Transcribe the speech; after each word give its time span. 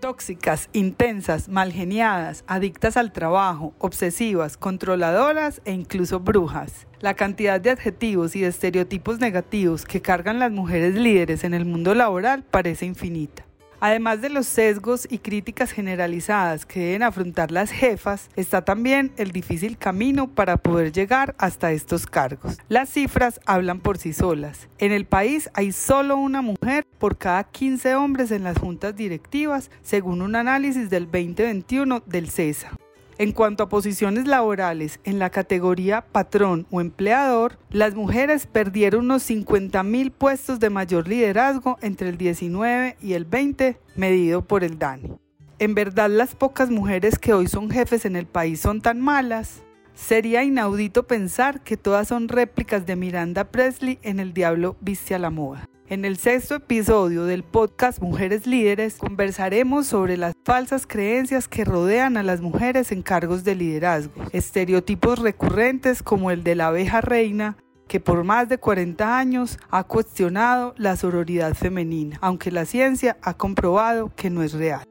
Tóxicas, 0.00 0.70
intensas, 0.72 1.48
malgeniadas, 1.48 2.44
adictas 2.46 2.96
al 2.96 3.12
trabajo, 3.12 3.74
obsesivas, 3.78 4.56
controladoras 4.56 5.60
e 5.64 5.72
incluso 5.72 6.20
brujas. 6.20 6.86
La 7.00 7.14
cantidad 7.14 7.60
de 7.60 7.70
adjetivos 7.70 8.36
y 8.36 8.42
de 8.42 8.48
estereotipos 8.48 9.18
negativos 9.18 9.84
que 9.84 10.00
cargan 10.00 10.38
las 10.38 10.52
mujeres 10.52 10.94
líderes 10.94 11.42
en 11.42 11.52
el 11.52 11.64
mundo 11.64 11.96
laboral 11.96 12.44
parece 12.44 12.86
infinita. 12.86 13.47
Además 13.80 14.20
de 14.20 14.28
los 14.28 14.46
sesgos 14.46 15.06
y 15.10 15.18
críticas 15.18 15.70
generalizadas 15.70 16.66
que 16.66 16.80
deben 16.80 17.04
afrontar 17.04 17.52
las 17.52 17.70
jefas, 17.70 18.28
está 18.34 18.64
también 18.64 19.12
el 19.16 19.30
difícil 19.30 19.78
camino 19.78 20.28
para 20.28 20.56
poder 20.56 20.92
llegar 20.92 21.34
hasta 21.38 21.72
estos 21.72 22.06
cargos. 22.06 22.58
Las 22.68 22.88
cifras 22.90 23.40
hablan 23.46 23.80
por 23.80 23.98
sí 23.98 24.12
solas. 24.12 24.68
En 24.78 24.92
el 24.92 25.06
país 25.06 25.48
hay 25.54 25.72
solo 25.72 26.16
una 26.16 26.42
mujer 26.42 26.84
por 26.98 27.18
cada 27.18 27.44
15 27.44 27.94
hombres 27.94 28.30
en 28.30 28.44
las 28.44 28.58
juntas 28.58 28.96
directivas, 28.96 29.70
según 29.82 30.22
un 30.22 30.34
análisis 30.34 30.90
del 30.90 31.04
2021 31.04 32.02
del 32.06 32.30
CESA. 32.30 32.72
En 33.18 33.32
cuanto 33.32 33.64
a 33.64 33.68
posiciones 33.68 34.28
laborales 34.28 35.00
en 35.02 35.18
la 35.18 35.30
categoría 35.30 36.02
patrón 36.02 36.68
o 36.70 36.80
empleador, 36.80 37.58
las 37.70 37.96
mujeres 37.96 38.46
perdieron 38.46 39.06
unos 39.06 39.24
50 39.24 39.82
mil 39.82 40.12
puestos 40.12 40.60
de 40.60 40.70
mayor 40.70 41.08
liderazgo 41.08 41.78
entre 41.82 42.10
el 42.10 42.16
19 42.16 42.96
y 43.02 43.14
el 43.14 43.24
20, 43.24 43.76
medido 43.96 44.42
por 44.42 44.62
el 44.62 44.78
DANI. 44.78 45.14
¿En 45.58 45.74
verdad 45.74 46.08
las 46.08 46.36
pocas 46.36 46.70
mujeres 46.70 47.18
que 47.18 47.32
hoy 47.32 47.48
son 47.48 47.72
jefes 47.72 48.04
en 48.04 48.14
el 48.14 48.26
país 48.26 48.60
son 48.60 48.80
tan 48.80 49.00
malas? 49.00 49.64
Sería 49.96 50.44
inaudito 50.44 51.08
pensar 51.08 51.60
que 51.64 51.76
todas 51.76 52.06
son 52.06 52.28
réplicas 52.28 52.86
de 52.86 52.94
Miranda 52.94 53.50
Presley 53.50 53.98
en 54.02 54.20
El 54.20 54.32
Diablo 54.32 54.76
Viste 54.80 55.16
a 55.16 55.18
la 55.18 55.30
Moda. 55.30 55.68
En 55.90 56.04
el 56.04 56.18
sexto 56.18 56.56
episodio 56.56 57.24
del 57.24 57.42
podcast 57.42 58.02
Mujeres 58.02 58.46
Líderes 58.46 58.98
conversaremos 58.98 59.86
sobre 59.86 60.18
las 60.18 60.34
falsas 60.44 60.86
creencias 60.86 61.48
que 61.48 61.64
rodean 61.64 62.18
a 62.18 62.22
las 62.22 62.42
mujeres 62.42 62.92
en 62.92 63.00
cargos 63.00 63.42
de 63.42 63.54
liderazgo, 63.54 64.12
estereotipos 64.32 65.18
recurrentes 65.18 66.02
como 66.02 66.30
el 66.30 66.44
de 66.44 66.56
la 66.56 66.66
abeja 66.66 67.00
reina, 67.00 67.56
que 67.86 68.00
por 68.00 68.22
más 68.22 68.50
de 68.50 68.58
40 68.58 69.18
años 69.18 69.58
ha 69.70 69.82
cuestionado 69.84 70.74
la 70.76 70.94
sororidad 70.94 71.54
femenina, 71.54 72.18
aunque 72.20 72.50
la 72.50 72.66
ciencia 72.66 73.16
ha 73.22 73.32
comprobado 73.32 74.12
que 74.14 74.28
no 74.28 74.42
es 74.42 74.52
real. 74.52 74.84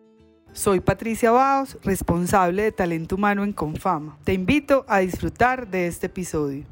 Soy 0.52 0.80
Patricia 0.80 1.30
Baos, 1.30 1.78
responsable 1.84 2.64
de 2.64 2.72
talento 2.72 3.18
humano 3.18 3.44
en 3.44 3.54
Confama. 3.54 4.18
Te 4.24 4.34
invito 4.34 4.84
a 4.88 4.98
disfrutar 4.98 5.68
de 5.68 5.86
este 5.86 6.08
episodio. 6.08 6.66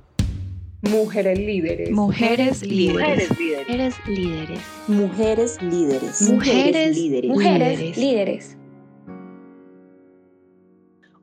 Mujeres 0.90 1.40
líderes. 1.40 1.90
Mujeres 1.90 2.62
líderes. 2.62 3.30
Mujeres 3.32 3.98
líderes. 4.08 4.62
Mujeres 4.88 5.62
líderes. 5.64 6.22
Mujeres 6.22 6.96
líderes. 6.96 7.32
Mujeres 7.32 7.98
líderes. 7.98 8.58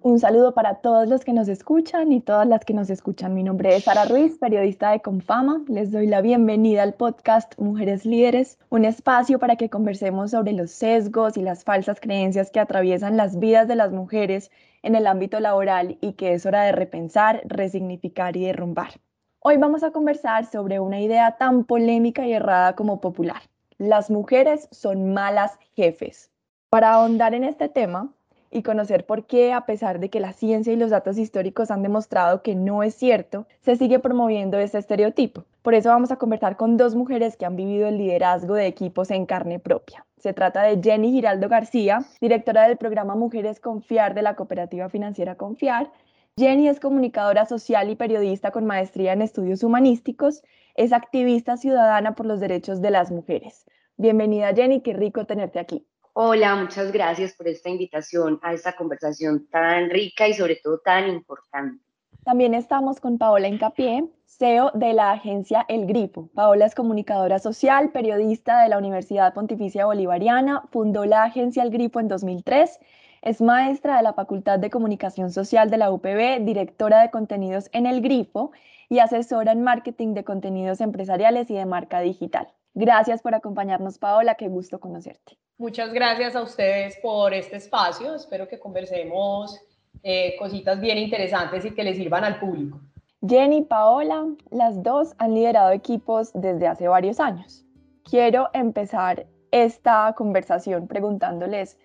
Un 0.00 0.19
saludo 0.19 0.52
para 0.52 0.80
todos 0.80 1.08
los 1.08 1.24
que 1.24 1.32
nos 1.32 1.46
escuchan 1.46 2.10
y 2.10 2.20
todas 2.20 2.44
las 2.48 2.64
que 2.64 2.74
nos 2.74 2.91
escuchan. 2.91 3.34
Mi 3.34 3.44
nombre 3.44 3.77
es 3.77 3.84
Sara 3.84 4.04
Ruiz, 4.04 4.36
periodista 4.36 4.91
de 4.91 5.00
Confama. 5.00 5.62
Les 5.69 5.92
doy 5.92 6.08
la 6.08 6.22
bienvenida 6.22 6.82
al 6.82 6.94
podcast 6.94 7.56
Mujeres 7.60 8.04
Líderes, 8.04 8.58
un 8.69 8.84
espacio 8.84 9.38
para 9.38 9.54
que 9.54 9.70
conversemos 9.70 10.32
sobre 10.32 10.54
los 10.54 10.72
sesgos 10.72 11.36
y 11.36 11.42
las 11.42 11.62
falsas 11.62 12.00
creencias 12.00 12.50
que 12.50 12.58
atraviesan 12.58 13.16
las 13.16 13.38
vidas 13.38 13.69
de 13.69 13.76
las 13.76 13.92
mujeres 13.92 14.50
en 14.82 14.97
el 14.97 15.06
ámbito 15.06 15.38
laboral 15.38 15.98
y 16.00 16.14
que 16.14 16.34
es 16.34 16.47
hora 16.47 16.64
de 16.64 16.72
repensar, 16.72 17.42
resignificar 17.44 18.36
y 18.36 18.47
derrumbar. 18.47 18.94
Hoy 19.44 19.56
vamos 19.56 19.82
a 19.82 19.90
conversar 19.90 20.46
sobre 20.46 20.78
una 20.78 21.00
idea 21.00 21.32
tan 21.32 21.64
polémica 21.64 22.24
y 22.24 22.32
errada 22.32 22.76
como 22.76 23.00
popular. 23.00 23.42
Las 23.76 24.08
mujeres 24.08 24.68
son 24.70 25.12
malas 25.14 25.58
jefes. 25.74 26.30
Para 26.70 26.92
ahondar 26.92 27.34
en 27.34 27.42
este 27.42 27.68
tema 27.68 28.12
y 28.52 28.62
conocer 28.62 29.04
por 29.04 29.26
qué, 29.26 29.52
a 29.52 29.66
pesar 29.66 29.98
de 29.98 30.10
que 30.10 30.20
la 30.20 30.32
ciencia 30.32 30.72
y 30.72 30.76
los 30.76 30.90
datos 30.90 31.18
históricos 31.18 31.72
han 31.72 31.82
demostrado 31.82 32.42
que 32.42 32.54
no 32.54 32.84
es 32.84 32.94
cierto, 32.94 33.48
se 33.62 33.74
sigue 33.74 33.98
promoviendo 33.98 34.60
este 34.60 34.78
estereotipo. 34.78 35.42
Por 35.62 35.75
eso 35.75 35.88
vamos 35.88 36.12
a 36.12 36.19
conversar 36.19 36.56
con 36.56 36.76
dos 36.76 36.94
mujeres 36.94 37.36
que 37.36 37.44
han 37.44 37.56
vivido 37.56 37.88
el 37.88 37.98
liderazgo 37.98 38.54
de 38.54 38.69
equipos 38.69 39.10
en 39.10 39.26
carne 39.26 39.58
propia. 39.58 40.06
Se 40.19 40.32
trata 40.32 40.62
de 40.62 40.81
Jenny 40.81 41.10
Giraldo 41.10 41.48
García, 41.48 42.04
directora 42.20 42.69
del 42.69 42.76
programa 42.76 43.16
Mujeres 43.16 43.58
Confiar 43.58 44.14
de 44.14 44.22
la 44.22 44.36
cooperativa 44.36 44.88
financiera 44.88 45.34
Confiar, 45.34 45.91
Jenny 46.38 46.66
es 46.66 46.81
comunicadora 46.81 47.44
social 47.44 47.91
y 47.91 47.97
periodista 47.97 48.53
con 48.53 48.65
maestría 48.65 49.12
en 49.12 49.20
estudios 49.20 49.62
humanísticos. 49.62 50.43
Es 50.75 50.94
activista 50.94 51.59
ciudadana 51.59 52.15
por 52.15 52.25
los 52.25 52.41
derechos 52.41 52.81
de 52.81 52.91
las 52.91 53.10
mujeres. 53.10 53.66
Bienvenida 53.98 54.54
Jenny, 54.54 54.81
qué 54.81 54.94
rico 54.94 55.26
tenerte 55.26 55.59
aquí. 55.59 55.87
Hola, 56.15 56.56
muchas 56.56 56.91
gracias 56.91 57.34
por 57.34 57.48
esta 57.48 57.69
invitación 57.69 58.41
a 58.43 58.54
esta 58.54 58.75
conversación 58.75 59.47
tan 59.48 59.91
rica 59.91 60.26
y 60.26 60.32
sobre 60.32 60.56
todo 60.56 60.78
tan 60.78 61.10
importante. 61.10 61.84
También 62.25 62.54
estamos 62.54 62.99
con 62.99 63.19
Paola 63.19 63.49
Encapié, 63.49 64.09
CEO 64.25 64.70
de 64.72 64.94
la 64.94 65.10
agencia 65.10 65.66
El 65.69 65.84
Grifo. 65.84 66.31
Paola 66.34 66.64
es 66.64 66.75
comunicadora 66.75 67.41
social, 67.41 67.91
periodista 67.93 68.62
de 68.62 68.70
la 68.70 68.78
Universidad 68.78 69.34
Pontificia 69.34 69.84
Bolivariana, 69.84 70.62
fundó 70.70 71.04
la 71.04 71.25
agencia 71.25 71.62
El 71.62 71.70
Grifo 71.70 72.00
en 72.00 72.09
2003 72.09 72.78
es 73.22 73.41
maestra 73.41 73.97
de 73.97 74.03
la 74.03 74.12
Facultad 74.12 74.59
de 74.59 74.69
Comunicación 74.69 75.31
Social 75.31 75.71
de 75.71 75.78
la 75.78 75.93
UPB, 75.93 76.44
directora 76.44 77.03
de 77.03 77.10
contenidos 77.10 77.71
en 77.72 77.87
El 77.87 78.03
Grifo 78.03 78.50
y 78.88 78.99
asesora 78.99 79.53
en 79.53 79.62
marketing 79.62 80.12
de 80.15 80.25
contenidos 80.25 80.81
empresariales 80.81 81.49
y 81.49 81.55
de 81.55 81.65
marca 81.65 82.00
digital. 82.00 82.49
Gracias 82.75 83.22
por 83.22 83.34
acompañarnos, 83.34 83.99
Paola. 83.99 84.34
Qué 84.34 84.49
gusto 84.49 84.81
conocerte. 84.81 85.38
Muchas 85.56 85.93
gracias 85.93 86.34
a 86.34 86.43
ustedes 86.43 86.99
por 87.00 87.32
este 87.32 87.56
espacio. 87.56 88.16
Espero 88.16 88.49
que 88.49 88.59
conversemos 88.59 89.61
eh, 90.03 90.34
cositas 90.37 90.81
bien 90.81 90.99
interesantes 90.99 91.65
y 91.65 91.71
que 91.71 91.84
les 91.84 91.97
sirvan 91.97 92.25
al 92.25 92.41
público. 92.41 92.81
Jenny 93.25 93.59
y 93.59 93.62
Paola, 93.62 94.27
las 94.50 94.82
dos 94.82 95.15
han 95.19 95.34
liderado 95.34 95.71
equipos 95.71 96.32
desde 96.34 96.66
hace 96.66 96.88
varios 96.88 97.21
años. 97.21 97.65
Quiero 98.03 98.49
empezar 98.53 99.27
esta 99.53 100.12
conversación 100.16 100.88
preguntándoles 100.88 101.78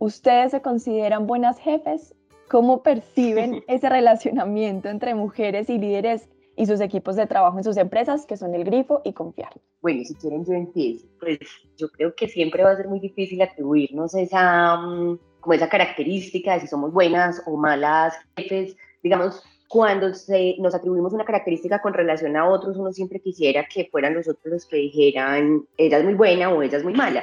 ¿Ustedes 0.00 0.52
se 0.52 0.62
consideran 0.62 1.26
buenas 1.26 1.58
jefes? 1.58 2.14
¿Cómo 2.48 2.82
perciben 2.82 3.62
ese 3.68 3.86
relacionamiento 3.90 4.88
entre 4.88 5.14
mujeres 5.14 5.68
y 5.68 5.78
líderes 5.78 6.26
y 6.56 6.64
sus 6.64 6.80
equipos 6.80 7.16
de 7.16 7.26
trabajo 7.26 7.58
en 7.58 7.64
sus 7.64 7.76
empresas, 7.76 8.24
que 8.24 8.38
son 8.38 8.54
el 8.54 8.64
grifo 8.64 9.02
y 9.04 9.12
confiar? 9.12 9.52
Bueno, 9.82 10.02
si 10.04 10.14
quieren 10.14 10.46
yo 10.46 10.54
empiezo. 10.54 11.06
Pues 11.20 11.38
yo 11.76 11.90
creo 11.90 12.14
que 12.14 12.28
siempre 12.28 12.64
va 12.64 12.70
a 12.70 12.76
ser 12.76 12.88
muy 12.88 12.98
difícil 12.98 13.42
atribuirnos 13.42 14.14
esa, 14.14 14.78
mm, 14.78 15.18
como 15.38 15.52
esa 15.52 15.68
característica 15.68 16.54
de 16.54 16.60
si 16.60 16.66
somos 16.66 16.94
buenas 16.94 17.42
o 17.46 17.58
malas 17.58 18.14
jefes. 18.38 18.78
Digamos, 19.02 19.42
cuando 19.68 20.14
se, 20.14 20.56
nos 20.60 20.74
atribuimos 20.74 21.12
una 21.12 21.26
característica 21.26 21.82
con 21.82 21.92
relación 21.92 22.38
a 22.38 22.48
otros, 22.48 22.78
uno 22.78 22.90
siempre 22.90 23.20
quisiera 23.20 23.66
que 23.66 23.84
fueran 23.90 24.14
los 24.14 24.28
otros 24.28 24.50
los 24.50 24.66
que 24.66 24.78
dijeran, 24.78 25.66
ella 25.76 25.98
es 25.98 26.04
muy 26.04 26.14
buena 26.14 26.48
o 26.48 26.62
ella 26.62 26.78
es 26.78 26.84
muy 26.84 26.94
mala. 26.94 27.22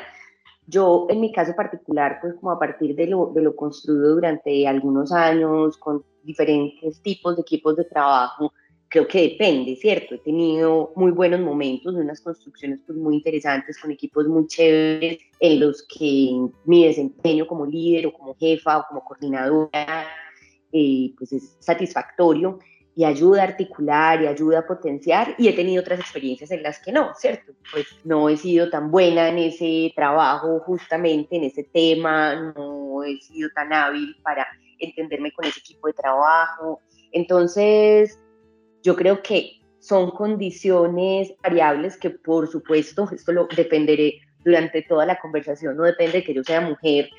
Yo, 0.67 1.07
en 1.09 1.21
mi 1.21 1.31
caso 1.31 1.55
particular, 1.55 2.19
pues 2.21 2.35
como 2.35 2.51
a 2.51 2.59
partir 2.59 2.95
de 2.95 3.07
lo, 3.07 3.31
de 3.33 3.41
lo 3.41 3.55
construido 3.55 4.15
durante 4.15 4.67
algunos 4.67 5.11
años 5.11 5.77
con 5.77 6.03
diferentes 6.23 7.01
tipos 7.01 7.37
de 7.37 7.41
equipos 7.41 7.77
de 7.77 7.85
trabajo, 7.85 8.51
creo 8.89 9.07
que 9.07 9.21
depende, 9.21 9.75
¿cierto? 9.75 10.15
He 10.15 10.19
tenido 10.19 10.91
muy 10.95 11.11
buenos 11.11 11.39
momentos, 11.39 11.95
unas 11.95 12.21
construcciones 12.21 12.81
pues 12.85 12.97
muy 12.97 13.15
interesantes 13.15 13.79
con 13.79 13.91
equipos 13.91 14.27
muy 14.27 14.47
chéveres 14.47 15.19
en 15.39 15.59
los 15.59 15.85
que 15.87 16.31
mi 16.65 16.85
desempeño 16.85 17.47
como 17.47 17.65
líder 17.65 18.07
o 18.07 18.13
como 18.13 18.35
jefa 18.35 18.79
o 18.79 18.85
como 18.87 19.03
coordinadora 19.03 20.05
eh, 20.71 21.13
pues 21.17 21.31
es 21.31 21.55
satisfactorio 21.59 22.59
y 22.97 23.05
ayuda 23.05 23.41
a 23.41 23.45
articular 23.45 24.23
y 24.23 24.25
ayuda 24.25 24.57
a 24.57 24.65
potenciar 24.65 25.35
y 25.37 25.47
he 25.47 25.53
tenido 25.53 25.81
otras 25.81 25.99
experiencias 25.99 26.49
en 26.49 26.63
las 26.63 26.79
que 26.79 26.91
no, 26.91 27.13
¿cierto? 27.13 27.53
Pues 27.71 27.85
no 28.03 28.27
he 28.27 28.35
sido 28.37 28.71
tan 28.71 28.89
buena 28.89 29.29
en 29.29 29.37
ese 29.37 29.93
trabajo 29.95 30.59
justamente, 30.61 31.35
en 31.35 31.43
ese 31.43 31.63
tema, 31.63 32.53
no 32.57 33.03
he 33.03 33.21
sido 33.21 33.51
tan 33.53 33.71
hábil 33.71 34.15
para 34.23 34.47
entenderme 34.79 35.31
con 35.31 35.45
ese 35.45 35.59
equipo 35.59 35.85
de 35.85 35.93
trabajo. 35.93 36.81
Entonces, 37.11 38.19
yo 38.81 38.95
creo 38.95 39.21
que 39.21 39.61
son 39.77 40.09
condiciones 40.09 41.31
variables 41.43 41.97
que 41.97 42.09
por 42.09 42.47
supuesto, 42.47 43.07
esto 43.13 43.31
lo 43.31 43.47
dependeré 43.55 44.21
durante 44.43 44.81
toda 44.81 45.05
la 45.05 45.19
conversación, 45.19 45.77
no 45.77 45.83
depende 45.83 46.13
de 46.13 46.23
que 46.23 46.33
yo 46.33 46.43
sea 46.43 46.61
mujer, 46.61 47.09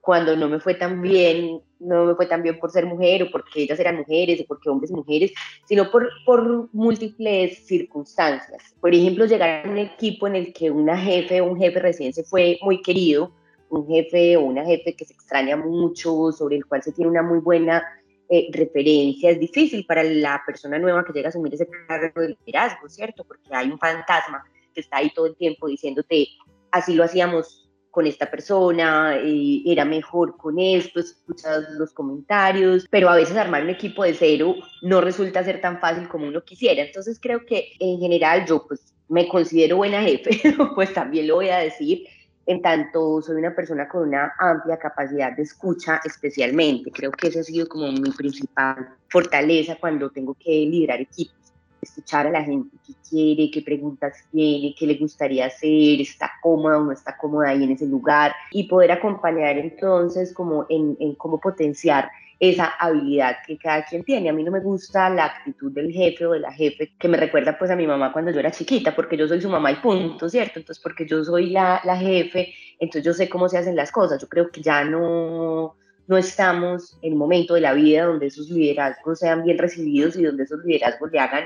cuando 0.00 0.36
no 0.36 0.48
me 0.48 0.60
fue 0.60 0.74
tan 0.74 1.02
bien, 1.02 1.60
no 1.84 2.06
me 2.06 2.14
fue 2.14 2.26
tan 2.26 2.42
bien 2.42 2.58
por 2.58 2.70
ser 2.70 2.86
mujer 2.86 3.22
o 3.22 3.30
porque 3.30 3.62
ellas 3.62 3.78
eran 3.78 3.96
mujeres 3.96 4.40
o 4.40 4.44
porque 4.46 4.70
hombres 4.70 4.90
mujeres, 4.90 5.32
sino 5.66 5.90
por, 5.90 6.08
por 6.24 6.68
múltiples 6.72 7.66
circunstancias. 7.66 8.74
Por 8.80 8.94
ejemplo, 8.94 9.26
llegar 9.26 9.66
a 9.66 9.70
un 9.70 9.78
equipo 9.78 10.26
en 10.26 10.36
el 10.36 10.52
que 10.52 10.70
una 10.70 10.96
jefe 10.98 11.40
o 11.40 11.46
un 11.46 11.58
jefe 11.58 11.78
recién 11.78 12.12
se 12.12 12.24
fue 12.24 12.58
muy 12.62 12.82
querido, 12.82 13.32
un 13.68 13.86
jefe 13.86 14.36
o 14.36 14.42
una 14.42 14.64
jefe 14.64 14.94
que 14.94 15.04
se 15.04 15.14
extraña 15.14 15.56
mucho, 15.56 16.32
sobre 16.32 16.56
el 16.56 16.66
cual 16.66 16.82
se 16.82 16.92
tiene 16.92 17.10
una 17.10 17.22
muy 17.22 17.38
buena 17.38 17.82
eh, 18.28 18.48
referencia, 18.52 19.30
es 19.30 19.38
difícil 19.38 19.84
para 19.84 20.02
la 20.02 20.42
persona 20.46 20.78
nueva 20.78 21.04
que 21.04 21.12
llega 21.12 21.28
a 21.28 21.30
asumir 21.30 21.52
ese 21.54 21.68
cargo 21.86 22.22
de 22.22 22.28
liderazgo, 22.28 22.88
¿cierto? 22.88 23.22
Porque 23.24 23.48
hay 23.52 23.70
un 23.70 23.78
fantasma 23.78 24.42
que 24.72 24.80
está 24.80 24.96
ahí 24.98 25.10
todo 25.10 25.26
el 25.26 25.36
tiempo 25.36 25.68
diciéndote, 25.68 26.28
así 26.70 26.94
lo 26.94 27.04
hacíamos 27.04 27.63
con 27.94 28.08
esta 28.08 28.28
persona, 28.28 29.16
eh, 29.22 29.62
era 29.64 29.84
mejor 29.84 30.36
con 30.36 30.58
esto, 30.58 30.98
escuchas 30.98 31.70
los 31.78 31.92
comentarios, 31.92 32.88
pero 32.90 33.08
a 33.08 33.14
veces 33.14 33.36
armar 33.36 33.62
un 33.62 33.70
equipo 33.70 34.02
de 34.02 34.14
cero 34.14 34.56
no 34.82 35.00
resulta 35.00 35.44
ser 35.44 35.60
tan 35.60 35.78
fácil 35.78 36.08
como 36.08 36.26
uno 36.26 36.42
quisiera. 36.42 36.82
Entonces 36.82 37.20
creo 37.22 37.46
que 37.46 37.68
en 37.78 38.00
general 38.00 38.46
yo 38.46 38.66
pues 38.66 38.92
me 39.08 39.28
considero 39.28 39.76
buena 39.76 40.02
jefe, 40.02 40.40
pues 40.74 40.92
también 40.92 41.28
lo 41.28 41.36
voy 41.36 41.50
a 41.50 41.58
decir, 41.58 42.04
en 42.46 42.60
tanto 42.62 43.22
soy 43.22 43.36
una 43.36 43.54
persona 43.54 43.88
con 43.88 44.08
una 44.08 44.32
amplia 44.40 44.76
capacidad 44.76 45.30
de 45.36 45.44
escucha 45.44 46.00
especialmente. 46.04 46.90
Creo 46.90 47.12
que 47.12 47.28
eso 47.28 47.38
ha 47.38 47.44
sido 47.44 47.68
como 47.68 47.92
mi 47.92 48.10
principal 48.10 48.88
fortaleza 49.08 49.76
cuando 49.76 50.10
tengo 50.10 50.34
que 50.34 50.50
liderar 50.50 51.00
equipos 51.00 51.43
escuchar 51.84 52.26
a 52.26 52.30
la 52.30 52.42
gente 52.42 52.76
qué 52.86 52.92
quiere, 53.08 53.50
qué 53.50 53.62
preguntas 53.62 54.24
tiene, 54.32 54.74
qué 54.78 54.86
le 54.86 54.96
gustaría 54.96 55.46
hacer, 55.46 56.00
está 56.00 56.32
cómoda 56.42 56.78
o 56.78 56.84
no 56.84 56.92
está 56.92 57.16
cómoda 57.16 57.50
ahí 57.50 57.64
en 57.64 57.72
ese 57.72 57.86
lugar 57.86 58.32
y 58.50 58.64
poder 58.64 58.92
acompañar 58.92 59.56
entonces 59.58 60.34
como 60.34 60.66
en, 60.68 60.96
en 61.00 61.14
cómo 61.14 61.40
potenciar 61.40 62.10
esa 62.40 62.66
habilidad 62.78 63.36
que 63.46 63.56
cada 63.56 63.84
quien 63.84 64.02
tiene. 64.04 64.28
A 64.28 64.32
mí 64.32 64.42
no 64.42 64.50
me 64.50 64.60
gusta 64.60 65.08
la 65.08 65.26
actitud 65.26 65.72
del 65.72 65.92
jefe 65.92 66.26
o 66.26 66.32
de 66.32 66.40
la 66.40 66.52
jefe 66.52 66.92
que 66.98 67.08
me 67.08 67.16
recuerda 67.16 67.58
pues 67.58 67.70
a 67.70 67.76
mi 67.76 67.86
mamá 67.86 68.12
cuando 68.12 68.30
yo 68.30 68.40
era 68.40 68.50
chiquita, 68.50 68.94
porque 68.94 69.16
yo 69.16 69.28
soy 69.28 69.40
su 69.40 69.48
mamá 69.48 69.72
y 69.72 69.76
punto, 69.76 70.28
¿cierto? 70.28 70.58
Entonces 70.58 70.82
porque 70.82 71.06
yo 71.06 71.24
soy 71.24 71.50
la, 71.50 71.80
la 71.84 71.96
jefe, 71.96 72.52
entonces 72.78 73.04
yo 73.04 73.14
sé 73.14 73.28
cómo 73.28 73.48
se 73.48 73.58
hacen 73.58 73.76
las 73.76 73.92
cosas. 73.92 74.20
Yo 74.20 74.28
creo 74.28 74.50
que 74.50 74.62
ya 74.62 74.84
no, 74.84 75.76
no 76.06 76.16
estamos 76.16 76.98
en 77.02 77.14
un 77.14 77.18
momento 77.18 77.54
de 77.54 77.60
la 77.60 77.72
vida 77.72 78.06
donde 78.06 78.26
esos 78.26 78.50
liderazgos 78.50 79.20
sean 79.20 79.44
bien 79.44 79.58
recibidos 79.58 80.16
y 80.16 80.24
donde 80.24 80.44
esos 80.44 80.64
liderazgos 80.64 81.10
le 81.12 81.20
hagan 81.20 81.44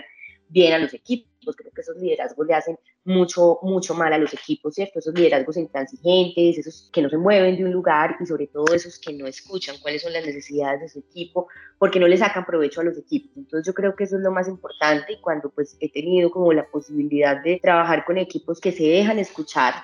bien 0.49 0.73
a 0.73 0.79
los 0.79 0.95
equipos. 0.95 1.57
Creo 1.57 1.73
que 1.73 1.81
esos 1.81 1.97
liderazgos 1.97 2.47
le 2.47 2.55
hacen 2.55 2.79
mucho, 3.05 3.59
mucho 3.63 3.95
mal 3.95 4.13
a 4.13 4.19
los 4.19 4.35
equipos, 4.35 4.75
¿cierto? 4.75 4.99
Esos 4.99 5.15
liderazgos 5.15 5.57
intransigentes, 5.57 6.59
esos 6.59 6.91
que 6.93 7.01
no 7.01 7.09
se 7.09 7.17
mueven 7.17 7.57
de 7.57 7.65
un 7.65 7.73
lugar 7.73 8.17
y 8.21 8.27
sobre 8.27 8.49
todo 8.49 8.75
esos 8.75 8.99
que 8.99 9.15
no 9.15 9.27
escuchan 9.27 9.77
cuáles 9.81 10.03
son 10.03 10.13
las 10.13 10.27
necesidades 10.27 10.81
de 10.81 10.89
su 10.89 10.99
equipo, 10.99 11.49
porque 11.79 12.01
no 12.01 12.07
le 12.07 12.19
sacan 12.19 12.45
provecho 12.45 12.83
a 12.83 12.85
los 12.85 12.99
equipos. 12.99 13.31
Entonces 13.37 13.67
yo 13.67 13.73
creo 13.73 13.97
que 13.97 14.05
eso 14.05 14.17
es 14.17 14.23
lo 14.23 14.31
más 14.31 14.47
importante 14.47 15.15
y 15.15 15.21
cuando 15.21 15.49
pues 15.49 15.77
he 15.81 15.91
tenido 15.91 16.31
como 16.31 16.53
la 16.53 16.67
posibilidad 16.69 17.43
de 17.43 17.59
trabajar 17.63 18.05
con 18.05 18.19
equipos 18.19 18.61
que 18.61 18.73
se 18.73 18.85
dejan 18.85 19.19
escuchar, 19.19 19.75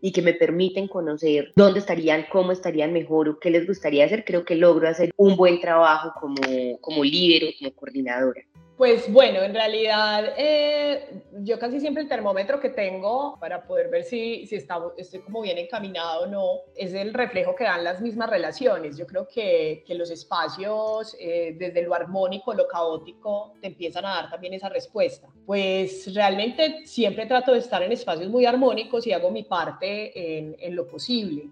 y 0.00 0.12
que 0.12 0.22
me 0.22 0.32
permiten 0.32 0.88
conocer 0.88 1.52
dónde 1.56 1.80
estarían, 1.80 2.26
cómo 2.30 2.52
estarían 2.52 2.92
mejor 2.92 3.28
o 3.28 3.38
qué 3.38 3.50
les 3.50 3.66
gustaría 3.66 4.04
hacer, 4.04 4.24
creo 4.24 4.44
que 4.44 4.54
logro 4.54 4.88
hacer 4.88 5.10
un 5.16 5.36
buen 5.36 5.60
trabajo 5.60 6.12
como, 6.20 6.78
como 6.80 7.04
líder 7.04 7.44
o 7.44 7.52
como 7.58 7.74
coordinadora. 7.74 8.42
Pues 8.78 9.12
bueno, 9.12 9.42
en 9.42 9.52
realidad 9.52 10.34
eh, 10.36 11.24
yo 11.40 11.58
casi 11.58 11.80
siempre 11.80 12.04
el 12.04 12.08
termómetro 12.08 12.60
que 12.60 12.68
tengo 12.68 13.36
para 13.40 13.64
poder 13.64 13.88
ver 13.88 14.04
si, 14.04 14.46
si 14.46 14.54
está, 14.54 14.78
estoy 14.96 15.18
como 15.18 15.40
bien 15.40 15.58
encaminado 15.58 16.22
o 16.22 16.26
no 16.28 16.44
es 16.76 16.94
el 16.94 17.12
reflejo 17.12 17.56
que 17.56 17.64
dan 17.64 17.82
las 17.82 18.00
mismas 18.00 18.30
relaciones. 18.30 18.96
Yo 18.96 19.04
creo 19.04 19.26
que, 19.26 19.82
que 19.84 19.96
los 19.96 20.12
espacios, 20.12 21.16
eh, 21.18 21.56
desde 21.58 21.82
lo 21.82 21.92
armónico, 21.92 22.54
lo 22.54 22.68
caótico, 22.68 23.54
te 23.60 23.66
empiezan 23.66 24.06
a 24.06 24.10
dar 24.10 24.30
también 24.30 24.54
esa 24.54 24.68
respuesta. 24.68 25.26
Pues 25.44 26.14
realmente 26.14 26.86
siempre 26.86 27.26
trato 27.26 27.54
de 27.54 27.58
estar 27.58 27.82
en 27.82 27.90
espacios 27.90 28.28
muy 28.28 28.46
armónicos 28.46 29.04
y 29.08 29.12
hago 29.12 29.32
mi 29.32 29.42
parte 29.42 30.38
en, 30.38 30.54
en 30.56 30.76
lo 30.76 30.86
posible. 30.86 31.50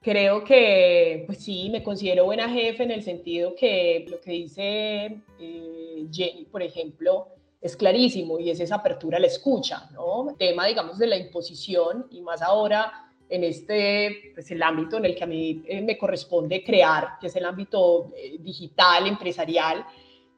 Creo 0.00 0.44
que, 0.44 1.24
pues 1.26 1.38
sí, 1.38 1.68
me 1.70 1.82
considero 1.82 2.24
buena 2.24 2.48
jefe 2.48 2.84
en 2.84 2.92
el 2.92 3.02
sentido 3.02 3.54
que 3.56 4.06
lo 4.08 4.20
que 4.20 4.30
dice 4.30 5.20
eh, 5.40 6.06
Jenny, 6.12 6.44
por 6.44 6.62
ejemplo, 6.62 7.28
es 7.60 7.76
clarísimo 7.76 8.38
y 8.38 8.50
es 8.50 8.60
esa 8.60 8.76
apertura 8.76 9.16
a 9.16 9.20
la 9.20 9.26
escucha, 9.26 9.90
¿no? 9.92 10.36
tema, 10.38 10.66
digamos, 10.66 10.98
de 10.98 11.08
la 11.08 11.16
imposición 11.16 12.06
y 12.12 12.20
más 12.20 12.42
ahora 12.42 13.10
en 13.28 13.42
este, 13.42 14.32
pues 14.34 14.48
el 14.52 14.62
ámbito 14.62 14.98
en 14.98 15.04
el 15.04 15.16
que 15.16 15.24
a 15.24 15.26
mí 15.26 15.62
eh, 15.66 15.82
me 15.82 15.98
corresponde 15.98 16.62
crear, 16.62 17.18
que 17.20 17.26
es 17.26 17.36
el 17.36 17.44
ámbito 17.44 18.12
eh, 18.16 18.36
digital, 18.38 19.06
empresarial. 19.06 19.84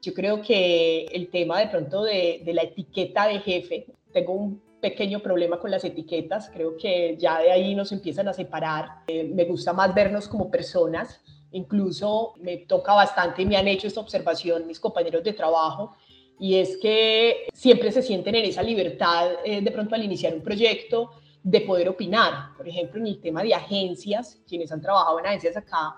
Yo 0.00 0.14
creo 0.14 0.40
que 0.40 1.04
el 1.04 1.28
tema 1.28 1.60
de 1.60 1.68
pronto 1.68 2.02
de, 2.02 2.40
de 2.42 2.54
la 2.54 2.62
etiqueta 2.62 3.28
de 3.28 3.40
jefe, 3.40 3.86
tengo 4.10 4.32
un 4.32 4.69
pequeño 4.80 5.20
problema 5.20 5.58
con 5.58 5.70
las 5.70 5.84
etiquetas, 5.84 6.50
creo 6.50 6.76
que 6.76 7.16
ya 7.18 7.40
de 7.40 7.50
ahí 7.50 7.74
nos 7.74 7.92
empiezan 7.92 8.28
a 8.28 8.32
separar. 8.32 9.04
Eh, 9.06 9.24
me 9.24 9.44
gusta 9.44 9.72
más 9.72 9.94
vernos 9.94 10.28
como 10.28 10.50
personas, 10.50 11.20
incluso 11.52 12.34
me 12.38 12.58
toca 12.58 12.94
bastante 12.94 13.42
y 13.42 13.46
me 13.46 13.56
han 13.56 13.68
hecho 13.68 13.86
esta 13.86 14.00
observación 14.00 14.66
mis 14.66 14.80
compañeros 14.80 15.22
de 15.22 15.32
trabajo, 15.32 15.96
y 16.38 16.56
es 16.56 16.78
que 16.78 17.48
siempre 17.52 17.92
se 17.92 18.02
sienten 18.02 18.34
en 18.34 18.46
esa 18.46 18.62
libertad 18.62 19.32
eh, 19.44 19.60
de 19.60 19.70
pronto 19.70 19.94
al 19.94 20.02
iniciar 20.02 20.34
un 20.34 20.42
proyecto 20.42 21.10
de 21.42 21.60
poder 21.60 21.88
opinar. 21.88 22.56
Por 22.56 22.66
ejemplo, 22.66 23.00
en 23.00 23.06
el 23.06 23.20
tema 23.20 23.42
de 23.42 23.54
agencias, 23.54 24.40
quienes 24.48 24.72
han 24.72 24.80
trabajado 24.80 25.18
en 25.18 25.26
agencias 25.26 25.56
acá, 25.56 25.96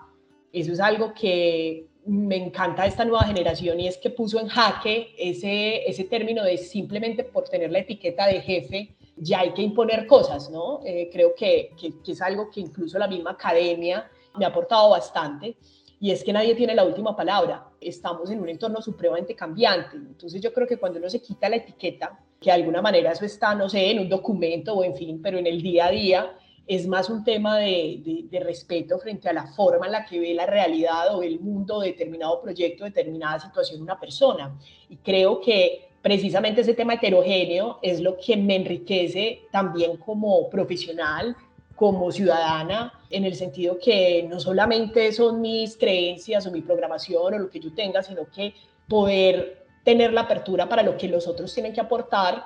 eso 0.53 0.71
es 0.71 0.79
algo 0.79 1.13
que 1.13 1.87
me 2.05 2.35
encanta 2.37 2.85
esta 2.85 3.05
nueva 3.05 3.23
generación 3.23 3.79
y 3.79 3.87
es 3.87 3.97
que 3.97 4.09
puso 4.09 4.39
en 4.39 4.47
jaque 4.47 5.15
ese, 5.17 5.89
ese 5.89 6.03
término 6.03 6.43
de 6.43 6.57
simplemente 6.57 7.23
por 7.23 7.49
tener 7.49 7.71
la 7.71 7.79
etiqueta 7.79 8.27
de 8.27 8.41
jefe 8.41 8.95
ya 9.15 9.41
hay 9.41 9.53
que 9.53 9.61
imponer 9.61 10.07
cosas, 10.07 10.49
¿no? 10.49 10.81
Eh, 10.85 11.09
creo 11.11 11.33
que, 11.35 11.71
que, 11.79 12.11
es 12.11 12.21
algo 12.21 12.49
que 12.49 12.59
incluso 12.59 12.97
la 12.97 13.07
misma 13.07 13.31
academia 13.31 14.09
me 14.37 14.45
ha 14.45 14.49
aportado 14.49 14.89
bastante 14.89 15.55
y 15.99 16.11
es 16.11 16.23
que 16.23 16.33
nadie 16.33 16.55
tiene 16.55 16.75
la 16.75 16.83
última 16.83 17.15
palabra. 17.15 17.65
Estamos 17.79 18.29
en 18.31 18.41
un 18.41 18.49
entorno 18.49 18.81
supremamente 18.81 19.35
cambiante. 19.35 19.95
Entonces 19.95 20.41
yo 20.41 20.51
creo 20.51 20.67
que 20.67 20.77
cuando 20.77 20.99
uno 20.99 21.09
se 21.09 21.21
quita 21.21 21.47
la 21.47 21.57
etiqueta, 21.57 22.19
que 22.41 22.49
de 22.49 22.55
alguna 22.55 22.81
manera 22.81 23.11
eso 23.11 23.23
está, 23.23 23.55
no 23.55 23.69
sé, 23.69 23.91
en 23.91 23.99
un 23.99 24.09
documento 24.09 24.73
o 24.73 24.83
en 24.83 24.95
fin, 24.95 25.21
pero 25.21 25.37
en 25.37 25.47
el 25.47 25.61
día 25.61 25.85
a 25.85 25.91
día, 25.91 26.37
es 26.65 26.87
más 26.87 27.09
un 27.09 27.23
tema 27.23 27.57
de, 27.57 28.27
respeto 28.43 28.97
frente 28.97 29.29
a 29.29 29.33
la 29.33 29.47
forma 29.47 29.85
en 29.85 29.91
la 29.91 30.05
que 30.05 30.19
ve 30.19 30.33
la 30.33 30.45
realidad 30.45 31.15
o 31.15 31.23
el 31.23 31.39
mundo 31.39 31.79
determinado 31.81 32.41
proyecto, 32.41 32.85
determinada 32.85 33.39
situación 33.39 33.81
una 33.81 33.99
persona. 33.99 34.57
Y 34.89 34.97
creo 34.97 35.41
que 35.41 35.89
precisamente 36.01 36.61
ese 36.61 36.73
tema 36.73 36.95
heterogéneo 36.95 37.79
es 37.81 37.99
lo 37.99 38.17
que 38.17 38.37
me 38.37 38.55
enriquece 38.55 39.41
también 39.51 39.97
como 39.97 40.49
profesional, 40.49 41.35
como 41.75 42.11
ciudadana, 42.11 42.93
en 43.09 43.25
el 43.25 43.35
sentido 43.35 43.77
que 43.77 44.25
no 44.29 44.39
solamente 44.39 45.11
son 45.11 45.41
mis 45.41 45.75
creencias 45.77 46.45
o 46.45 46.51
mi 46.51 46.61
programación 46.61 47.33
o 47.33 47.39
lo 47.39 47.49
que 47.49 47.59
yo 47.59 47.73
tenga, 47.73 48.03
sino 48.03 48.29
que 48.33 48.53
poder 48.87 49.65
tener 49.83 50.13
la 50.13 50.21
apertura 50.21 50.69
para 50.69 50.83
lo 50.83 50.97
que 50.97 51.07
los 51.07 51.27
otros 51.27 51.53
tienen 51.53 51.73
que 51.73 51.81
aportar 51.81 52.45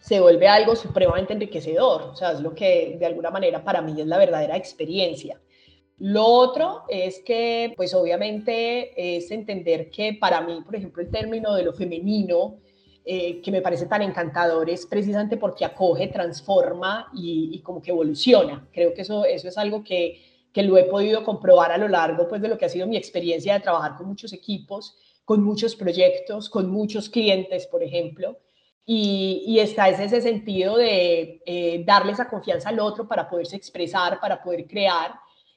se 0.00 0.20
vuelve 0.20 0.48
algo 0.48 0.76
supremamente 0.76 1.32
enriquecedor. 1.32 2.02
O 2.02 2.16
sea, 2.16 2.32
es 2.32 2.40
lo 2.40 2.54
que 2.54 2.96
de 2.98 3.06
alguna 3.06 3.30
manera 3.30 3.62
para 3.62 3.82
mí 3.82 4.00
es 4.00 4.06
la 4.06 4.18
verdadera 4.18 4.56
experiencia. 4.56 5.40
Lo 5.98 6.24
otro 6.24 6.84
es 6.88 7.20
que, 7.24 7.74
pues 7.76 7.92
obviamente, 7.92 9.16
es 9.16 9.30
entender 9.32 9.90
que 9.90 10.14
para 10.14 10.40
mí, 10.40 10.60
por 10.64 10.76
ejemplo, 10.76 11.02
el 11.02 11.10
término 11.10 11.54
de 11.54 11.64
lo 11.64 11.72
femenino, 11.72 12.60
eh, 13.04 13.40
que 13.40 13.50
me 13.50 13.62
parece 13.62 13.86
tan 13.86 14.02
encantador, 14.02 14.70
es 14.70 14.86
precisamente 14.86 15.36
porque 15.36 15.64
acoge, 15.64 16.06
transforma 16.06 17.10
y, 17.14 17.60
como 17.62 17.82
que 17.82 17.90
evoluciona. 17.90 18.68
Creo 18.72 18.94
que 18.94 19.02
eso, 19.02 19.24
eso 19.24 19.48
es 19.48 19.58
algo 19.58 19.82
que, 19.82 20.20
que 20.52 20.62
lo 20.62 20.76
he 20.76 20.84
podido 20.84 21.24
comprobar 21.24 21.72
a 21.72 21.78
lo 21.78 21.88
largo 21.88 22.28
pues, 22.28 22.40
de 22.42 22.48
lo 22.48 22.56
que 22.56 22.66
ha 22.66 22.68
sido 22.68 22.86
mi 22.86 22.96
experiencia 22.96 23.54
de 23.54 23.60
trabajar 23.60 23.96
con 23.96 24.06
muchos 24.06 24.32
equipos, 24.32 24.96
con 25.24 25.42
muchos 25.42 25.74
proyectos, 25.74 26.48
con 26.48 26.70
muchos 26.70 27.08
clientes, 27.08 27.66
por 27.66 27.82
ejemplo 27.82 28.38
y, 28.90 29.58
está 29.60 29.90
ese 29.90 30.22
sentido 30.22 30.78
de 30.78 31.42
eh, 31.44 31.84
darle 31.84 32.12
esa 32.12 32.26
confianza 32.26 32.70
al 32.70 32.80
otro 32.80 33.06
para 33.06 33.28
poderse 33.28 33.54
expresar, 33.54 34.18
para 34.18 34.42
poder 34.42 34.66
crear 34.66 35.12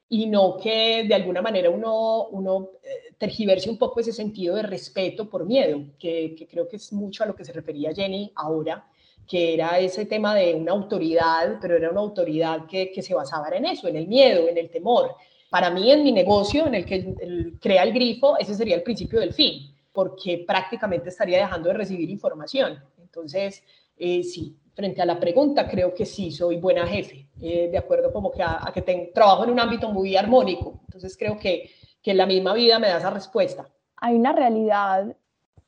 y 0.10 0.26
no 0.26 0.58
que 0.58 1.06
de 1.08 1.16
alguna 1.16 1.42
manera 1.42 1.70
uno, 1.70 2.28
uno 2.28 2.72
eh, 2.84 3.14
tergiverse 3.18 3.70
un 3.70 3.78
poco 3.78 4.02
ese 4.02 4.12
sentido 4.12 4.58
de 4.58 4.64
respeto 4.64 5.30
por 5.30 5.46
miedo, 5.46 5.82
que, 5.98 6.46
creo 6.52 6.68
que 6.68 6.76
es 6.76 6.92
mucho 6.92 7.24
a 7.24 7.26
lo 7.26 7.34
que 7.34 7.46
se 7.46 7.54
refería 7.54 7.94
Jenny 7.94 8.34
ahora, 8.36 8.86
que 9.26 9.54
era 9.54 9.80
ese 9.80 10.06
tema 10.06 10.36
de 10.36 10.54
una 10.54 10.74
autoridad, 10.74 11.58
pero 11.62 11.78
era 11.78 11.90
una 11.90 12.02
autoridad 12.02 12.66
que, 12.68 12.92
que 12.92 13.02
se 13.02 13.14
basaba 13.14 13.48
en 13.56 13.64
eso, 13.64 13.88
en 13.88 13.96
el 13.96 14.08
miedo, 14.10 14.50
en 14.50 14.58
el 14.58 14.70
temor. 14.70 15.16
Para 15.50 15.70
mí, 15.70 15.90
en 15.90 16.04
mi 16.04 16.12
negocio, 16.12 16.68
en 16.68 16.76
el 16.76 16.86
que 16.86 17.54
crea 17.62 17.84
el 17.84 17.94
grifo, 17.94 18.38
ese 18.38 18.56
sería 18.56 18.76
el 18.76 18.84
principio 18.84 19.22
del 19.22 19.32
fin, 19.32 19.74
porque 19.94 20.44
prácticamente 20.46 21.08
estaría 21.08 21.38
dejando 21.38 21.70
de 21.70 21.76
recibir 21.76 22.10
información. 22.10 22.92
Entonces, 23.12 23.62
eh, 23.98 24.24
sí, 24.24 24.58
frente 24.74 25.02
a 25.02 25.06
la 25.06 25.20
pregunta, 25.20 25.68
creo 25.68 25.94
que 25.94 26.06
sí, 26.06 26.32
soy 26.32 26.58
buena 26.58 26.88
jefe, 26.88 27.28
eh, 27.42 27.68
de 27.70 27.78
acuerdo 27.78 28.14
como 28.14 28.32
que 28.32 28.42
a, 28.42 28.72
que 28.74 28.82
tengo, 28.82 29.10
trabajo 29.14 29.44
en 29.44 29.52
un 29.52 29.60
ámbito 29.60 29.92
muy 29.92 30.16
armónico. 30.16 30.80
Entonces, 30.86 31.18
creo 31.18 31.38
que, 31.38 31.70
que 32.02 32.14
la 32.14 32.26
misma 32.26 32.54
vida 32.54 32.80
me 32.80 32.88
da 32.88 32.98
esa 32.98 33.10
respuesta. 33.10 33.68
Hay 33.98 34.16
una 34.16 34.32
realidad 34.32 35.16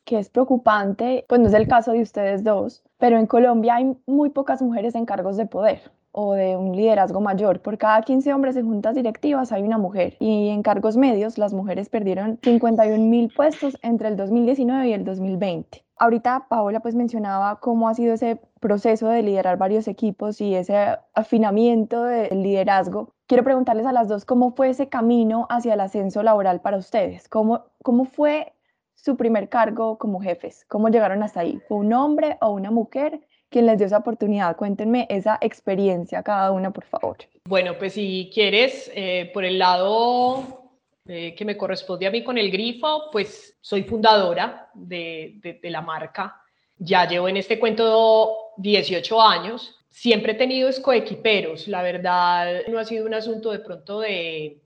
que 0.06 0.20
es 0.20 0.30
preocupante, 0.30 1.26
pues 1.28 1.42
no 1.42 1.48
es 1.48 1.54
el 1.54 1.68
caso 1.68 1.92
de 1.92 2.02
ustedes 2.02 2.44
dos, 2.44 2.84
pero 2.98 3.18
en 3.18 3.28
Colombia 3.28 3.76
hay 3.76 3.94
muy 4.06 4.30
pocas 4.30 4.62
mujeres 4.62 4.96
en 4.96 5.06
cargos 5.06 5.36
de 5.36 5.46
poder 5.46 5.92
o 6.14 6.36
de 6.36 6.56
un 6.56 6.76
liderazgo 6.76 7.20
mayor. 7.20 7.60
Por 7.60 7.78
cada 7.78 8.02
15 8.04 8.34
hombres 8.34 8.56
en 8.56 8.68
juntas 8.68 8.96
directivas 8.96 9.52
hay 9.52 9.64
una 9.64 9.78
mujer. 9.78 10.16
Y 10.20 10.50
en 10.50 10.64
cargos 10.64 10.96
medios 10.96 11.38
las 11.38 11.54
mujeres 11.54 11.90
perdieron 11.90 12.40
51 12.42 13.04
mil 13.04 13.34
puestos 13.36 13.78
entre 13.82 14.08
el 14.08 14.16
2019 14.16 14.88
y 14.88 14.94
el 14.94 15.04
2020. 15.04 15.84
Ahorita 15.98 16.48
Paola 16.50 16.80
pues 16.80 16.96
mencionaba 16.96 17.60
cómo 17.60 17.90
ha 17.90 17.96
sido 17.96 18.14
ese 18.14 18.40
proceso 18.60 19.10
de 19.10 19.24
liderar 19.24 19.58
varios 19.58 19.88
equipos 19.88 20.40
y 20.40 20.56
ese 20.56 20.98
afinamiento 21.14 22.04
del 22.04 22.44
liderazgo, 22.44 23.14
quiero 23.28 23.44
preguntarles 23.44 23.86
a 23.86 23.92
las 23.92 24.08
dos 24.08 24.26
cómo 24.26 24.52
fue 24.52 24.70
ese 24.70 24.90
camino 24.90 25.48
hacia 25.50 25.74
el 25.74 25.82
ascenso 25.82 26.24
laboral 26.24 26.62
para 26.62 26.78
ustedes. 26.78 27.28
¿Cómo, 27.28 27.66
cómo 27.84 28.06
fue 28.06 28.54
su 28.96 29.18
primer 29.18 29.50
cargo 29.50 29.98
como 29.98 30.22
jefes? 30.22 30.66
¿Cómo 30.68 30.90
llegaron 30.90 31.24
hasta 31.24 31.42
ahí? 31.42 31.60
¿Fue 31.68 31.78
un 31.78 31.94
hombre 31.94 32.38
o 32.42 32.52
una 32.52 32.72
mujer 32.72 33.22
quien 33.54 33.68
les 33.68 33.78
dio 33.78 33.88
esa 33.88 34.00
oportunidad? 34.00 34.58
Cuéntenme 34.58 35.06
esa 35.10 35.38
experiencia 35.40 36.24
cada 36.24 36.52
una, 36.52 36.72
por 36.72 36.84
favor. 36.84 37.18
Bueno, 37.46 37.78
pues 37.78 37.94
si 37.94 38.32
quieres, 38.34 38.92
eh, 38.96 39.30
por 39.34 39.46
el 39.46 39.60
lado 39.60 40.72
eh, 41.08 41.36
que 41.36 41.46
me 41.46 41.56
corresponde 41.56 42.08
a 42.08 42.12
mí 42.12 42.24
con 42.24 42.38
el 42.38 42.50
grifo, 42.50 43.10
pues 43.12 43.58
soy 43.62 43.84
fundadora 43.84 44.70
de, 44.74 45.60
la 45.64 45.82
marca. 45.82 46.42
Ya 46.78 47.08
llevo 47.08 47.30
en 47.30 47.38
este 47.38 47.60
cuento 47.60 48.54
18 48.58 49.22
años. 49.22 49.78
Siempre 49.88 50.32
he 50.32 50.36
tenido 50.36 50.70
coequiperos. 50.82 51.68
La 51.68 51.84
verdad, 51.84 52.64
no 52.70 52.80
ha 52.80 52.86
sido 52.86 53.06
un 53.06 53.14
asunto 53.14 53.52
de 53.52 53.60
pronto 53.60 54.00
de 54.00 54.60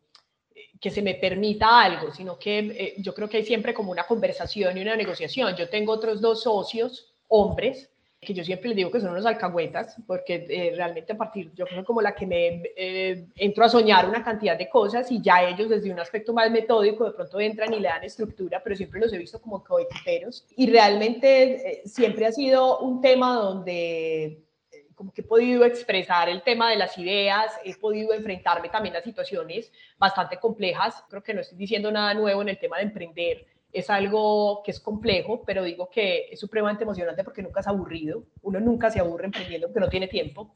que 0.79 0.89
se 0.89 1.01
me 1.01 1.15
permita 1.15 1.81
algo, 1.81 2.13
sino 2.13 2.37
que 2.37 2.59
eh, 2.59 2.95
yo 2.99 3.13
creo 3.13 3.27
que 3.27 3.37
hay 3.37 3.45
siempre 3.45 3.73
como 3.73 3.91
una 3.91 4.05
conversación 4.05 4.77
y 4.77 4.81
una 4.81 4.95
negociación. 4.95 5.55
Yo 5.55 5.69
tengo 5.69 5.91
otros 5.91 6.21
dos 6.21 6.43
socios, 6.43 7.13
hombres, 7.27 7.89
que 8.19 8.33
yo 8.33 8.43
siempre 8.43 8.69
les 8.69 8.77
digo 8.77 8.91
que 8.91 8.99
son 8.99 9.11
unos 9.11 9.25
alcahuetas, 9.25 9.95
porque 10.07 10.45
eh, 10.49 10.73
realmente 10.75 11.13
a 11.13 11.17
partir, 11.17 11.51
yo 11.53 11.65
creo 11.65 11.85
como 11.85 12.01
la 12.01 12.15
que 12.15 12.25
me 12.25 12.63
eh, 12.75 13.27
entro 13.35 13.63
a 13.63 13.69
soñar 13.69 14.09
una 14.09 14.23
cantidad 14.23 14.57
de 14.57 14.69
cosas 14.69 15.11
y 15.11 15.21
ya 15.21 15.43
ellos 15.43 15.69
desde 15.69 15.91
un 15.91 15.99
aspecto 15.99 16.33
más 16.33 16.49
metódico 16.49 17.05
de 17.05 17.11
pronto 17.11 17.39
entran 17.39 17.73
y 17.73 17.79
le 17.79 17.87
dan 17.87 18.03
estructura, 18.03 18.61
pero 18.63 18.75
siempre 18.75 18.99
los 18.99 19.13
he 19.13 19.17
visto 19.17 19.39
como 19.39 19.63
coequiperos. 19.63 20.45
Y 20.55 20.69
realmente 20.69 21.83
siempre 21.85 22.25
ha 22.25 22.31
sido 22.31 22.79
un 22.79 23.01
tema 23.01 23.35
donde 23.35 24.47
como 24.97 25.13
que 25.13 25.21
he 25.21 25.23
podido 25.23 25.63
expresar 25.63 26.27
el 26.27 26.41
tema 26.41 26.71
de 26.71 26.75
las 26.75 26.97
ideas, 26.97 27.53
he 27.63 27.75
podido 27.75 28.13
enfrentarme 28.13 28.67
también 28.69 28.95
a 28.95 29.01
situaciones 29.01 29.71
bastante 29.99 30.39
complejas. 30.39 31.03
Creo 31.07 31.21
que 31.21 31.35
no 31.35 31.41
estoy 31.41 31.55
diciendo 31.55 31.91
nada 31.91 32.15
nuevo 32.15 32.41
en 32.41 32.49
el 32.49 32.57
tema 32.57 32.77
de 32.77 32.83
emprender. 32.83 33.45
Es 33.71 33.89
algo 33.89 34.61
que 34.63 34.71
es 34.71 34.79
complejo, 34.79 35.43
pero 35.45 35.63
digo 35.63 35.89
que 35.89 36.27
es 36.31 36.39
supremamente 36.39 36.83
emocionante 36.83 37.23
porque 37.23 37.41
nunca 37.41 37.59
es 37.59 37.67
aburrido. 37.67 38.23
Uno 38.41 38.59
nunca 38.59 38.89
se 38.89 38.99
aburre 38.99 39.25
emprendiendo 39.25 39.67
porque 39.67 39.79
no 39.79 39.89
tiene 39.89 40.07
tiempo, 40.07 40.55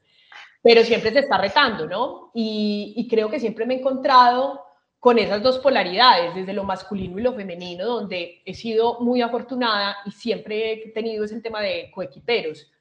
pero 0.62 0.84
siempre 0.84 1.12
se 1.12 1.20
está 1.20 1.38
retando, 1.38 1.86
¿no? 1.88 2.32
Y, 2.34 3.08
creo 3.10 3.30
que 3.30 3.40
siempre 3.40 3.66
me 3.66 3.76
he 3.76 3.80
encontrado 3.80 4.64
con 5.00 5.18
esas 5.18 5.42
dos 5.42 5.60
polaridades, 5.60 6.36
desde 6.36 6.54
lo 6.54 6.64
masculino 6.64 7.18
y 7.20 7.24
lo 7.24 7.34
femenino, 7.34 7.86
donde 7.86 8.42
he 8.46 8.54
sido 8.54 9.00
muy 9.00 9.22
afortunada 9.22 9.98
y 10.06 10.12
siempre 10.12 10.74
he 10.74 10.92
tenido 10.92 11.26
ese 11.26 11.42
tema 11.42 11.62
de 11.62 11.92
coequiperos 11.92 12.72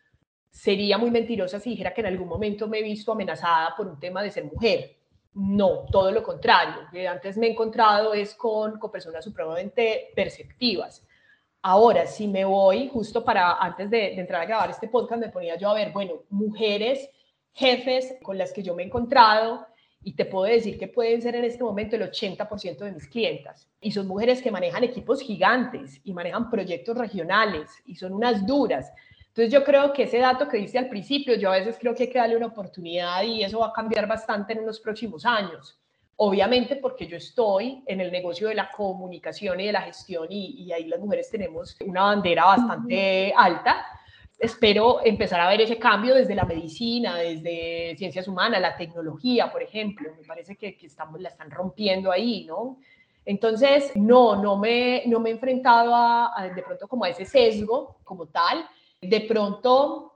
sería 0.50 0.98
muy 0.98 1.10
mentirosa 1.10 1.60
si 1.60 1.70
dijera 1.70 1.94
que 1.94 2.00
en 2.00 2.08
algún 2.08 2.28
momento 2.28 2.68
me 2.68 2.80
he 2.80 2.82
visto 2.82 3.12
amenazada 3.12 3.74
por 3.76 3.86
un 3.86 3.98
tema 3.98 4.22
de 4.22 4.30
ser 4.30 4.44
mujer. 4.44 4.96
No, 5.34 5.86
todo 5.90 6.10
lo 6.10 6.22
contrario. 6.22 6.88
antes 7.08 7.36
me 7.36 7.46
he 7.46 7.50
encontrado 7.50 8.14
es 8.14 8.34
con, 8.34 8.78
personas 8.90 9.24
supremamente 9.24 10.10
perceptivas. 10.14 11.06
Ahora, 11.62 12.06
si 12.06 12.26
me 12.26 12.44
voy, 12.44 12.88
justo 12.88 13.24
para 13.24 13.58
antes 13.58 13.90
de, 13.90 13.98
de, 13.98 14.20
entrar 14.20 14.42
a 14.42 14.46
grabar 14.46 14.70
este 14.70 14.88
podcast, 14.88 15.20
me 15.20 15.28
ponía 15.28 15.56
yo 15.56 15.70
a 15.70 15.74
ver, 15.74 15.92
bueno, 15.92 16.22
mujeres, 16.30 17.08
jefes 17.52 18.14
con 18.22 18.38
las 18.38 18.52
que 18.52 18.62
yo 18.62 18.74
me 18.74 18.82
he 18.82 18.86
encontrado, 18.86 19.66
y 20.02 20.14
te 20.14 20.24
puedo 20.24 20.46
decir 20.46 20.78
que 20.78 20.88
pueden 20.88 21.20
ser 21.20 21.36
en 21.36 21.44
este 21.44 21.62
momento 21.62 21.96
el 21.96 22.10
80% 22.10 22.78
de 22.78 22.92
mis 22.92 23.06
clientas. 23.06 23.68
Y 23.80 23.92
son 23.92 24.06
mujeres 24.06 24.40
que 24.40 24.50
manejan 24.50 24.82
equipos 24.82 25.20
gigantes 25.20 26.00
y 26.04 26.14
manejan 26.14 26.50
proyectos 26.50 26.96
regionales 26.96 27.70
y 27.84 27.96
son 27.96 28.14
unas 28.14 28.46
duras. 28.46 28.90
Entonces 29.30 29.52
yo 29.52 29.62
creo 29.62 29.92
que 29.92 30.02
ese 30.02 30.18
dato 30.18 30.48
que 30.48 30.56
diste 30.56 30.76
al 30.76 30.88
principio, 30.88 31.36
yo 31.36 31.50
a 31.50 31.56
veces 31.56 31.76
creo 31.78 31.94
que 31.94 32.02
hay 32.04 32.10
que 32.10 32.18
darle 32.18 32.36
una 32.36 32.46
oportunidad 32.46 33.22
y 33.22 33.44
eso 33.44 33.60
va 33.60 33.68
a 33.68 33.72
cambiar 33.72 34.08
bastante 34.08 34.54
en 34.54 34.66
los 34.66 34.80
próximos 34.80 35.24
años. 35.24 35.80
Obviamente 36.16 36.76
porque 36.76 37.06
yo 37.06 37.16
estoy 37.16 37.82
en 37.86 38.00
el 38.00 38.10
negocio 38.10 38.48
de 38.48 38.56
la 38.56 38.70
comunicación 38.72 39.60
y 39.60 39.66
de 39.66 39.72
la 39.72 39.82
gestión 39.82 40.26
y, 40.30 40.64
y 40.64 40.72
ahí 40.72 40.86
las 40.86 40.98
mujeres 40.98 41.30
tenemos 41.30 41.76
una 41.86 42.02
bandera 42.02 42.44
bastante 42.44 43.32
alta. 43.36 43.86
Espero 44.36 45.00
empezar 45.04 45.40
a 45.40 45.48
ver 45.48 45.60
ese 45.60 45.78
cambio 45.78 46.14
desde 46.14 46.34
la 46.34 46.44
medicina, 46.44 47.16
desde 47.16 47.94
ciencias 47.96 48.26
humanas, 48.26 48.60
la 48.60 48.76
tecnología, 48.76 49.50
por 49.52 49.62
ejemplo. 49.62 50.10
Me 50.18 50.26
parece 50.26 50.56
que, 50.56 50.76
que 50.76 50.86
estamos, 50.86 51.20
la 51.20 51.28
están 51.28 51.50
rompiendo 51.50 52.10
ahí, 52.10 52.46
¿no? 52.46 52.78
Entonces, 53.24 53.92
no, 53.94 54.34
no 54.34 54.56
me, 54.56 55.04
no 55.06 55.20
me 55.20 55.30
he 55.30 55.32
enfrentado 55.34 55.94
a, 55.94 56.32
a, 56.38 56.48
de 56.48 56.62
pronto 56.62 56.88
como 56.88 57.04
a 57.04 57.10
ese 57.10 57.24
sesgo 57.24 57.98
como 58.02 58.26
tal, 58.26 58.66
de 59.00 59.20
pronto, 59.22 60.12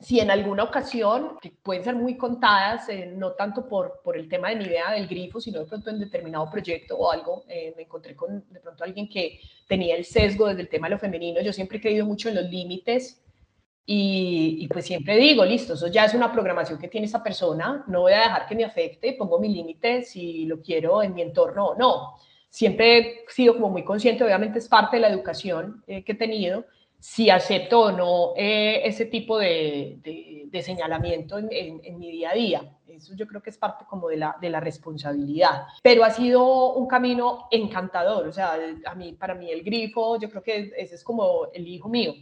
si 0.00 0.20
en 0.20 0.30
alguna 0.30 0.64
ocasión, 0.64 1.38
que 1.40 1.52
pueden 1.62 1.84
ser 1.84 1.94
muy 1.94 2.16
contadas, 2.16 2.88
eh, 2.88 3.06
no 3.14 3.32
tanto 3.32 3.68
por, 3.68 4.00
por 4.02 4.16
el 4.16 4.28
tema 4.28 4.50
de 4.50 4.56
mi 4.56 4.64
idea 4.64 4.92
del 4.92 5.06
grifo, 5.06 5.40
sino 5.40 5.60
de 5.60 5.66
pronto 5.66 5.90
en 5.90 6.00
determinado 6.00 6.50
proyecto 6.50 6.96
o 6.96 7.10
algo, 7.10 7.44
eh, 7.48 7.72
me 7.76 7.84
encontré 7.84 8.14
con 8.14 8.44
de 8.50 8.60
pronto 8.60 8.84
alguien 8.84 9.08
que 9.08 9.40
tenía 9.68 9.96
el 9.96 10.04
sesgo 10.04 10.48
desde 10.48 10.62
el 10.62 10.68
tema 10.68 10.88
de 10.88 10.94
lo 10.94 10.98
femenino. 10.98 11.40
Yo 11.40 11.52
siempre 11.52 11.78
he 11.78 11.80
creído 11.80 12.04
mucho 12.04 12.28
en 12.28 12.34
los 12.34 12.44
límites 12.44 13.22
y, 13.88 14.58
y, 14.60 14.68
pues 14.68 14.84
siempre 14.84 15.16
digo, 15.16 15.44
listo, 15.44 15.74
eso 15.74 15.86
ya 15.86 16.04
es 16.04 16.14
una 16.14 16.32
programación 16.32 16.78
que 16.78 16.88
tiene 16.88 17.06
esa 17.06 17.22
persona, 17.22 17.84
no 17.86 18.00
voy 18.00 18.14
a 18.14 18.22
dejar 18.22 18.46
que 18.48 18.56
me 18.56 18.64
afecte, 18.64 19.12
pongo 19.12 19.38
mi 19.38 19.48
límite 19.48 20.02
si 20.02 20.44
lo 20.44 20.60
quiero 20.60 21.04
en 21.04 21.14
mi 21.14 21.22
entorno 21.22 21.66
o 21.68 21.74
no. 21.76 22.14
Siempre 22.48 22.98
he 22.98 23.24
sido 23.28 23.54
como 23.54 23.70
muy 23.70 23.84
consciente, 23.84 24.24
obviamente 24.24 24.58
es 24.58 24.68
parte 24.68 24.96
de 24.96 25.02
la 25.02 25.08
educación 25.08 25.84
eh, 25.86 26.02
que 26.02 26.12
he 26.12 26.14
tenido, 26.16 26.64
si 26.98 27.30
acepto 27.30 27.80
o 27.80 27.92
no 27.92 28.32
eh, 28.36 28.80
ese 28.84 29.06
tipo 29.06 29.38
de, 29.38 29.98
de, 30.02 30.62
señalamiento 30.62 31.38
en, 31.38 31.98
mi 31.98 32.10
día 32.10 32.30
a 32.30 32.34
día. 32.34 32.72
Eso 32.88 33.14
yo 33.14 33.26
creo 33.26 33.42
que 33.42 33.50
es 33.50 33.58
parte 33.58 33.84
como 33.86 34.08
de 34.08 34.16
la, 34.16 34.36
de 34.40 34.48
la 34.48 34.58
responsabilidad. 34.58 35.66
Pero 35.82 36.02
ha 36.02 36.10
sido 36.10 36.72
un 36.72 36.86
camino 36.86 37.46
encantador. 37.50 38.26
O 38.26 38.32
sea, 38.32 38.56
a 38.86 38.94
mí, 38.94 39.12
para 39.12 39.34
mí 39.34 39.50
el 39.50 39.62
grifo, 39.62 40.18
yo 40.18 40.30
creo 40.30 40.42
que 40.42 40.72
ese 40.76 40.94
es 40.94 41.04
como 41.04 41.48
el 41.52 41.68
hijo 41.68 41.90
mío. 41.90 42.14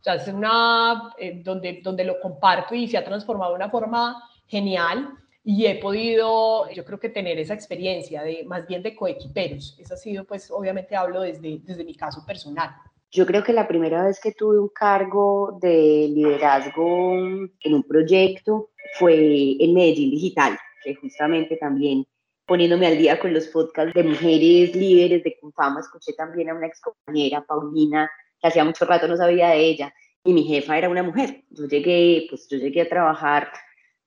O 0.00 0.02
sea, 0.02 0.16
es 0.16 0.26
una, 0.26 1.14
eh, 1.16 1.40
donde, 1.44 1.80
donde 1.82 2.04
lo 2.04 2.20
comparto 2.20 2.74
y 2.74 2.88
se 2.88 2.98
ha 2.98 3.04
transformado 3.04 3.52
de 3.52 3.56
una 3.56 3.70
forma 3.70 4.20
genial 4.46 5.16
y 5.44 5.66
he 5.66 5.76
podido, 5.76 6.68
yo 6.70 6.84
creo 6.84 6.98
que 6.98 7.08
tener 7.08 7.38
esa 7.38 7.54
experiencia 7.54 8.24
de 8.24 8.42
más 8.44 8.66
bien 8.66 8.82
de 8.82 8.96
coequiperos. 8.96 9.76
Eso 9.78 9.94
ha 9.94 9.96
sido, 9.96 10.24
pues, 10.24 10.50
obviamente 10.50 10.96
hablo 10.96 11.20
desde, 11.20 11.60
desde 11.62 11.84
mi 11.84 11.94
caso 11.94 12.26
personal. 12.26 12.70
Yo 13.10 13.24
creo 13.24 13.42
que 13.42 13.52
la 13.52 13.68
primera 13.68 14.04
vez 14.04 14.20
que 14.20 14.32
tuve 14.32 14.58
un 14.58 14.68
cargo 14.68 15.58
de 15.60 16.08
liderazgo 16.12 17.14
en 17.14 17.74
un 17.74 17.82
proyecto 17.82 18.70
fue 18.98 19.56
en 19.58 19.74
Medellín 19.74 20.10
Digital, 20.10 20.58
que 20.82 20.94
justamente 20.94 21.56
también 21.56 22.06
poniéndome 22.46 22.86
al 22.86 22.98
día 22.98 23.18
con 23.18 23.34
los 23.34 23.48
podcasts 23.48 23.92
de 23.94 24.02
mujeres 24.04 24.74
líderes 24.74 25.24
de 25.24 25.36
Confama, 25.40 25.80
escuché 25.80 26.12
también 26.12 26.48
a 26.48 26.54
una 26.54 26.66
ex 26.66 26.80
compañera, 26.80 27.44
Paulina, 27.44 28.10
que 28.40 28.48
hacía 28.48 28.64
mucho 28.64 28.84
rato 28.84 29.08
no 29.08 29.16
sabía 29.16 29.48
de 29.48 29.60
ella, 29.60 29.94
y 30.22 30.32
mi 30.32 30.44
jefa 30.44 30.78
era 30.78 30.88
una 30.88 31.02
mujer. 31.02 31.44
Yo 31.50 31.66
llegué, 31.66 32.26
pues 32.28 32.48
yo 32.48 32.58
llegué 32.58 32.82
a 32.82 32.88
trabajar, 32.88 33.50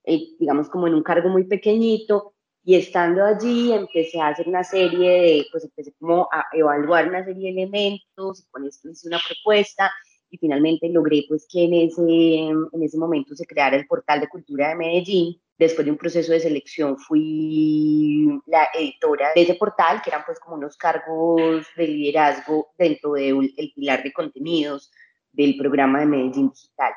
eh, 0.04 0.36
digamos, 0.38 0.68
como 0.68 0.86
en 0.86 0.94
un 0.94 1.02
cargo 1.02 1.28
muy 1.28 1.44
pequeñito, 1.44 2.34
y 2.70 2.76
estando 2.76 3.24
allí 3.24 3.72
empecé 3.72 4.20
a 4.20 4.28
hacer 4.28 4.46
una 4.46 4.62
serie 4.62 5.10
de, 5.10 5.46
pues 5.50 5.64
empecé 5.64 5.92
como 5.98 6.28
a 6.30 6.46
evaluar 6.52 7.08
una 7.08 7.24
serie 7.24 7.52
de 7.52 7.62
elementos, 7.62 8.44
y 8.46 8.48
con 8.48 8.64
esto 8.64 8.88
hice 8.88 9.08
una 9.08 9.18
propuesta 9.26 9.90
y 10.30 10.38
finalmente 10.38 10.88
logré 10.88 11.24
pues 11.26 11.48
que 11.50 11.64
en 11.64 11.74
ese, 11.74 12.04
en 12.06 12.80
ese 12.80 12.96
momento 12.96 13.34
se 13.34 13.44
creara 13.44 13.74
el 13.74 13.88
portal 13.88 14.20
de 14.20 14.28
cultura 14.28 14.68
de 14.68 14.76
Medellín. 14.76 15.42
Después 15.58 15.84
de 15.84 15.90
un 15.90 15.98
proceso 15.98 16.30
de 16.30 16.38
selección 16.38 16.96
fui 16.96 18.40
la 18.46 18.68
editora 18.72 19.32
de 19.34 19.42
ese 19.42 19.54
portal, 19.54 20.00
que 20.00 20.10
eran 20.10 20.22
pues 20.24 20.38
como 20.38 20.54
unos 20.54 20.76
cargos 20.76 21.66
de 21.76 21.88
liderazgo 21.88 22.68
dentro 22.78 23.14
del 23.14 23.72
pilar 23.74 24.04
de 24.04 24.12
contenidos 24.12 24.92
del 25.32 25.56
programa 25.56 25.98
de 25.98 26.06
Medellín 26.06 26.50
Digital. 26.50 26.92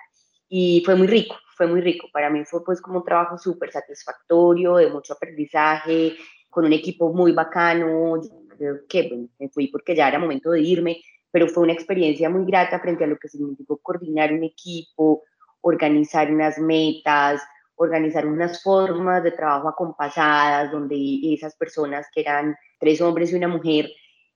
Y 0.48 0.84
fue 0.86 0.94
muy 0.94 1.08
rico, 1.08 1.36
fue 1.56 1.68
muy 1.68 1.82
rico. 1.82 2.08
Para 2.12 2.30
mí 2.30 2.44
fue 2.46 2.64
pues 2.64 2.82
como 2.82 3.00
un 3.00 3.06
trabajo 3.06 3.38
súper 3.38 3.72
satisfactorio, 3.72 4.76
de 4.78 4.90
mucho 4.90 5.14
aprendizaje, 5.14 6.16
con 6.50 6.66
un 6.66 6.74
equipo 6.74 7.14
muy 7.14 7.32
bacano. 7.32 8.20
Creo 8.58 8.80
que 8.88 9.08
bueno, 9.10 9.28
me 9.40 9.50
fui 9.50 9.68
porque 9.68 9.96
ya 9.96 10.08
era 10.08 10.20
momento 10.20 10.52
de 10.52 10.62
irme, 10.62 11.02
pero 11.32 11.48
fue 11.48 11.64
una 11.64 11.74
experiencia 11.74 12.30
muy 12.30 12.46
grata 12.46 12.80
frente 12.80 13.04
a 13.04 13.08
lo 13.08 13.18
que 13.18 13.30
significó 13.30 13.78
coordinar 13.78 14.32
un 14.34 14.44
equipo, 14.44 15.24
organizar 15.62 16.32
unas 16.32 16.60
metas, 16.60 17.42
organizar 17.76 18.26
unas 18.28 18.62
formas 18.62 19.24
de 19.24 19.32
trabajo 19.32 19.68
acompasadas, 19.70 20.72
donde 20.72 20.96
esas 21.34 21.56
personas 21.56 22.08
que 22.14 22.22
eran 22.22 22.56
tres 22.80 23.02
hombres 23.02 23.32
y 23.32 23.36
una 23.36 23.48
mujer, 23.48 23.90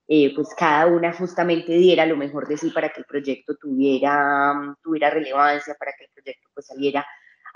eh, 0.08 0.34
pues 0.34 0.50
cada 0.58 0.88
una 0.88 1.12
justamente 1.14 1.74
diera 1.74 2.06
lo 2.06 2.16
mejor 2.16 2.48
de 2.48 2.58
sí 2.58 2.70
para 2.70 2.90
que 2.90 3.02
el 3.02 3.06
proyecto 3.06 3.56
tuviera, 3.56 4.76
tuviera 4.82 5.10
relevancia, 5.10 5.76
para 5.78 5.92
que 5.98 6.06
el 6.06 6.10
proyecto 6.14 6.50
pues 6.54 6.68
saliera 6.68 7.06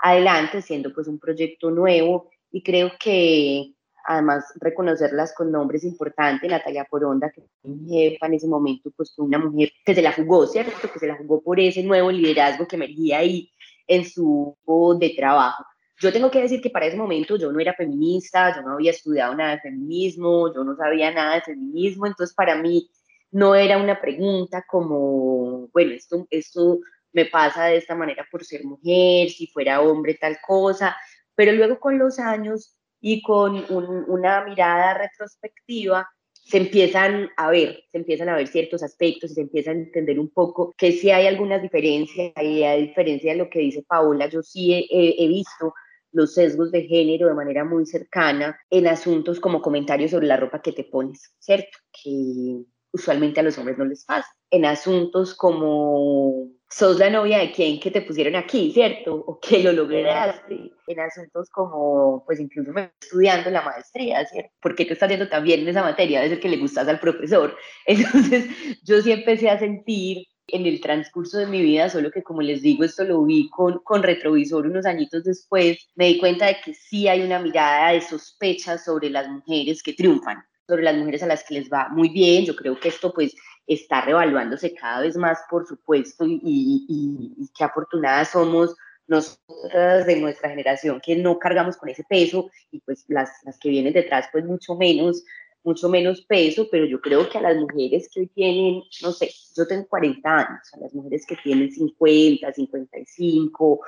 adelante, 0.00 0.60
siendo 0.60 0.92
pues 0.92 1.08
un 1.08 1.18
proyecto 1.18 1.70
nuevo 1.70 2.30
y 2.50 2.62
creo 2.62 2.92
que 3.00 3.74
además 4.04 4.44
reconocerlas 4.60 5.32
con 5.34 5.50
nombres 5.50 5.84
importantes, 5.84 6.50
Natalia 6.50 6.84
Poronda, 6.90 7.30
que 7.30 7.42
fue 7.60 7.70
mi 7.70 7.88
jefa 7.88 8.26
en 8.26 8.34
ese 8.34 8.48
momento, 8.48 8.90
pues 8.96 9.14
fue 9.14 9.24
una 9.24 9.38
mujer 9.38 9.70
que 9.84 9.94
se 9.94 10.02
la 10.02 10.12
jugó, 10.12 10.46
¿cierto? 10.46 10.90
Que 10.92 10.98
se 10.98 11.06
la 11.06 11.16
jugó 11.16 11.40
por 11.40 11.60
ese 11.60 11.82
nuevo 11.82 12.10
liderazgo 12.10 12.66
que 12.66 12.76
emergía 12.76 13.18
ahí 13.18 13.50
en 13.86 14.04
su 14.04 14.56
de 14.98 15.10
trabajo. 15.16 15.64
Yo 16.00 16.12
tengo 16.12 16.30
que 16.30 16.42
decir 16.42 16.60
que 16.60 16.70
para 16.70 16.86
ese 16.86 16.96
momento 16.96 17.36
yo 17.36 17.52
no 17.52 17.60
era 17.60 17.74
feminista, 17.74 18.54
yo 18.56 18.62
no 18.62 18.72
había 18.72 18.90
estudiado 18.90 19.34
nada 19.34 19.52
de 19.52 19.60
feminismo, 19.60 20.52
yo 20.52 20.64
no 20.64 20.74
sabía 20.74 21.12
nada 21.12 21.36
de 21.36 21.42
feminismo, 21.42 22.06
entonces 22.06 22.34
para 22.34 22.56
mí 22.56 22.90
no 23.30 23.54
era 23.54 23.78
una 23.78 24.00
pregunta 24.00 24.64
como, 24.68 25.68
bueno, 25.68 25.92
esto, 25.92 26.26
esto 26.30 26.80
me 27.12 27.26
pasa 27.26 27.66
de 27.66 27.76
esta 27.76 27.94
manera 27.94 28.26
por 28.30 28.44
ser 28.44 28.64
mujer, 28.64 29.30
si 29.30 29.46
fuera 29.46 29.80
hombre 29.80 30.14
tal 30.14 30.38
cosa, 30.46 30.96
pero 31.34 31.52
luego 31.52 31.78
con 31.78 31.98
los 31.98 32.18
años 32.18 32.76
y 33.00 33.22
con 33.22 33.64
una 33.68 34.44
mirada 34.44 34.94
retrospectiva, 34.94 36.08
se 36.44 36.58
empiezan 36.58 37.30
a 37.36 37.50
ver, 37.50 37.84
se 37.92 37.98
empiezan 37.98 38.28
a 38.28 38.36
ver 38.36 38.48
ciertos 38.48 38.82
aspectos 38.82 39.30
y 39.30 39.34
se 39.34 39.40
empiezan 39.42 39.76
a 39.76 39.80
entender 39.82 40.18
un 40.18 40.30
poco 40.30 40.74
que 40.76 40.92
sí 40.92 41.10
hay 41.10 41.26
algunas 41.26 41.62
diferencias, 41.62 42.32
y 42.42 42.64
a 42.64 42.74
diferencia 42.74 43.32
de 43.32 43.38
lo 43.38 43.48
que 43.48 43.60
dice 43.60 43.84
Paola, 43.86 44.26
yo 44.28 44.42
sí 44.42 44.72
he, 44.74 45.24
he 45.24 45.28
visto 45.28 45.72
los 46.12 46.34
sesgos 46.34 46.70
de 46.70 46.82
género 46.82 47.28
de 47.28 47.34
manera 47.34 47.64
muy 47.64 47.86
cercana 47.86 48.58
en 48.70 48.86
asuntos 48.86 49.40
como 49.40 49.62
comentarios 49.62 50.10
sobre 50.10 50.26
la 50.26 50.36
ropa 50.36 50.62
que 50.62 50.72
te 50.72 50.84
pones, 50.84 51.34
¿cierto? 51.38 51.78
Que 51.92 52.64
usualmente 52.92 53.40
a 53.40 53.42
los 53.42 53.58
hombres 53.58 53.78
no 53.78 53.84
les 53.84 54.04
pasa. 54.04 54.28
En 54.50 54.64
asuntos 54.64 55.34
como 55.34 56.50
sos 56.68 56.98
la 56.98 57.10
novia 57.10 57.38
de 57.38 57.52
quién 57.52 57.80
que 57.80 57.90
te 57.90 58.02
pusieron 58.02 58.36
aquí, 58.36 58.70
¿cierto? 58.72 59.14
O 59.14 59.40
que 59.40 59.62
lo 59.62 59.72
lograste. 59.72 60.72
En 60.86 61.00
asuntos 61.00 61.48
como, 61.50 62.22
pues 62.26 62.40
incluso 62.40 62.72
estudiando 63.00 63.50
la 63.50 63.62
maestría, 63.62 64.24
¿cierto? 64.26 64.50
¿Por 64.60 64.74
qué 64.74 64.84
te 64.84 64.92
estás 64.92 65.08
yendo 65.10 65.28
tan 65.28 65.44
bien 65.44 65.60
en 65.60 65.68
esa 65.68 65.82
materia? 65.82 66.20
Debe 66.20 66.34
ser 66.34 66.40
que 66.40 66.48
le 66.48 66.58
gustas 66.58 66.88
al 66.88 67.00
profesor. 67.00 67.56
Entonces, 67.86 68.46
yo 68.84 69.00
sí 69.00 69.12
empecé 69.12 69.48
a 69.48 69.58
sentir 69.58 70.26
en 70.46 70.66
el 70.66 70.80
transcurso 70.80 71.38
de 71.38 71.46
mi 71.46 71.62
vida, 71.62 71.88
solo 71.88 72.10
que 72.10 72.22
como 72.22 72.42
les 72.42 72.62
digo, 72.62 72.84
esto 72.84 73.04
lo 73.04 73.22
vi 73.24 73.48
con, 73.50 73.78
con 73.84 74.02
retrovisor 74.02 74.66
unos 74.66 74.86
añitos 74.86 75.24
después, 75.24 75.78
me 75.94 76.06
di 76.06 76.18
cuenta 76.18 76.46
de 76.46 76.56
que 76.64 76.74
sí 76.74 77.08
hay 77.08 77.22
una 77.22 77.38
mirada 77.38 77.92
de 77.92 78.00
sospecha 78.00 78.78
sobre 78.78 79.10
las 79.10 79.28
mujeres 79.28 79.82
que 79.82 79.92
triunfan, 79.92 80.44
sobre 80.66 80.82
las 80.82 80.96
mujeres 80.96 81.22
a 81.22 81.26
las 81.26 81.44
que 81.44 81.54
les 81.54 81.70
va 81.70 81.88
muy 81.90 82.08
bien. 82.08 82.44
Yo 82.44 82.56
creo 82.56 82.78
que 82.78 82.88
esto 82.88 83.12
pues 83.12 83.34
está 83.66 84.02
revaluándose 84.02 84.74
cada 84.74 85.00
vez 85.00 85.16
más, 85.16 85.38
por 85.48 85.66
supuesto, 85.66 86.26
y, 86.26 86.40
y, 86.42 87.48
qué 87.56 87.64
afortunadas 87.64 88.30
somos 88.30 88.74
nosotras 89.06 90.06
de 90.06 90.16
nuestra 90.16 90.50
generación 90.50 91.00
que 91.04 91.16
no 91.16 91.38
cargamos 91.38 91.76
con 91.76 91.88
ese 91.88 92.04
peso 92.04 92.50
y 92.70 92.80
pues 92.80 93.04
las, 93.08 93.30
las 93.44 93.58
que 93.58 93.68
vienen 93.68 93.92
detrás 93.92 94.28
pues 94.32 94.44
mucho 94.44 94.74
menos, 94.76 95.24
mucho 95.64 95.88
menos 95.88 96.22
peso, 96.22 96.68
pero 96.70 96.86
yo 96.86 97.00
creo 97.00 97.28
que 97.28 97.38
a 97.38 97.42
las 97.42 97.56
mujeres 97.56 98.08
que 98.12 98.20
hoy 98.20 98.26
tienen, 98.28 98.82
no 99.02 99.12
sé, 99.12 99.30
yo 99.56 99.66
tengo 99.66 99.86
40 99.86 100.28
años, 100.28 100.74
a 100.74 100.78
las 100.78 100.94
mujeres 100.94 101.24
que 101.26 101.36
tienen 101.36 101.70
50, 101.70 102.52
55, 102.52 103.80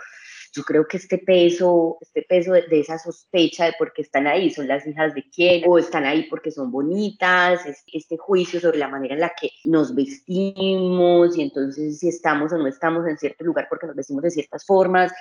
yo 0.54 0.62
creo 0.62 0.86
que 0.86 0.98
este 0.98 1.18
peso, 1.18 1.98
este 2.00 2.22
peso 2.22 2.52
de, 2.52 2.64
esa 2.70 2.96
sospecha 2.98 3.64
de 3.64 3.74
por 3.76 3.92
qué 3.92 4.02
están 4.02 4.28
ahí, 4.28 4.50
son 4.50 4.68
las 4.68 4.86
hijas 4.86 5.12
de 5.12 5.24
quién, 5.28 5.64
o 5.66 5.78
están 5.78 6.04
ahí 6.04 6.28
porque 6.30 6.52
son 6.52 6.70
bonitas, 6.70 7.60
este 7.92 8.16
juicio 8.16 8.60
sobre 8.60 8.78
la 8.78 8.88
manera 8.88 9.14
en 9.14 9.20
la 9.20 9.32
que 9.38 9.50
nos 9.64 9.94
vestimos 9.94 11.36
y 11.36 11.42
entonces 11.42 11.98
si 11.98 12.08
estamos 12.08 12.52
o 12.52 12.58
no 12.58 12.68
estamos 12.68 13.06
en 13.08 13.18
cierto 13.18 13.44
lugar 13.44 13.66
porque 13.68 13.88
nos 13.88 13.96
vestimos 13.96 14.22
de 14.22 14.30
ciertas 14.30 14.64
formas, 14.64 15.12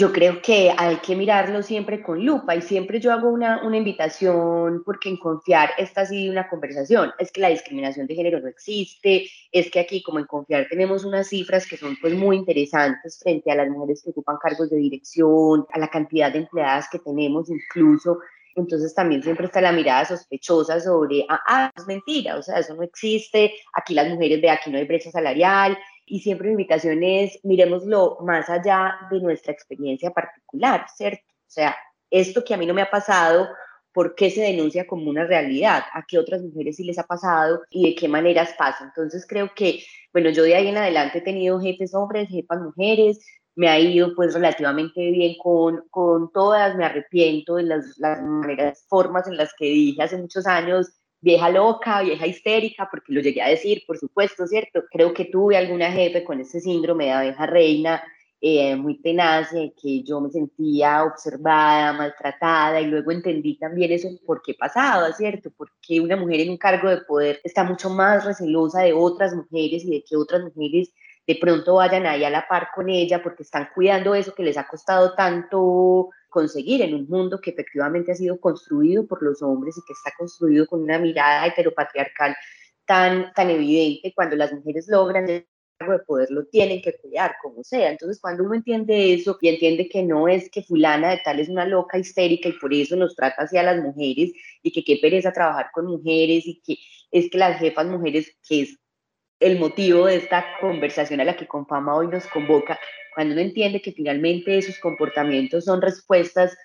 yo 0.00 0.12
creo 0.12 0.40
que 0.40 0.72
hay 0.74 0.96
que 0.96 1.14
mirarlo 1.14 1.62
siempre 1.62 2.02
con 2.02 2.24
lupa 2.24 2.56
y 2.56 2.62
siempre 2.62 3.00
yo 3.00 3.12
hago 3.12 3.28
una, 3.28 3.62
una 3.62 3.76
invitación 3.76 4.82
porque 4.82 5.10
en 5.10 5.18
confiar 5.18 5.72
esta 5.76 6.00
ha 6.00 6.06
sido 6.06 6.32
una 6.32 6.48
conversación, 6.48 7.12
es 7.18 7.30
que 7.30 7.42
la 7.42 7.50
discriminación 7.50 8.06
de 8.06 8.14
género 8.14 8.40
no 8.40 8.48
existe, 8.48 9.26
es 9.52 9.70
que 9.70 9.78
aquí 9.78 10.02
como 10.02 10.18
en 10.18 10.24
confiar 10.24 10.66
tenemos 10.70 11.04
unas 11.04 11.28
cifras 11.28 11.66
que 11.66 11.76
son 11.76 11.98
pues 12.00 12.14
muy 12.14 12.36
interesantes 12.36 13.20
frente 13.22 13.50
a 13.50 13.56
las 13.56 13.68
mujeres 13.68 14.02
que 14.02 14.08
ocupan 14.08 14.38
cargos 14.42 14.70
de 14.70 14.78
dirección, 14.78 15.66
a 15.70 15.78
la 15.78 15.88
cantidad 15.88 16.32
de 16.32 16.38
empleadas 16.38 16.88
que 16.90 16.98
tenemos 17.00 17.50
incluso, 17.50 18.20
entonces 18.56 18.94
también 18.94 19.22
siempre 19.22 19.46
está 19.46 19.60
la 19.60 19.72
mirada 19.72 20.06
sospechosa 20.06 20.80
sobre, 20.80 21.26
ah, 21.28 21.40
ah 21.46 21.70
es 21.76 21.86
mentira, 21.86 22.36
o 22.38 22.42
sea, 22.42 22.58
eso 22.58 22.74
no 22.74 22.82
existe, 22.82 23.52
aquí 23.74 23.92
las 23.92 24.08
mujeres 24.08 24.40
de 24.40 24.48
aquí 24.48 24.70
no 24.70 24.78
hay 24.78 24.86
brecha 24.86 25.10
salarial, 25.10 25.76
y 26.10 26.20
siempre 26.20 26.48
mi 26.48 26.52
invitación 26.52 27.02
es 27.04 27.38
miremoslo 27.44 28.18
más 28.22 28.50
allá 28.50 28.98
de 29.10 29.20
nuestra 29.20 29.52
experiencia 29.52 30.10
particular, 30.10 30.84
¿cierto? 30.94 31.22
O 31.28 31.50
sea, 31.50 31.76
esto 32.10 32.44
que 32.44 32.52
a 32.52 32.56
mí 32.56 32.66
no 32.66 32.74
me 32.74 32.82
ha 32.82 32.90
pasado, 32.90 33.48
¿por 33.92 34.16
qué 34.16 34.28
se 34.30 34.42
denuncia 34.42 34.88
como 34.88 35.08
una 35.08 35.24
realidad? 35.24 35.84
¿A 35.92 36.04
qué 36.06 36.18
otras 36.18 36.42
mujeres 36.42 36.76
sí 36.76 36.84
les 36.84 36.98
ha 36.98 37.04
pasado 37.04 37.62
y 37.70 37.90
de 37.90 37.94
qué 37.94 38.08
maneras 38.08 38.54
pasa? 38.58 38.84
Entonces 38.84 39.24
creo 39.26 39.52
que, 39.54 39.84
bueno, 40.12 40.30
yo 40.30 40.42
de 40.42 40.56
ahí 40.56 40.66
en 40.66 40.78
adelante 40.78 41.18
he 41.18 41.22
tenido 41.22 41.60
jefes 41.60 41.94
hombres, 41.94 42.28
jefas 42.28 42.60
mujeres, 42.60 43.24
me 43.54 43.68
ha 43.68 43.78
ido 43.78 44.14
pues 44.16 44.34
relativamente 44.34 45.10
bien 45.12 45.36
con, 45.40 45.84
con 45.90 46.32
todas, 46.32 46.76
me 46.76 46.84
arrepiento 46.84 47.56
de 47.56 47.64
las, 47.64 47.98
las 47.98 48.20
maneras, 48.20 48.84
formas 48.88 49.28
en 49.28 49.36
las 49.36 49.54
que 49.56 49.66
dije 49.66 50.02
hace 50.02 50.16
muchos 50.16 50.46
años, 50.46 50.99
vieja 51.20 51.50
loca, 51.50 52.02
vieja 52.02 52.26
histérica, 52.26 52.88
porque 52.90 53.12
lo 53.12 53.20
llegué 53.20 53.42
a 53.42 53.48
decir, 53.48 53.84
por 53.86 53.98
supuesto, 53.98 54.46
¿cierto? 54.46 54.84
Creo 54.90 55.12
que 55.12 55.26
tuve 55.26 55.56
alguna 55.56 55.90
jefe 55.90 56.24
con 56.24 56.40
ese 56.40 56.60
síndrome 56.60 57.06
de 57.06 57.12
abeja 57.12 57.46
reina, 57.46 58.02
eh, 58.42 58.74
muy 58.74 58.98
tenaz, 59.02 59.50
que 59.50 60.02
yo 60.02 60.20
me 60.20 60.30
sentía 60.30 61.04
observada, 61.04 61.92
maltratada, 61.92 62.80
y 62.80 62.86
luego 62.86 63.10
entendí 63.10 63.58
también 63.58 63.92
eso 63.92 64.08
por 64.24 64.40
qué 64.40 64.54
pasaba, 64.54 65.12
¿cierto? 65.12 65.50
Porque 65.54 66.00
una 66.00 66.16
mujer 66.16 66.40
en 66.40 66.50
un 66.50 66.56
cargo 66.56 66.88
de 66.88 67.02
poder 67.02 67.40
está 67.44 67.64
mucho 67.64 67.90
más 67.90 68.24
recelosa 68.24 68.80
de 68.80 68.94
otras 68.94 69.34
mujeres 69.34 69.84
y 69.84 69.90
de 69.90 70.04
que 70.04 70.16
otras 70.16 70.42
mujeres 70.42 70.90
de 71.26 71.36
pronto 71.36 71.74
vayan 71.74 72.06
ahí 72.06 72.24
a 72.24 72.30
la 72.30 72.48
par 72.48 72.68
con 72.74 72.88
ella 72.88 73.22
porque 73.22 73.42
están 73.42 73.68
cuidando 73.74 74.14
eso 74.14 74.34
que 74.34 74.42
les 74.42 74.56
ha 74.56 74.66
costado 74.66 75.14
tanto 75.14 76.08
conseguir 76.30 76.82
en 76.82 76.94
un 76.94 77.06
mundo 77.08 77.40
que 77.40 77.50
efectivamente 77.50 78.12
ha 78.12 78.14
sido 78.14 78.40
construido 78.40 79.06
por 79.06 79.22
los 79.22 79.42
hombres 79.42 79.76
y 79.76 79.82
que 79.86 79.92
está 79.92 80.12
construido 80.16 80.66
con 80.66 80.82
una 80.82 80.98
mirada 80.98 81.46
heteropatriarcal 81.46 82.36
tan, 82.86 83.32
tan 83.34 83.50
evidente, 83.50 84.12
cuando 84.14 84.36
las 84.36 84.52
mujeres 84.52 84.86
logran 84.88 85.28
el 85.28 85.46
cargo 85.78 85.94
de 85.94 86.04
poder 86.04 86.30
lo 86.30 86.44
tienen 86.46 86.82
que 86.82 86.96
cuidar, 86.98 87.34
como 87.42 87.64
sea. 87.64 87.90
Entonces, 87.90 88.20
cuando 88.20 88.44
uno 88.44 88.54
entiende 88.54 89.14
eso 89.14 89.38
y 89.40 89.48
entiende 89.48 89.88
que 89.88 90.02
no 90.02 90.28
es 90.28 90.50
que 90.50 90.62
fulana 90.62 91.10
de 91.10 91.20
tal 91.24 91.40
es 91.40 91.48
una 91.48 91.64
loca 91.66 91.98
histérica 91.98 92.48
y 92.48 92.52
por 92.52 92.72
eso 92.74 92.96
nos 92.96 93.16
trata 93.16 93.42
así 93.42 93.56
a 93.56 93.62
las 93.62 93.82
mujeres 93.82 94.32
y 94.62 94.72
que 94.72 94.84
qué 94.84 94.98
pereza 95.00 95.32
trabajar 95.32 95.70
con 95.72 95.86
mujeres 95.86 96.46
y 96.46 96.60
que 96.62 96.76
es 97.10 97.30
que 97.30 97.38
las 97.38 97.58
jefas 97.58 97.86
mujeres, 97.86 98.36
que 98.46 98.62
es 98.62 98.79
el 99.40 99.58
motivo 99.58 100.06
de 100.06 100.16
esta 100.16 100.44
conversación 100.60 101.20
a 101.20 101.24
la 101.24 101.36
que 101.36 101.46
Confama 101.46 101.96
hoy 101.96 102.08
nos 102.08 102.26
convoca, 102.26 102.78
cuando 103.14 103.32
uno 103.32 103.42
entiende 103.42 103.80
que 103.80 103.92
finalmente 103.92 104.56
esos 104.56 104.78
comportamientos 104.78 105.64
son 105.64 105.80
respuestas 105.80 106.56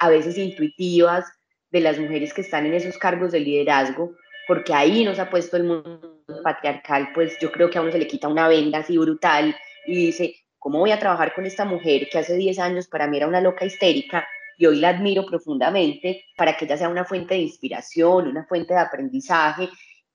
a 0.00 0.10
veces 0.10 0.36
intuitivas 0.38 1.24
de 1.70 1.80
las 1.80 1.98
mujeres 1.98 2.32
que 2.32 2.42
están 2.42 2.66
en 2.66 2.74
esos 2.74 2.98
cargos 2.98 3.32
de 3.32 3.40
liderazgo, 3.40 4.14
porque 4.46 4.74
ahí 4.74 5.04
nos 5.04 5.18
ha 5.18 5.28
puesto 5.30 5.56
el 5.56 5.64
mundo 5.64 6.22
patriarcal, 6.44 7.08
pues 7.14 7.38
yo 7.40 7.50
creo 7.50 7.70
que 7.70 7.78
a 7.78 7.82
uno 7.82 7.90
se 7.90 7.98
le 7.98 8.06
quita 8.06 8.28
una 8.28 8.46
venda 8.46 8.78
así 8.78 8.96
brutal 8.96 9.56
y 9.86 9.96
dice, 9.96 10.34
¿cómo 10.58 10.78
voy 10.78 10.92
a 10.92 10.98
trabajar 10.98 11.34
con 11.34 11.46
esta 11.46 11.64
mujer 11.64 12.08
que 12.10 12.18
hace 12.18 12.36
10 12.36 12.58
años 12.58 12.88
para 12.88 13.06
mí 13.06 13.16
era 13.16 13.26
una 13.26 13.40
loca 13.40 13.64
histérica 13.64 14.26
y 14.58 14.66
hoy 14.66 14.80
la 14.80 14.90
admiro 14.90 15.24
profundamente 15.24 16.24
para 16.36 16.56
que 16.56 16.66
ella 16.66 16.76
sea 16.76 16.88
una 16.88 17.04
fuente 17.04 17.34
de 17.34 17.40
inspiración, 17.40 18.28
una 18.28 18.44
fuente 18.44 18.74
de 18.74 18.80
aprendizaje 18.80 19.68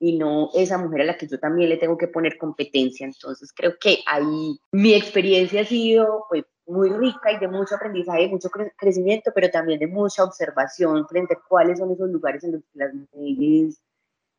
y 0.04 0.18
no 0.18 0.50
esa 0.52 0.76
mujer 0.76 1.00
a 1.00 1.04
la 1.04 1.16
que 1.16 1.26
yo 1.26 1.38
también 1.40 1.70
le 1.70 1.78
tengo 1.78 1.96
que 1.96 2.08
poner 2.08 2.36
competencia. 2.36 3.06
Entonces 3.06 3.50
creo 3.54 3.74
que 3.80 4.00
ahí 4.04 4.58
mi 4.70 4.92
experiencia 4.92 5.62
ha 5.62 5.64
sido 5.64 6.26
pues, 6.28 6.44
muy 6.66 6.90
rica 6.90 7.32
y 7.32 7.38
de 7.38 7.48
mucho 7.48 7.76
aprendizaje, 7.76 8.28
mucho 8.28 8.50
crecimiento, 8.76 9.32
pero 9.34 9.50
también 9.50 9.80
de 9.80 9.86
mucha 9.86 10.22
observación 10.22 11.08
frente 11.08 11.32
a 11.34 11.40
cuáles 11.48 11.78
son 11.78 11.90
esos 11.90 12.10
lugares 12.10 12.44
en 12.44 12.52
los 12.52 12.62
que 12.62 12.78
las 12.78 12.92
mujeres 12.92 13.80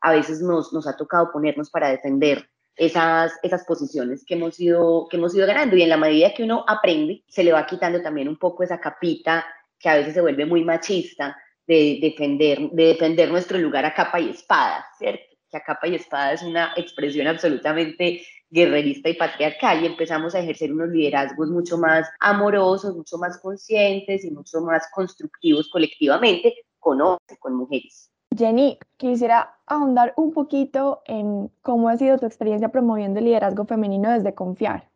a 0.01 0.11
veces 0.11 0.39
nos, 0.39 0.71
nos 0.71 0.85
ha 0.85 0.95
tocado 0.95 1.31
ponernos 1.31 1.71
para 1.71 1.89
defender 1.89 2.47
esas, 2.75 3.33
esas 3.41 3.65
posiciones 3.65 4.23
que 4.23 4.35
hemos, 4.35 4.59
ido, 4.59 5.07
que 5.09 5.17
hemos 5.17 5.33
ido 5.33 5.47
ganando. 5.47 5.75
Y 5.75 5.81
en 5.81 5.89
la 5.89 5.97
medida 5.97 6.31
que 6.35 6.43
uno 6.43 6.63
aprende, 6.67 7.23
se 7.27 7.43
le 7.43 7.53
va 7.53 7.65
quitando 7.65 8.03
también 8.03 8.29
un 8.29 8.37
poco 8.37 8.61
esa 8.61 8.79
capita 8.79 9.43
que 9.79 9.89
a 9.89 9.95
veces 9.95 10.13
se 10.13 10.21
vuelve 10.21 10.45
muy 10.45 10.63
machista 10.63 11.35
de 11.65 11.97
defender, 11.99 12.69
de 12.69 12.85
defender 12.85 13.31
nuestro 13.31 13.57
lugar 13.57 13.83
a 13.85 13.95
capa 13.95 14.19
y 14.19 14.29
espada, 14.29 14.85
¿cierto? 14.99 15.34
Que 15.49 15.57
a 15.57 15.63
capa 15.63 15.87
y 15.87 15.95
espada 15.95 16.33
es 16.33 16.43
una 16.43 16.73
expresión 16.75 17.27
absolutamente 17.27 18.21
guerrerista 18.49 19.09
y 19.09 19.15
patriarcal 19.15 19.83
y 19.83 19.87
empezamos 19.87 20.35
a 20.35 20.39
ejercer 20.39 20.71
unos 20.71 20.89
liderazgos 20.89 21.49
mucho 21.49 21.77
más 21.77 22.07
amorosos, 22.19 22.95
mucho 22.95 23.17
más 23.17 23.37
conscientes 23.39 24.23
y 24.23 24.31
mucho 24.31 24.61
más 24.61 24.87
constructivos 24.93 25.69
colectivamente 25.69 26.53
con 26.79 27.01
hombres, 27.01 27.39
con 27.39 27.55
mujeres. 27.55 28.11
Jenny, 28.35 28.77
quisiera 28.97 29.57
ahondar 29.65 30.13
un 30.17 30.33
poquito 30.33 31.01
en 31.05 31.49
cómo 31.61 31.89
ha 31.89 31.97
sido 31.97 32.17
tu 32.17 32.25
experiencia 32.25 32.69
promoviendo 32.69 33.19
el 33.19 33.25
liderazgo 33.25 33.65
femenino 33.65 34.11
desde 34.11 34.33
Confiar. 34.33 34.89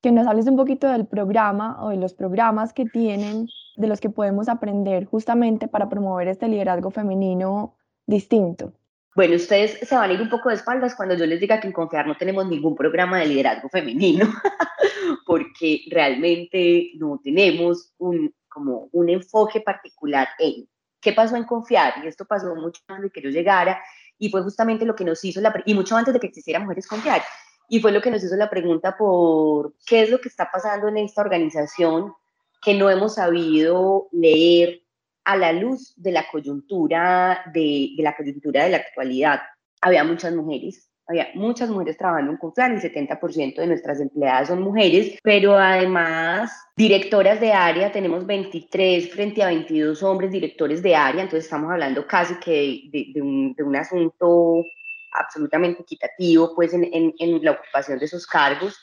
Que 0.00 0.10
nos 0.10 0.26
hables 0.26 0.46
un 0.48 0.56
poquito 0.56 0.88
del 0.88 1.06
programa 1.06 1.82
o 1.84 1.90
de 1.90 1.96
los 1.96 2.12
programas 2.12 2.72
que 2.72 2.84
tienen, 2.86 3.48
de 3.76 3.86
los 3.86 4.00
que 4.00 4.10
podemos 4.10 4.48
aprender 4.48 5.06
justamente 5.06 5.68
para 5.68 5.88
promover 5.88 6.26
este 6.26 6.48
liderazgo 6.48 6.90
femenino 6.90 7.76
distinto. 8.06 8.72
Bueno, 9.14 9.36
ustedes 9.36 9.78
se 9.86 9.94
van 9.94 10.10
a 10.10 10.12
ir 10.14 10.22
un 10.22 10.30
poco 10.30 10.48
de 10.48 10.54
espaldas 10.54 10.94
cuando 10.94 11.14
yo 11.14 11.26
les 11.26 11.38
diga 11.38 11.60
que 11.60 11.66
en 11.66 11.72
Confiar 11.72 12.06
no 12.06 12.16
tenemos 12.16 12.46
ningún 12.46 12.74
programa 12.74 13.18
de 13.18 13.26
liderazgo 13.26 13.68
femenino, 13.68 14.26
porque 15.26 15.82
realmente 15.90 16.92
no 16.94 17.20
tenemos 17.22 17.92
un, 17.98 18.34
como 18.48 18.88
un 18.92 19.10
enfoque 19.10 19.60
particular 19.60 20.28
en 20.38 20.66
qué 21.00 21.12
pasó 21.12 21.36
en 21.36 21.44
confiar, 21.44 21.94
y 22.02 22.06
esto 22.06 22.24
pasó 22.24 22.54
mucho 22.54 22.80
antes 22.86 23.04
de 23.04 23.10
que 23.10 23.20
yo 23.20 23.28
llegara, 23.28 23.82
y 24.18 24.30
fue 24.30 24.42
justamente 24.42 24.86
lo 24.86 24.94
que 24.94 25.04
nos 25.04 25.22
hizo, 25.24 25.40
la, 25.40 25.52
y 25.66 25.74
mucho 25.74 25.96
antes 25.96 26.14
de 26.14 26.20
que 26.20 26.28
existiera 26.28 26.60
Mujeres 26.60 26.86
Confiar, 26.86 27.22
y 27.68 27.80
fue 27.80 27.92
lo 27.92 28.00
que 28.00 28.10
nos 28.10 28.22
hizo 28.22 28.36
la 28.36 28.48
pregunta 28.48 28.96
por 28.96 29.74
qué 29.86 30.02
es 30.02 30.10
lo 30.10 30.20
que 30.20 30.28
está 30.28 30.50
pasando 30.50 30.88
en 30.88 30.98
esta 30.98 31.20
organización 31.20 32.14
que 32.62 32.74
no 32.74 32.88
hemos 32.88 33.16
sabido 33.16 34.08
leer 34.12 34.81
a 35.24 35.36
la 35.36 35.52
luz 35.52 35.94
de 35.96 36.12
la 36.12 36.26
coyuntura 36.30 37.42
de, 37.52 37.94
de 37.96 38.02
la 38.02 38.16
coyuntura 38.16 38.64
de 38.64 38.70
la 38.70 38.76
actualidad. 38.78 39.40
Había 39.80 40.04
muchas 40.04 40.34
mujeres, 40.34 40.92
había 41.06 41.28
muchas 41.34 41.68
mujeres 41.68 41.96
trabajando 41.98 42.32
en 42.32 42.38
Conflan, 42.38 42.72
el 42.72 42.80
70% 42.80 43.56
de 43.56 43.66
nuestras 43.66 44.00
empleadas 44.00 44.48
son 44.48 44.62
mujeres, 44.62 45.18
pero 45.22 45.58
además 45.58 46.52
directoras 46.76 47.40
de 47.40 47.52
área, 47.52 47.90
tenemos 47.90 48.24
23 48.24 49.10
frente 49.10 49.42
a 49.42 49.46
22 49.46 50.02
hombres 50.02 50.30
directores 50.30 50.82
de 50.82 50.94
área, 50.94 51.22
entonces 51.22 51.44
estamos 51.44 51.70
hablando 51.72 52.06
casi 52.06 52.34
que 52.36 52.82
de, 52.92 53.20
un, 53.20 53.52
de 53.54 53.62
un, 53.62 53.76
asunto 53.76 54.64
absolutamente 55.12 55.82
equitativo 55.82 56.54
pues 56.54 56.72
en, 56.72 56.84
en, 56.84 57.12
en 57.18 57.44
la 57.44 57.52
ocupación 57.52 57.98
de 57.98 58.04
esos 58.06 58.26
cargos. 58.26 58.78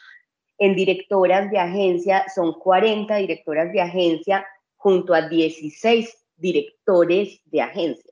En 0.57 0.75
directoras 0.75 1.49
de 1.49 1.57
agencia 1.57 2.25
son 2.35 2.59
40 2.59 3.15
directoras 3.15 3.71
de 3.71 3.81
agencia 3.81 4.45
junto 4.75 5.13
a 5.13 5.27
16 5.27 6.19
directores 6.39 7.41
de 7.45 7.61
agencia. 7.61 8.11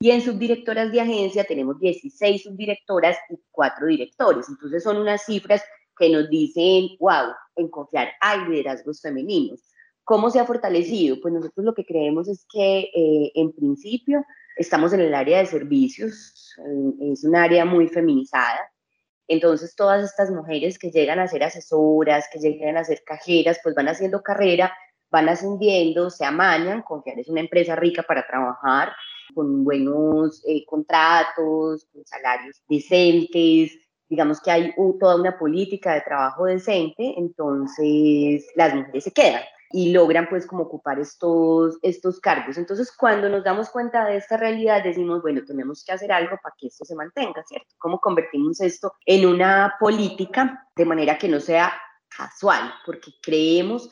Y 0.00 0.10
en 0.10 0.20
subdirectoras 0.20 0.92
de 0.92 1.00
agencia 1.00 1.44
tenemos 1.44 1.78
16 1.78 2.42
subdirectoras 2.42 3.16
y 3.30 3.36
4 3.50 3.86
directores. 3.86 4.48
Entonces 4.48 4.82
son 4.82 4.98
unas 4.98 5.24
cifras 5.24 5.62
que 5.96 6.10
nos 6.10 6.28
dicen, 6.28 6.88
wow, 6.98 7.32
en 7.56 7.68
confiar 7.68 8.08
hay 8.20 8.48
liderazgos 8.48 9.00
femeninos. 9.00 9.62
¿Cómo 10.04 10.30
se 10.30 10.38
ha 10.38 10.44
fortalecido? 10.44 11.16
Pues 11.22 11.32
nosotros 11.32 11.64
lo 11.64 11.74
que 11.74 11.86
creemos 11.86 12.28
es 12.28 12.44
que 12.52 12.90
eh, 12.94 13.32
en 13.34 13.52
principio 13.52 14.24
estamos 14.56 14.92
en 14.92 15.00
el 15.00 15.14
área 15.14 15.38
de 15.38 15.46
servicios, 15.46 16.54
es 17.00 17.24
un 17.24 17.36
área 17.36 17.64
muy 17.64 17.88
feminizada. 17.88 18.60
Entonces 19.26 19.74
todas 19.74 20.04
estas 20.04 20.30
mujeres 20.30 20.78
que 20.78 20.90
llegan 20.90 21.18
a 21.18 21.28
ser 21.28 21.42
asesoras, 21.44 22.28
que 22.30 22.38
llegan 22.38 22.76
a 22.76 22.84
ser 22.84 23.02
cajeras, 23.04 23.58
pues 23.62 23.74
van 23.74 23.88
haciendo 23.88 24.22
carrera, 24.22 24.74
van 25.10 25.28
ascendiendo, 25.28 26.10
se 26.10 26.24
amañan, 26.24 26.82
confiar 26.82 27.18
es 27.18 27.28
una 27.28 27.40
empresa 27.40 27.76
rica 27.76 28.02
para 28.02 28.26
trabajar, 28.26 28.92
con 29.34 29.64
buenos 29.64 30.42
eh, 30.46 30.64
contratos, 30.66 31.86
con 31.92 32.04
salarios 32.04 32.62
decentes, 32.68 33.78
digamos 34.08 34.40
que 34.40 34.50
hay 34.50 34.74
toda 35.00 35.16
una 35.16 35.38
política 35.38 35.94
de 35.94 36.02
trabajo 36.02 36.44
decente, 36.44 37.14
entonces 37.16 38.46
las 38.54 38.74
mujeres 38.74 39.04
se 39.04 39.12
quedan 39.12 39.42
y 39.72 39.90
logran 39.92 40.28
pues 40.28 40.46
como 40.46 40.62
ocupar 40.64 41.00
estos, 41.00 41.78
estos 41.82 42.20
cargos. 42.20 42.58
Entonces 42.58 42.94
cuando 42.96 43.28
nos 43.28 43.42
damos 43.42 43.70
cuenta 43.70 44.06
de 44.06 44.18
esta 44.18 44.36
realidad 44.36 44.84
decimos, 44.84 45.20
bueno, 45.20 45.40
tenemos 45.44 45.84
que 45.84 45.92
hacer 45.92 46.12
algo 46.12 46.38
para 46.40 46.54
que 46.56 46.68
esto 46.68 46.84
se 46.84 46.94
mantenga, 46.94 47.42
¿cierto? 47.44 47.74
¿Cómo 47.78 47.98
convertimos 47.98 48.60
esto 48.60 48.92
en 49.04 49.26
una 49.26 49.74
política 49.80 50.68
de 50.76 50.84
manera 50.84 51.18
que 51.18 51.28
no 51.28 51.40
sea 51.40 51.72
casual? 52.16 52.72
Porque 52.86 53.10
creemos, 53.20 53.90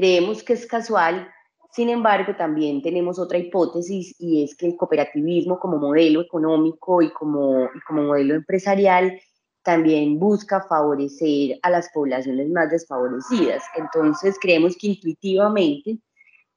creemos 0.00 0.42
que 0.42 0.54
es 0.54 0.66
casual 0.66 1.30
sin 1.72 1.88
embargo, 1.88 2.34
también 2.34 2.82
tenemos 2.82 3.18
otra 3.18 3.38
hipótesis 3.38 4.16
y 4.18 4.42
es 4.42 4.56
que 4.56 4.66
el 4.66 4.76
cooperativismo 4.76 5.60
como 5.60 5.78
modelo 5.78 6.20
económico 6.20 7.00
y 7.00 7.12
como, 7.12 7.66
y 7.66 7.80
como 7.86 8.02
modelo 8.02 8.34
empresarial 8.34 9.20
también 9.62 10.18
busca 10.18 10.62
favorecer 10.62 11.60
a 11.62 11.70
las 11.70 11.88
poblaciones 11.90 12.48
más 12.50 12.70
desfavorecidas. 12.70 13.62
Entonces, 13.76 14.36
creemos 14.40 14.76
que 14.76 14.88
intuitivamente 14.88 15.98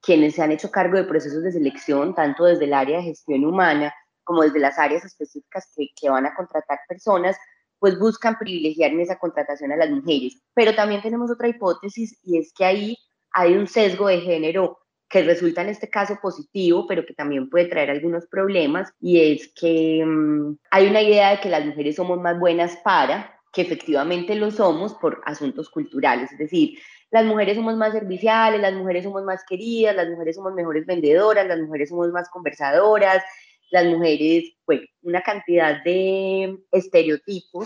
quienes 0.02 0.34
se 0.36 0.42
han 0.42 0.52
hecho 0.52 0.72
cargo 0.72 0.98
de 0.98 1.04
procesos 1.04 1.44
de 1.44 1.52
selección, 1.52 2.16
tanto 2.16 2.46
desde 2.46 2.66
el 2.66 2.74
área 2.74 2.98
de 2.98 3.04
gestión 3.04 3.46
humana 3.46 3.94
como 4.24 4.42
desde 4.42 4.60
las 4.60 4.80
áreas 4.80 5.06
específicas 5.06 5.72
que, 5.76 5.90
que 5.96 6.10
van 6.10 6.26
a 6.26 6.34
contratar 6.34 6.80
personas, 6.88 7.38
pues 7.78 8.00
buscan 8.00 8.38
privilegiar 8.40 8.92
en 8.92 9.02
esa 9.02 9.20
contratación 9.20 9.72
a 9.74 9.78
las 9.78 9.92
mujeres. 9.92 10.42
Pero 10.56 10.74
también 10.74 11.02
tenemos 11.02 11.30
otra 11.30 11.50
hipótesis 11.50 12.18
y 12.24 12.40
es 12.40 12.52
que 12.54 12.66
ahí 12.66 12.98
hay 13.34 13.54
un 13.54 13.67
sesgo 13.67 14.08
de 14.08 14.22
género 14.22 14.80
que 15.10 15.22
resulta 15.24 15.62
en 15.62 15.69
este 15.69 15.89
caso 15.89 16.17
positivo, 16.22 16.88
pero 16.88 17.06
que 17.06 17.13
también 17.13 17.50
puede 17.50 17.65
traer 17.65 17.91
algunos 17.91 18.26
problemas, 18.28 18.91
y 19.00 19.19
es 19.19 19.52
que 19.54 20.04
mm, 20.04 20.58
hay 20.72 20.88
una 20.88 21.02
idea 21.02 21.32
de 21.32 21.39
que 21.39 21.50
las 21.50 21.65
mujeres 21.65 21.98
somos 21.98 22.19
más 22.19 22.39
buenas 22.39 22.78
para, 22.78 23.39
que 23.52 23.62
efectivamente 23.62 24.34
lo 24.34 24.50
somos 24.50 24.96
por 24.96 25.22
asuntos 25.26 25.69
culturales, 25.69 26.32
es 26.32 26.39
decir, 26.39 26.80
las 27.12 27.26
mujeres 27.26 27.56
somos 27.58 27.76
más 27.76 27.93
serviciales, 27.93 28.60
las 28.60 28.74
mujeres 28.74 29.04
somos 29.04 29.24
más 29.24 29.43
queridas, 29.48 29.96
las 29.96 30.10
mujeres 30.10 30.36
somos 30.36 30.56
mejores 30.56 30.88
vendedoras, 30.88 31.46
las 31.46 31.60
mujeres 31.60 31.89
somos 31.89 32.12
más 32.12 32.28
conversadoras, 32.30 33.24
las 33.69 33.86
mujeres, 33.86 34.56
pues 34.65 34.82
una 35.04 35.22
cantidad 35.22 35.84
de 35.84 36.58
estereotipos 36.72 37.65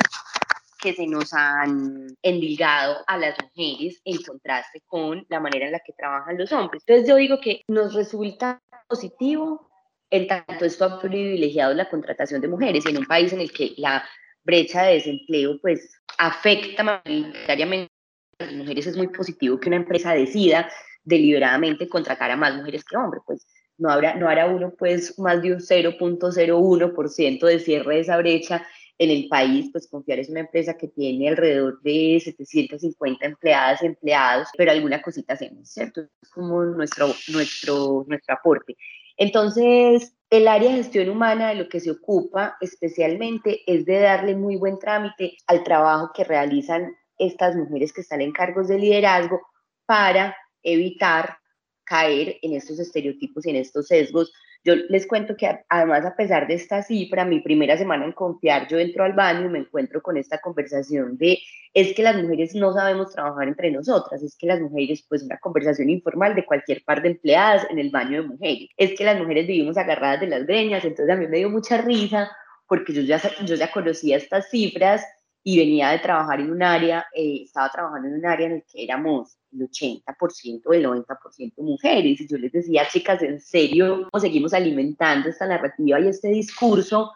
que 0.82 0.94
se 0.94 1.08
nos 1.08 1.34
han 1.34 2.08
endilgado 2.22 2.98
a 3.08 3.18
las 3.18 3.36
mujeres 3.42 4.02
en 4.06 4.22
contraste 4.22 4.82
con 4.86 5.26
la 5.30 5.40
manera 5.40 5.66
en 5.66 5.72
la 5.72 5.80
que 5.80 5.94
trabajan 5.94 6.38
los 6.38 6.52
hombres. 6.52 6.84
Entonces 6.86 7.10
yo 7.10 7.16
digo 7.16 7.40
que 7.42 7.62
nos 7.68 7.94
resulta 7.94 8.62
positivo 8.88 9.70
en 10.10 10.28
tanto 10.28 10.66
esto 10.66 10.86
ha 10.86 11.02
privilegiado 11.02 11.74
la 11.74 11.90
contratación 11.90 12.42
de 12.42 12.48
mujeres 12.48 12.86
en 12.86 12.98
un 12.98 13.06
país 13.06 13.34
en 13.34 13.42
el 13.42 13.52
que 13.52 13.74
la 13.78 14.04
brecha 14.44 14.84
de 14.84 14.94
desempleo 14.94 15.60
pues 15.62 15.92
afecta 16.18 16.84
mayoritariamente 16.84 17.92
a 18.40 18.46
las 18.46 18.54
mujeres 18.54 18.88
es 18.88 18.96
muy 18.96 19.08
positivo 19.08 19.60
que 19.60 19.68
una 19.70 19.78
empresa 19.78 20.14
decida 20.14 20.70
deliberadamente 21.04 21.90
contratar 21.90 22.32
a 22.32 22.38
más 22.38 22.56
mujeres 22.56 22.84
que 22.86 22.96
hombres, 22.96 23.24
pues 23.26 23.48
no 23.78 23.90
habrá, 23.90 24.16
no 24.16 24.28
hará 24.28 24.48
uno 24.48 24.74
pues 24.78 25.18
más 25.20 25.42
de 25.42 25.54
un 25.54 25.60
0.01% 25.60 27.46
de 27.46 27.60
cierre 27.60 27.96
de 27.96 28.02
esa 28.02 28.18
brecha 28.18 28.66
en 29.00 29.12
el 29.12 29.28
país, 29.28 29.70
pues 29.72 29.88
Confiar 29.88 30.20
es 30.20 30.30
una 30.30 30.40
empresa 30.40 30.76
que 30.76 30.88
tiene 30.88 31.30
alrededor 31.30 31.82
de 31.82 32.20
750 32.24 33.26
empleadas 33.26 33.84
y 33.84 33.88
empleados, 33.88 34.48
pero 34.58 34.72
alguna 34.72 35.02
cosita 35.02 35.34
hacemos, 35.34 35.70
¿cierto? 35.70 36.02
Es 36.22 36.30
como 36.30 36.64
nuestro, 36.64 37.14
nuestro, 37.32 38.06
nuestro 38.08 38.36
aporte. 38.36 38.76
Entonces, 39.18 40.14
el 40.30 40.48
área 40.48 40.72
de 40.72 40.78
gestión 40.78 41.10
humana 41.10 41.50
de 41.50 41.56
lo 41.56 41.70
que 41.70 41.80
se 41.80 41.92
ocupa 41.92 42.58
especialmente 42.60 43.62
es 43.68 43.86
de 43.86 44.00
darle 44.00 44.36
muy 44.36 44.56
buen 44.56 44.80
trámite 44.80 45.38
al 45.48 45.64
trabajo 45.64 46.12
que 46.14 46.24
realizan 46.24 46.96
estas 47.18 47.56
mujeres 47.56 47.94
que 47.94 48.02
están 48.02 48.22
en 48.22 48.32
cargos 48.32 48.68
de 48.68 48.80
liderazgo 48.80 49.42
para 49.86 50.36
evitar 50.64 51.38
caer 51.84 52.38
en 52.42 52.54
estos 52.54 52.80
estereotipos 52.80 53.46
y 53.46 53.52
en 53.52 53.56
estos 53.56 53.88
sesgos 53.88 54.34
yo 54.68 54.76
les 54.90 55.08
cuento 55.08 55.38
que 55.38 55.50
además, 55.70 56.06
a 56.06 56.18
pesar 56.18 56.46
de 56.46 56.56
esta 56.56 56.84
cifra, 56.84 57.24
mi 57.24 57.40
primera 57.40 57.78
semana 57.78 58.04
en 58.04 58.12
confiar, 58.12 58.68
yo 58.68 58.78
entro 58.78 59.06
al 59.06 59.14
baño 59.14 59.46
y 59.46 59.50
me 59.50 59.60
encuentro 59.60 60.02
con 60.02 60.18
esta 60.18 60.40
conversación 60.40 61.18
de, 61.18 61.40
es 61.74 61.94
que 61.94 62.04
las 62.04 62.22
mujeres 62.22 62.54
no 62.54 62.74
sabemos 62.74 63.14
trabajar 63.14 63.48
entre 63.48 63.72
nosotras, 63.72 64.22
es 64.22 64.36
que 64.38 64.46
las 64.46 64.60
mujeres, 64.60 65.06
pues 65.08 65.24
una 65.24 65.38
conversación 65.38 65.90
informal 65.90 66.36
de 66.36 66.46
cualquier 66.46 66.84
par 66.84 67.02
de 67.02 67.12
empleadas 67.12 67.66
en 67.70 67.80
el 67.80 67.92
baño 67.92 68.22
de 68.22 68.28
mujeres, 68.28 68.68
es 68.76 68.94
que 68.98 69.06
las 69.06 69.18
mujeres 69.18 69.48
vivimos 69.48 69.78
agarradas 69.78 70.20
de 70.20 70.28
las 70.28 70.46
greñas, 70.46 70.84
entonces 70.84 71.16
a 71.16 71.18
mí 71.18 71.28
me 71.28 71.38
dio 71.38 71.50
mucha 71.50 71.78
risa 71.78 72.30
porque 72.68 72.92
yo 72.92 73.02
ya, 73.04 73.22
yo 73.46 73.56
ya 73.56 73.72
conocía 73.72 74.18
estas 74.18 74.50
cifras 74.50 75.06
y 75.50 75.58
venía 75.58 75.92
de 75.92 76.00
trabajar 76.00 76.42
en 76.42 76.52
un 76.52 76.62
área, 76.62 77.06
eh, 77.16 77.44
estaba 77.46 77.70
trabajando 77.70 78.10
en 78.10 78.16
un 78.16 78.26
área 78.26 78.48
en 78.48 78.52
el 78.56 78.64
que 78.70 78.84
éramos 78.84 79.38
el 79.54 79.62
80%, 79.62 80.74
el 80.74 80.86
90% 80.86 81.54
mujeres. 81.60 82.20
Y 82.20 82.28
yo 82.28 82.38
les 82.38 82.52
decía, 82.52 82.86
chicas, 82.90 83.24
¿en 83.24 83.40
serio 83.40 84.10
cómo 84.12 84.20
seguimos 84.20 84.54
alimentando 84.54 85.30
esta 85.30 85.48
narrativa 85.48 86.02
y 86.02 86.10
este 86.10 86.28
discurso 86.28 87.14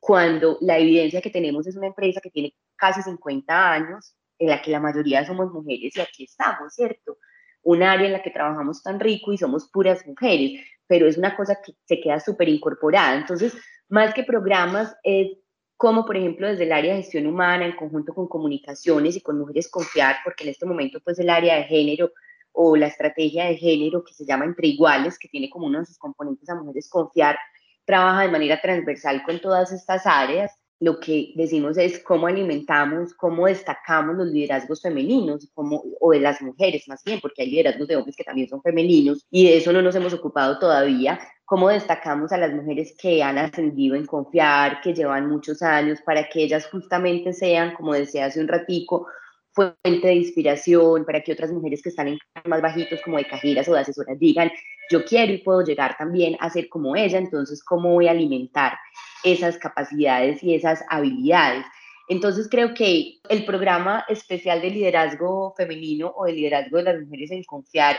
cuando 0.00 0.56
la 0.62 0.78
evidencia 0.78 1.20
que 1.20 1.28
tenemos 1.28 1.66
es 1.66 1.76
una 1.76 1.88
empresa 1.88 2.22
que 2.22 2.30
tiene 2.30 2.54
casi 2.76 3.02
50 3.02 3.72
años, 3.72 4.16
en 4.38 4.48
la 4.48 4.62
que 4.62 4.70
la 4.70 4.80
mayoría 4.80 5.26
somos 5.26 5.52
mujeres 5.52 5.94
y 5.94 6.00
aquí 6.00 6.24
estamos, 6.24 6.72
¿cierto? 6.72 7.18
Un 7.60 7.82
área 7.82 8.06
en 8.06 8.14
la 8.14 8.22
que 8.22 8.30
trabajamos 8.30 8.82
tan 8.82 8.98
rico 8.98 9.34
y 9.34 9.36
somos 9.36 9.68
puras 9.70 10.06
mujeres, 10.06 10.62
pero 10.86 11.06
es 11.06 11.18
una 11.18 11.36
cosa 11.36 11.58
que 11.62 11.74
se 11.84 12.00
queda 12.00 12.20
súper 12.20 12.48
incorporada. 12.48 13.18
Entonces, 13.18 13.52
más 13.90 14.14
que 14.14 14.24
programas, 14.24 14.96
es 15.02 15.36
como 15.76 16.04
por 16.06 16.16
ejemplo 16.16 16.48
desde 16.48 16.64
el 16.64 16.72
área 16.72 16.94
de 16.94 17.02
gestión 17.02 17.26
humana, 17.26 17.66
en 17.66 17.76
conjunto 17.76 18.14
con 18.14 18.28
comunicaciones 18.28 19.16
y 19.16 19.20
con 19.20 19.38
Mujeres 19.38 19.70
Confiar, 19.70 20.16
porque 20.24 20.44
en 20.44 20.50
este 20.50 20.66
momento 20.66 21.00
pues 21.04 21.18
el 21.18 21.30
área 21.30 21.56
de 21.56 21.64
género 21.64 22.12
o 22.52 22.76
la 22.76 22.86
estrategia 22.86 23.46
de 23.46 23.56
género 23.56 24.02
que 24.02 24.14
se 24.14 24.24
llama 24.24 24.46
Entre 24.46 24.68
Iguales, 24.68 25.18
que 25.18 25.28
tiene 25.28 25.50
como 25.50 25.66
uno 25.66 25.80
de 25.80 25.86
sus 25.86 25.98
componentes 25.98 26.48
a 26.48 26.54
Mujeres 26.54 26.88
Confiar, 26.88 27.38
trabaja 27.84 28.22
de 28.22 28.28
manera 28.28 28.60
transversal 28.60 29.22
con 29.24 29.38
todas 29.40 29.72
estas 29.72 30.06
áreas 30.06 30.58
lo 30.80 31.00
que 31.00 31.32
decimos 31.36 31.78
es 31.78 31.98
cómo 32.00 32.26
alimentamos, 32.26 33.14
cómo 33.14 33.46
destacamos 33.46 34.16
los 34.16 34.28
liderazgos 34.28 34.82
femeninos, 34.82 35.48
cómo, 35.54 35.82
o 36.00 36.10
de 36.10 36.20
las 36.20 36.42
mujeres 36.42 36.86
más 36.86 37.02
bien, 37.02 37.20
porque 37.20 37.42
hay 37.42 37.50
liderazgos 37.50 37.88
de 37.88 37.96
hombres 37.96 38.16
que 38.16 38.24
también 38.24 38.48
son 38.48 38.62
femeninos 38.62 39.24
y 39.30 39.46
de 39.46 39.56
eso 39.56 39.72
no 39.72 39.80
nos 39.80 39.94
hemos 39.94 40.12
ocupado 40.12 40.58
todavía, 40.58 41.18
cómo 41.46 41.68
destacamos 41.68 42.32
a 42.32 42.38
las 42.38 42.52
mujeres 42.52 42.94
que 43.00 43.22
han 43.22 43.38
ascendido 43.38 43.94
en 43.94 44.04
confiar, 44.04 44.80
que 44.82 44.92
llevan 44.92 45.28
muchos 45.28 45.62
años, 45.62 46.00
para 46.02 46.28
que 46.28 46.42
ellas 46.42 46.66
justamente 46.66 47.32
sean, 47.32 47.74
como 47.74 47.94
decía 47.94 48.26
hace 48.26 48.40
un 48.40 48.48
ratico, 48.48 49.06
fuente 49.56 50.06
de 50.06 50.14
inspiración 50.14 51.06
para 51.06 51.22
que 51.22 51.32
otras 51.32 51.50
mujeres 51.50 51.82
que 51.82 51.88
están 51.88 52.08
en 52.08 52.18
más 52.44 52.60
bajitos 52.60 53.00
como 53.00 53.16
de 53.16 53.26
cajeras 53.26 53.66
o 53.68 53.72
de 53.72 53.80
asesoras 53.80 54.18
digan, 54.18 54.52
yo 54.90 55.04
quiero 55.04 55.32
y 55.32 55.38
puedo 55.38 55.62
llegar 55.64 55.96
también 55.96 56.36
a 56.40 56.50
ser 56.50 56.68
como 56.68 56.94
ella, 56.94 57.18
entonces 57.18 57.64
cómo 57.64 57.94
voy 57.94 58.06
a 58.06 58.10
alimentar 58.10 58.74
esas 59.24 59.56
capacidades 59.56 60.42
y 60.42 60.54
esas 60.54 60.84
habilidades. 60.90 61.64
Entonces 62.08 62.48
creo 62.50 62.74
que 62.74 63.14
el 63.30 63.46
programa 63.46 64.04
especial 64.08 64.60
de 64.60 64.70
liderazgo 64.70 65.54
femenino 65.56 66.12
o 66.14 66.26
de 66.26 66.34
liderazgo 66.34 66.76
de 66.76 66.82
las 66.84 67.00
mujeres 67.00 67.30
en 67.30 67.42
confiar, 67.42 67.96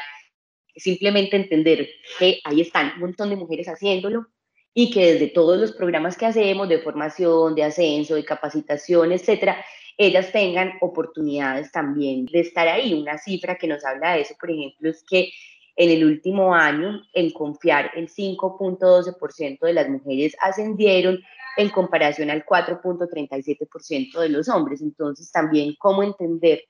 simplemente 0.75 1.35
entender 1.35 1.89
que 2.19 2.39
ahí 2.45 2.61
están 2.61 2.93
un 2.95 3.01
montón 3.01 3.31
de 3.31 3.35
mujeres 3.35 3.67
haciéndolo 3.67 4.27
y 4.75 4.91
que 4.91 5.13
desde 5.13 5.27
todos 5.29 5.59
los 5.59 5.71
programas 5.71 6.15
que 6.15 6.27
hacemos 6.27 6.69
de 6.69 6.79
formación, 6.79 7.55
de 7.55 7.63
ascenso, 7.63 8.13
de 8.13 8.23
capacitación, 8.23 9.11
etcétera, 9.11 9.57
ellas 9.97 10.31
tengan 10.31 10.73
oportunidades 10.81 11.71
también 11.71 12.25
de 12.27 12.41
estar 12.41 12.67
ahí. 12.67 12.93
Una 12.93 13.17
cifra 13.17 13.57
que 13.57 13.67
nos 13.67 13.83
habla 13.83 14.13
de 14.13 14.21
eso, 14.21 14.35
por 14.39 14.51
ejemplo, 14.51 14.89
es 14.89 15.03
que 15.03 15.31
en 15.75 15.91
el 15.91 16.05
último 16.05 16.53
año, 16.55 17.01
en 17.13 17.31
confiar, 17.31 17.91
el 17.95 18.09
5.12% 18.09 19.59
de 19.59 19.73
las 19.73 19.89
mujeres 19.89 20.35
ascendieron 20.39 21.19
en 21.57 21.69
comparación 21.69 22.29
al 22.29 22.45
4.37% 22.45 24.19
de 24.19 24.29
los 24.29 24.49
hombres. 24.49 24.81
Entonces, 24.81 25.31
también 25.31 25.75
cómo 25.79 26.03
entender 26.03 26.63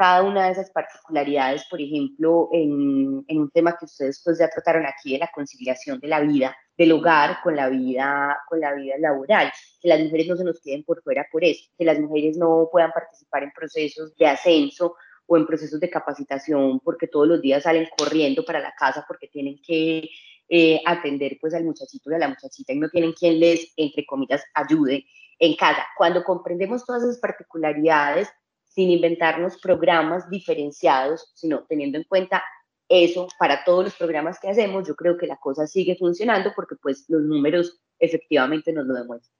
cada 0.00 0.22
una 0.22 0.46
de 0.46 0.52
esas 0.52 0.70
particularidades, 0.70 1.66
por 1.68 1.78
ejemplo, 1.78 2.48
en, 2.54 3.22
en, 3.28 3.38
un 3.38 3.50
tema 3.50 3.76
que 3.78 3.84
ustedes 3.84 4.22
pues 4.24 4.38
ya 4.38 4.48
trataron 4.48 4.86
aquí 4.86 5.12
de 5.12 5.18
la 5.18 5.30
conciliación 5.30 6.00
de 6.00 6.08
la 6.08 6.20
vida 6.20 6.56
del 6.74 6.92
hogar 6.92 7.36
con 7.42 7.54
la 7.54 7.68
vida 7.68 8.38
con 8.48 8.60
la 8.60 8.72
vida 8.72 8.94
laboral, 8.98 9.52
que 9.78 9.88
las 9.88 10.00
mujeres 10.00 10.26
no 10.28 10.36
se 10.36 10.44
nos 10.44 10.58
queden 10.62 10.84
por 10.84 11.02
fuera 11.02 11.26
por 11.30 11.44
eso, 11.44 11.68
que 11.76 11.84
las 11.84 12.00
mujeres 12.00 12.38
no 12.38 12.70
puedan 12.72 12.92
participar 12.92 13.42
en 13.42 13.52
procesos 13.52 14.16
de 14.16 14.26
ascenso 14.26 14.94
o 15.26 15.36
en 15.36 15.46
procesos 15.46 15.78
de 15.78 15.90
capacitación 15.90 16.80
porque 16.80 17.06
todos 17.06 17.28
los 17.28 17.42
días 17.42 17.64
salen 17.64 17.86
corriendo 17.98 18.42
para 18.42 18.58
la 18.58 18.72
casa 18.78 19.04
porque 19.06 19.28
tienen 19.28 19.60
que 19.62 20.08
eh, 20.48 20.80
atender 20.86 21.36
pues 21.42 21.52
al 21.52 21.64
muchachito 21.64 22.10
y 22.10 22.14
a 22.14 22.18
la 22.20 22.28
muchachita 22.28 22.72
y 22.72 22.78
no 22.78 22.88
tienen 22.88 23.12
quien 23.12 23.38
les, 23.38 23.70
entre 23.76 24.06
comillas, 24.06 24.42
ayude 24.54 25.04
en 25.38 25.56
casa. 25.56 25.86
Cuando 25.98 26.24
comprendemos 26.24 26.86
todas 26.86 27.02
esas 27.02 27.18
particularidades, 27.18 28.30
sin 28.70 28.90
inventarnos 28.90 29.60
programas 29.60 30.30
diferenciados, 30.30 31.30
sino 31.34 31.64
teniendo 31.68 31.98
en 31.98 32.04
cuenta 32.04 32.42
eso 32.88 33.28
para 33.38 33.62
todos 33.64 33.84
los 33.84 33.96
programas 33.96 34.38
que 34.40 34.48
hacemos, 34.48 34.86
yo 34.86 34.96
creo 34.96 35.16
que 35.16 35.26
la 35.26 35.36
cosa 35.36 35.66
sigue 35.66 35.96
funcionando 35.96 36.52
porque 36.56 36.76
pues 36.76 37.04
los 37.08 37.22
números 37.22 37.80
efectivamente 37.98 38.72
nos 38.72 38.86
lo 38.86 38.94
demuestran. 38.94 39.36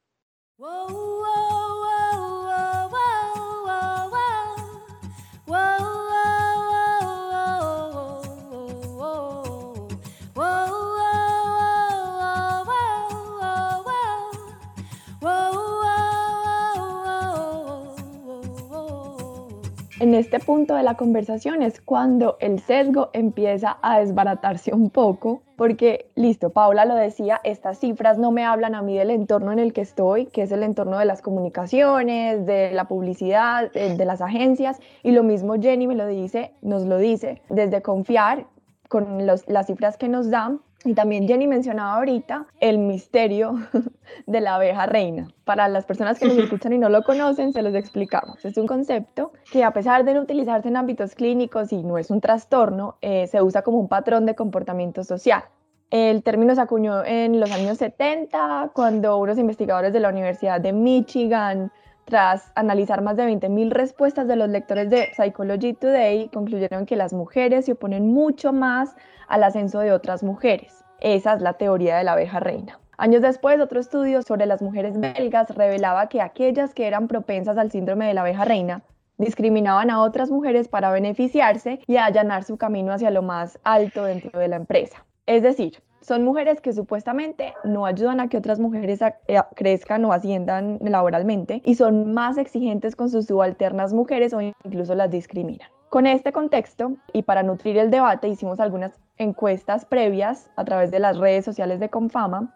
En 20.00 20.14
este 20.14 20.40
punto 20.40 20.74
de 20.74 20.82
la 20.82 20.94
conversación 20.94 21.60
es 21.60 21.82
cuando 21.82 22.38
el 22.40 22.58
sesgo 22.58 23.10
empieza 23.12 23.76
a 23.82 24.00
desbaratarse 24.00 24.74
un 24.74 24.88
poco, 24.88 25.42
porque, 25.56 26.10
listo, 26.14 26.48
Paula 26.48 26.86
lo 26.86 26.94
decía, 26.94 27.38
estas 27.44 27.78
cifras 27.78 28.16
no 28.16 28.30
me 28.30 28.42
hablan 28.42 28.74
a 28.74 28.80
mí 28.80 28.96
del 28.96 29.10
entorno 29.10 29.52
en 29.52 29.58
el 29.58 29.74
que 29.74 29.82
estoy, 29.82 30.24
que 30.24 30.42
es 30.42 30.52
el 30.52 30.62
entorno 30.62 30.98
de 30.98 31.04
las 31.04 31.20
comunicaciones, 31.20 32.46
de 32.46 32.70
la 32.72 32.88
publicidad, 32.88 33.70
de, 33.72 34.04
las 34.06 34.22
agencias, 34.22 34.80
y 35.02 35.10
lo 35.10 35.22
mismo 35.22 35.60
Jenny 35.60 35.86
me 35.86 35.94
lo 35.94 36.06
dice, 36.06 36.54
nos 36.62 36.86
lo 36.86 36.96
dice, 36.96 37.42
desde 37.50 37.82
confiar 37.82 38.46
con 38.88 39.26
las 39.26 39.66
cifras 39.66 39.98
que 39.98 40.08
nos 40.08 40.30
dan, 40.30 40.62
y 40.84 40.94
también 40.94 41.28
Jenny 41.28 41.46
mencionaba 41.46 41.96
ahorita 41.96 42.46
el 42.58 42.78
misterio 42.78 43.54
de 44.26 44.40
la 44.40 44.54
abeja 44.54 44.86
reina. 44.86 45.28
Para 45.44 45.68
las 45.68 45.84
personas 45.84 46.18
que 46.18 46.26
nos 46.26 46.38
escuchan 46.38 46.72
y 46.72 46.78
no 46.78 46.88
lo 46.88 47.02
conocen, 47.02 47.52
se 47.52 47.62
los 47.62 47.74
explicamos. 47.74 48.44
Es 48.44 48.56
un 48.56 48.66
concepto 48.66 49.32
que 49.52 49.62
a 49.62 49.72
pesar 49.72 50.04
de 50.04 50.14
no 50.14 50.22
utilizarse 50.22 50.68
en 50.68 50.76
ámbitos 50.76 51.14
clínicos 51.14 51.72
y 51.72 51.82
no 51.82 51.98
es 51.98 52.10
un 52.10 52.20
trastorno, 52.20 52.96
eh, 53.02 53.26
se 53.26 53.42
usa 53.42 53.62
como 53.62 53.78
un 53.78 53.88
patrón 53.88 54.24
de 54.24 54.34
comportamiento 54.34 55.04
social. 55.04 55.44
El 55.90 56.22
término 56.22 56.54
se 56.54 56.60
acuñó 56.60 57.04
en 57.04 57.40
los 57.40 57.50
años 57.50 57.78
70 57.78 58.70
cuando 58.72 59.18
unos 59.18 59.38
investigadores 59.38 59.92
de 59.92 60.00
la 60.00 60.08
Universidad 60.08 60.60
de 60.60 60.72
Michigan 60.72 61.72
tras 62.10 62.52
analizar 62.56 63.00
más 63.00 63.16
de 63.16 63.24
20.000 63.24 63.70
respuestas 63.70 64.28
de 64.28 64.36
los 64.36 64.50
lectores 64.50 64.90
de 64.90 65.08
Psychology 65.14 65.72
Today, 65.72 66.28
concluyeron 66.28 66.84
que 66.84 66.96
las 66.96 67.14
mujeres 67.14 67.64
se 67.64 67.72
oponen 67.72 68.12
mucho 68.12 68.52
más 68.52 68.94
al 69.28 69.44
ascenso 69.44 69.78
de 69.78 69.92
otras 69.92 70.22
mujeres. 70.22 70.84
Esa 71.00 71.34
es 71.34 71.40
la 71.40 71.54
teoría 71.54 71.96
de 71.96 72.04
la 72.04 72.12
abeja 72.12 72.40
reina. 72.40 72.78
Años 72.98 73.22
después, 73.22 73.58
otro 73.60 73.80
estudio 73.80 74.20
sobre 74.22 74.44
las 74.44 74.60
mujeres 74.60 75.00
belgas 75.00 75.48
revelaba 75.54 76.08
que 76.08 76.20
aquellas 76.20 76.74
que 76.74 76.86
eran 76.86 77.08
propensas 77.08 77.56
al 77.56 77.70
síndrome 77.70 78.06
de 78.06 78.12
la 78.12 78.20
abeja 78.20 78.44
reina 78.44 78.82
discriminaban 79.16 79.88
a 79.88 80.02
otras 80.02 80.30
mujeres 80.30 80.68
para 80.68 80.90
beneficiarse 80.90 81.80
y 81.86 81.96
allanar 81.96 82.44
su 82.44 82.58
camino 82.58 82.92
hacia 82.92 83.10
lo 83.10 83.22
más 83.22 83.58
alto 83.64 84.04
dentro 84.04 84.38
de 84.38 84.48
la 84.48 84.56
empresa. 84.56 85.06
Es 85.26 85.42
decir, 85.42 85.82
son 86.00 86.24
mujeres 86.24 86.60
que 86.60 86.72
supuestamente 86.72 87.54
no 87.64 87.86
ayudan 87.86 88.20
a 88.20 88.28
que 88.28 88.36
otras 88.36 88.58
mujeres 88.58 89.00
eh, 89.02 89.40
crezcan 89.54 90.04
o 90.04 90.12
asciendan 90.12 90.78
laboralmente 90.80 91.62
y 91.64 91.74
son 91.74 92.12
más 92.12 92.38
exigentes 92.38 92.96
con 92.96 93.10
sus 93.10 93.26
subalternas 93.26 93.92
mujeres 93.92 94.32
o 94.32 94.40
incluso 94.40 94.94
las 94.94 95.10
discriminan. 95.10 95.68
Con 95.88 96.06
este 96.06 96.32
contexto 96.32 96.92
y 97.12 97.22
para 97.22 97.42
nutrir 97.42 97.76
el 97.76 97.90
debate 97.90 98.28
hicimos 98.28 98.60
algunas 98.60 98.92
encuestas 99.18 99.84
previas 99.84 100.48
a 100.56 100.64
través 100.64 100.90
de 100.90 101.00
las 101.00 101.18
redes 101.18 101.44
sociales 101.44 101.80
de 101.80 101.88
Confama 101.88 102.54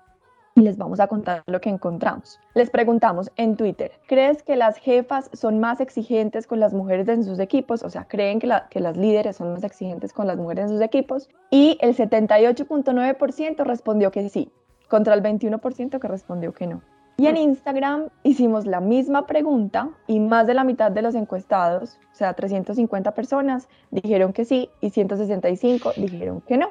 y 0.57 0.61
les 0.61 0.77
vamos 0.77 1.01
a 1.01 1.09
contar 1.09 1.43
lo 1.47 1.61
que 1.61 1.69
encontramos. 1.69 2.39
Les 2.55 2.71
preguntamos 2.71 3.31
en 3.37 3.57
Twitter, 3.57 3.93
¿crees 4.07 4.43
que 4.43 4.57
las 4.57 4.77
jefas 4.77 5.29
son 5.33 5.59
más 5.59 5.81
exigentes 5.81 6.47
con 6.47 6.61
las 6.61 6.73
mujeres 6.73 7.09
en 7.09 7.25
sus 7.25 7.41
equipos? 7.41 7.83
O 7.83 7.91
sea, 7.91 8.05
¿creen 8.05 8.39
que, 8.39 8.47
las 8.47 8.97
líderes 8.97 9.37
son 9.37 9.53
más 9.53 9.65
exigentes 9.65 10.13
con 10.13 10.27
las 10.27 10.37
mujeres 10.37 10.65
en 10.65 10.69
sus 10.71 10.81
equipos? 10.81 11.29
Y 11.51 11.77
el 11.81 11.97
78.9% 11.97 13.65
respondió 13.65 14.13
que 14.13 14.29
sí, 14.29 14.53
contra 14.89 15.15
el 15.15 15.23
21% 15.23 15.99
que 15.99 16.09
respondió 16.09 16.53
que 16.53 16.67
no. 16.69 16.83
Y 17.17 17.27
en 17.27 17.37
Instagram 17.37 18.09
hicimos 18.25 18.67
la 18.67 18.81
misma 18.81 19.27
pregunta 19.27 19.91
y 20.09 20.19
más 20.19 20.49
de 20.49 20.55
la 20.55 20.65
mitad 20.65 20.91
de 20.91 21.03
los 21.03 21.15
encuestados, 21.15 21.99
o 22.13 22.15
sea, 22.15 22.35
350 22.35 23.13
personas, 23.15 23.69
dijeron 23.91 24.33
que 24.33 24.45
sí 24.45 24.69
y 24.81 24.91
165 24.91 25.93
dijeron 25.97 26.41
que 26.41 26.59
no. 26.59 26.71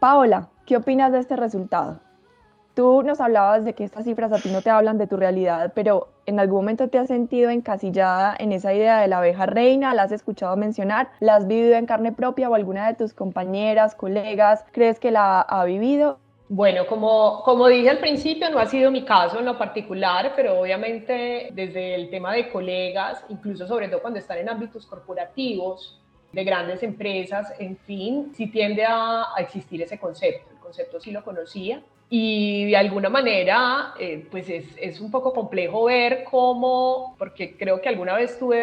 Paola, 0.00 0.48
¿qué 0.64 0.78
opinas 0.78 1.12
de 1.12 1.18
este 1.18 1.36
resultado? 1.36 2.00
Tú 2.74 3.02
nos 3.02 3.20
hablabas 3.20 3.66
de 3.66 3.74
que 3.74 3.84
estas 3.84 4.04
cifras 4.04 4.32
a 4.32 4.38
ti 4.38 4.48
no 4.50 4.62
te 4.62 4.70
hablan 4.70 4.96
de 4.96 5.06
tu 5.06 5.18
realidad, 5.18 5.72
pero 5.74 6.08
¿en 6.24 6.40
algún 6.40 6.60
momento 6.60 6.88
te 6.88 6.98
has 6.98 7.08
sentido 7.08 7.50
encasillada 7.50 8.34
en 8.38 8.50
esa 8.50 8.72
idea 8.72 9.00
de 9.00 9.08
la 9.08 9.18
abeja 9.18 9.44
reina? 9.44 9.92
¿La 9.92 10.04
has 10.04 10.12
escuchado 10.12 10.56
mencionar? 10.56 11.10
¿La 11.20 11.34
has 11.34 11.46
vivido 11.46 11.74
en 11.74 11.84
carne 11.84 12.12
propia 12.12 12.48
o 12.48 12.54
alguna 12.54 12.86
de 12.86 12.94
tus 12.94 13.12
compañeras, 13.12 13.94
colegas, 13.94 14.64
crees 14.72 14.98
que 14.98 15.10
la 15.10 15.42
ha 15.42 15.64
vivido? 15.66 16.18
Bueno, 16.48 16.86
como, 16.86 17.42
como 17.44 17.68
dije 17.68 17.90
al 17.90 17.98
principio, 17.98 18.48
no 18.48 18.58
ha 18.58 18.66
sido 18.66 18.90
mi 18.90 19.04
caso 19.04 19.38
en 19.38 19.44
lo 19.44 19.58
particular, 19.58 20.32
pero 20.34 20.58
obviamente 20.58 21.50
desde 21.52 21.94
el 21.94 22.08
tema 22.08 22.32
de 22.32 22.50
colegas, 22.50 23.22
incluso 23.28 23.66
sobre 23.66 23.88
todo 23.88 24.00
cuando 24.00 24.18
están 24.18 24.38
en 24.38 24.48
ámbitos 24.48 24.86
corporativos, 24.86 25.98
de 26.32 26.44
grandes 26.44 26.82
empresas, 26.82 27.52
en 27.58 27.76
fin, 27.76 28.32
sí 28.34 28.46
tiende 28.46 28.84
a, 28.86 29.26
existir 29.38 29.82
ese 29.82 29.98
concepto. 29.98 30.50
El 30.50 30.58
concepto 30.58 30.98
sí 30.98 31.10
lo 31.10 31.22
conocía 31.22 31.82
y 32.14 32.66
de 32.66 32.76
alguna 32.76 33.08
manera, 33.08 33.94
eh, 33.98 34.26
pues 34.30 34.46
es, 34.50 34.66
es, 34.76 35.00
un 35.00 35.10
poco 35.10 35.32
complejo 35.32 35.84
ver 35.84 36.24
cómo, 36.24 37.16
porque 37.18 37.56
creo 37.56 37.80
que 37.80 37.88
alguna 37.88 38.14
vez 38.16 38.38
tuve 38.38 38.58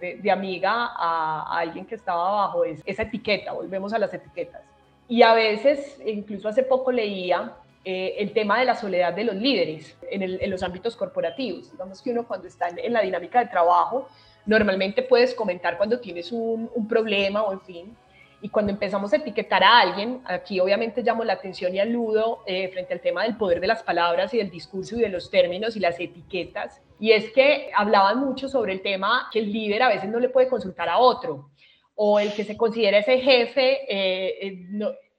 de, 0.00 0.18
de, 0.20 0.30
amiga 0.32 0.90
a, 0.96 1.58
alguien 1.60 1.86
que 1.86 1.94
estaba 1.94 2.32
bajo 2.32 2.64
esa 2.64 3.02
etiqueta, 3.04 3.52
volvemos 3.52 3.92
a 3.92 4.00
las 4.00 4.12
etiquetas 4.12 4.62
y 5.08 5.22
a 5.22 5.32
veces, 5.32 6.00
incluso 6.04 6.48
hace 6.48 6.64
poco 6.64 6.90
leía 6.90 7.52
eh, 7.84 8.16
el 8.18 8.32
tema 8.32 8.58
de 8.58 8.64
la 8.64 8.74
soledad 8.74 9.12
de 9.12 9.24
los 9.24 9.36
líderes 9.36 9.96
en, 10.10 10.50
los 10.50 10.62
ámbitos 10.64 10.96
corporativos. 10.96 11.70
Digamos 11.70 12.00
que 12.00 12.10
uno 12.10 12.26
cuando 12.26 12.48
está 12.48 12.68
en, 12.68 12.92
la 12.92 13.02
dinámica 13.02 13.40
de 13.40 13.46
trabajo, 13.46 14.08
normalmente 14.44 15.02
puedes 15.02 15.34
comentar 15.34 15.76
cuando 15.76 16.00
tienes 16.00 16.32
un, 16.32 16.68
problema 16.88 17.42
o 17.42 17.52
en 17.52 17.60
fin, 17.60 17.96
y 18.42 18.48
cuando 18.48 18.72
empezamos 18.72 19.12
a 19.12 19.16
etiquetar 19.16 19.62
a 19.62 19.78
alguien, 19.78 20.20
aquí 20.24 20.58
obviamente 20.58 21.02
llamo 21.02 21.22
la 21.22 21.34
atención 21.34 21.72
y 21.72 21.78
aludo 21.78 22.42
eh, 22.44 22.68
frente 22.70 22.92
al 22.92 23.00
tema 23.00 23.22
del 23.22 23.36
poder 23.36 23.60
de 23.60 23.68
las 23.68 23.84
palabras 23.84 24.34
y 24.34 24.38
del 24.38 24.50
discurso 24.50 24.96
y 24.96 25.00
de 25.00 25.08
los 25.08 25.30
términos 25.30 25.76
y 25.76 25.80
las 25.80 25.98
etiquetas. 26.00 26.82
Y 26.98 27.12
es 27.12 27.32
que 27.32 27.70
hablaban 27.72 28.18
mucho 28.18 28.48
sobre 28.48 28.72
el 28.72 28.82
tema 28.82 29.28
que 29.32 29.38
el 29.38 29.52
líder 29.52 29.84
a 29.84 29.88
veces 29.88 30.10
no 30.10 30.18
le 30.18 30.28
puede 30.28 30.48
consultar 30.48 30.88
a 30.88 30.98
otro 30.98 31.50
o 31.94 32.18
el 32.18 32.32
que 32.32 32.42
se 32.42 32.56
considera 32.56 32.98
ese 32.98 33.20
jefe, 33.20 33.78
eh, 33.88 34.58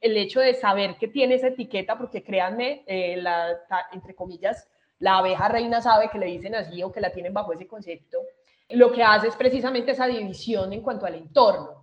el 0.01 0.17
hecho 0.17 0.41
de 0.41 0.53
saber 0.53 0.97
que 0.97 1.07
tiene 1.07 1.35
esa 1.35 1.47
etiqueta, 1.47 1.97
porque 1.97 2.23
créanme, 2.23 2.83
eh, 2.87 3.15
la, 3.21 3.57
entre 3.93 4.15
comillas, 4.15 4.67
la 4.99 5.19
abeja 5.19 5.47
reina 5.47 5.81
sabe 5.81 6.09
que 6.09 6.19
le 6.19 6.25
dicen 6.25 6.55
así 6.55 6.83
o 6.83 6.91
que 6.91 6.99
la 6.99 7.13
tienen 7.13 7.33
bajo 7.33 7.53
ese 7.53 7.67
concepto, 7.67 8.17
lo 8.69 8.91
que 8.91 9.01
hace 9.01 9.29
es 9.29 9.35
precisamente 9.37 9.91
esa 9.91 10.07
división 10.07 10.73
en 10.73 10.81
cuanto 10.81 11.05
al 11.05 11.15
entorno. 11.15 11.82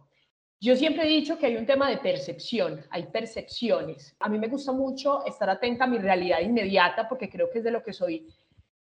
Yo 0.62 0.76
siempre 0.76 1.04
he 1.04 1.08
dicho 1.08 1.38
que 1.38 1.46
hay 1.46 1.56
un 1.56 1.64
tema 1.64 1.88
de 1.88 1.96
percepción, 1.96 2.84
hay 2.90 3.04
percepciones. 3.04 4.14
A 4.20 4.28
mí 4.28 4.38
me 4.38 4.48
gusta 4.48 4.72
mucho 4.72 5.24
estar 5.24 5.48
atenta 5.48 5.84
a 5.84 5.86
mi 5.86 5.96
realidad 5.96 6.40
inmediata 6.40 7.08
porque 7.08 7.30
creo 7.30 7.48
que 7.48 7.58
es 7.58 7.64
de 7.64 7.70
lo 7.70 7.82
que 7.82 7.94
soy 7.94 8.28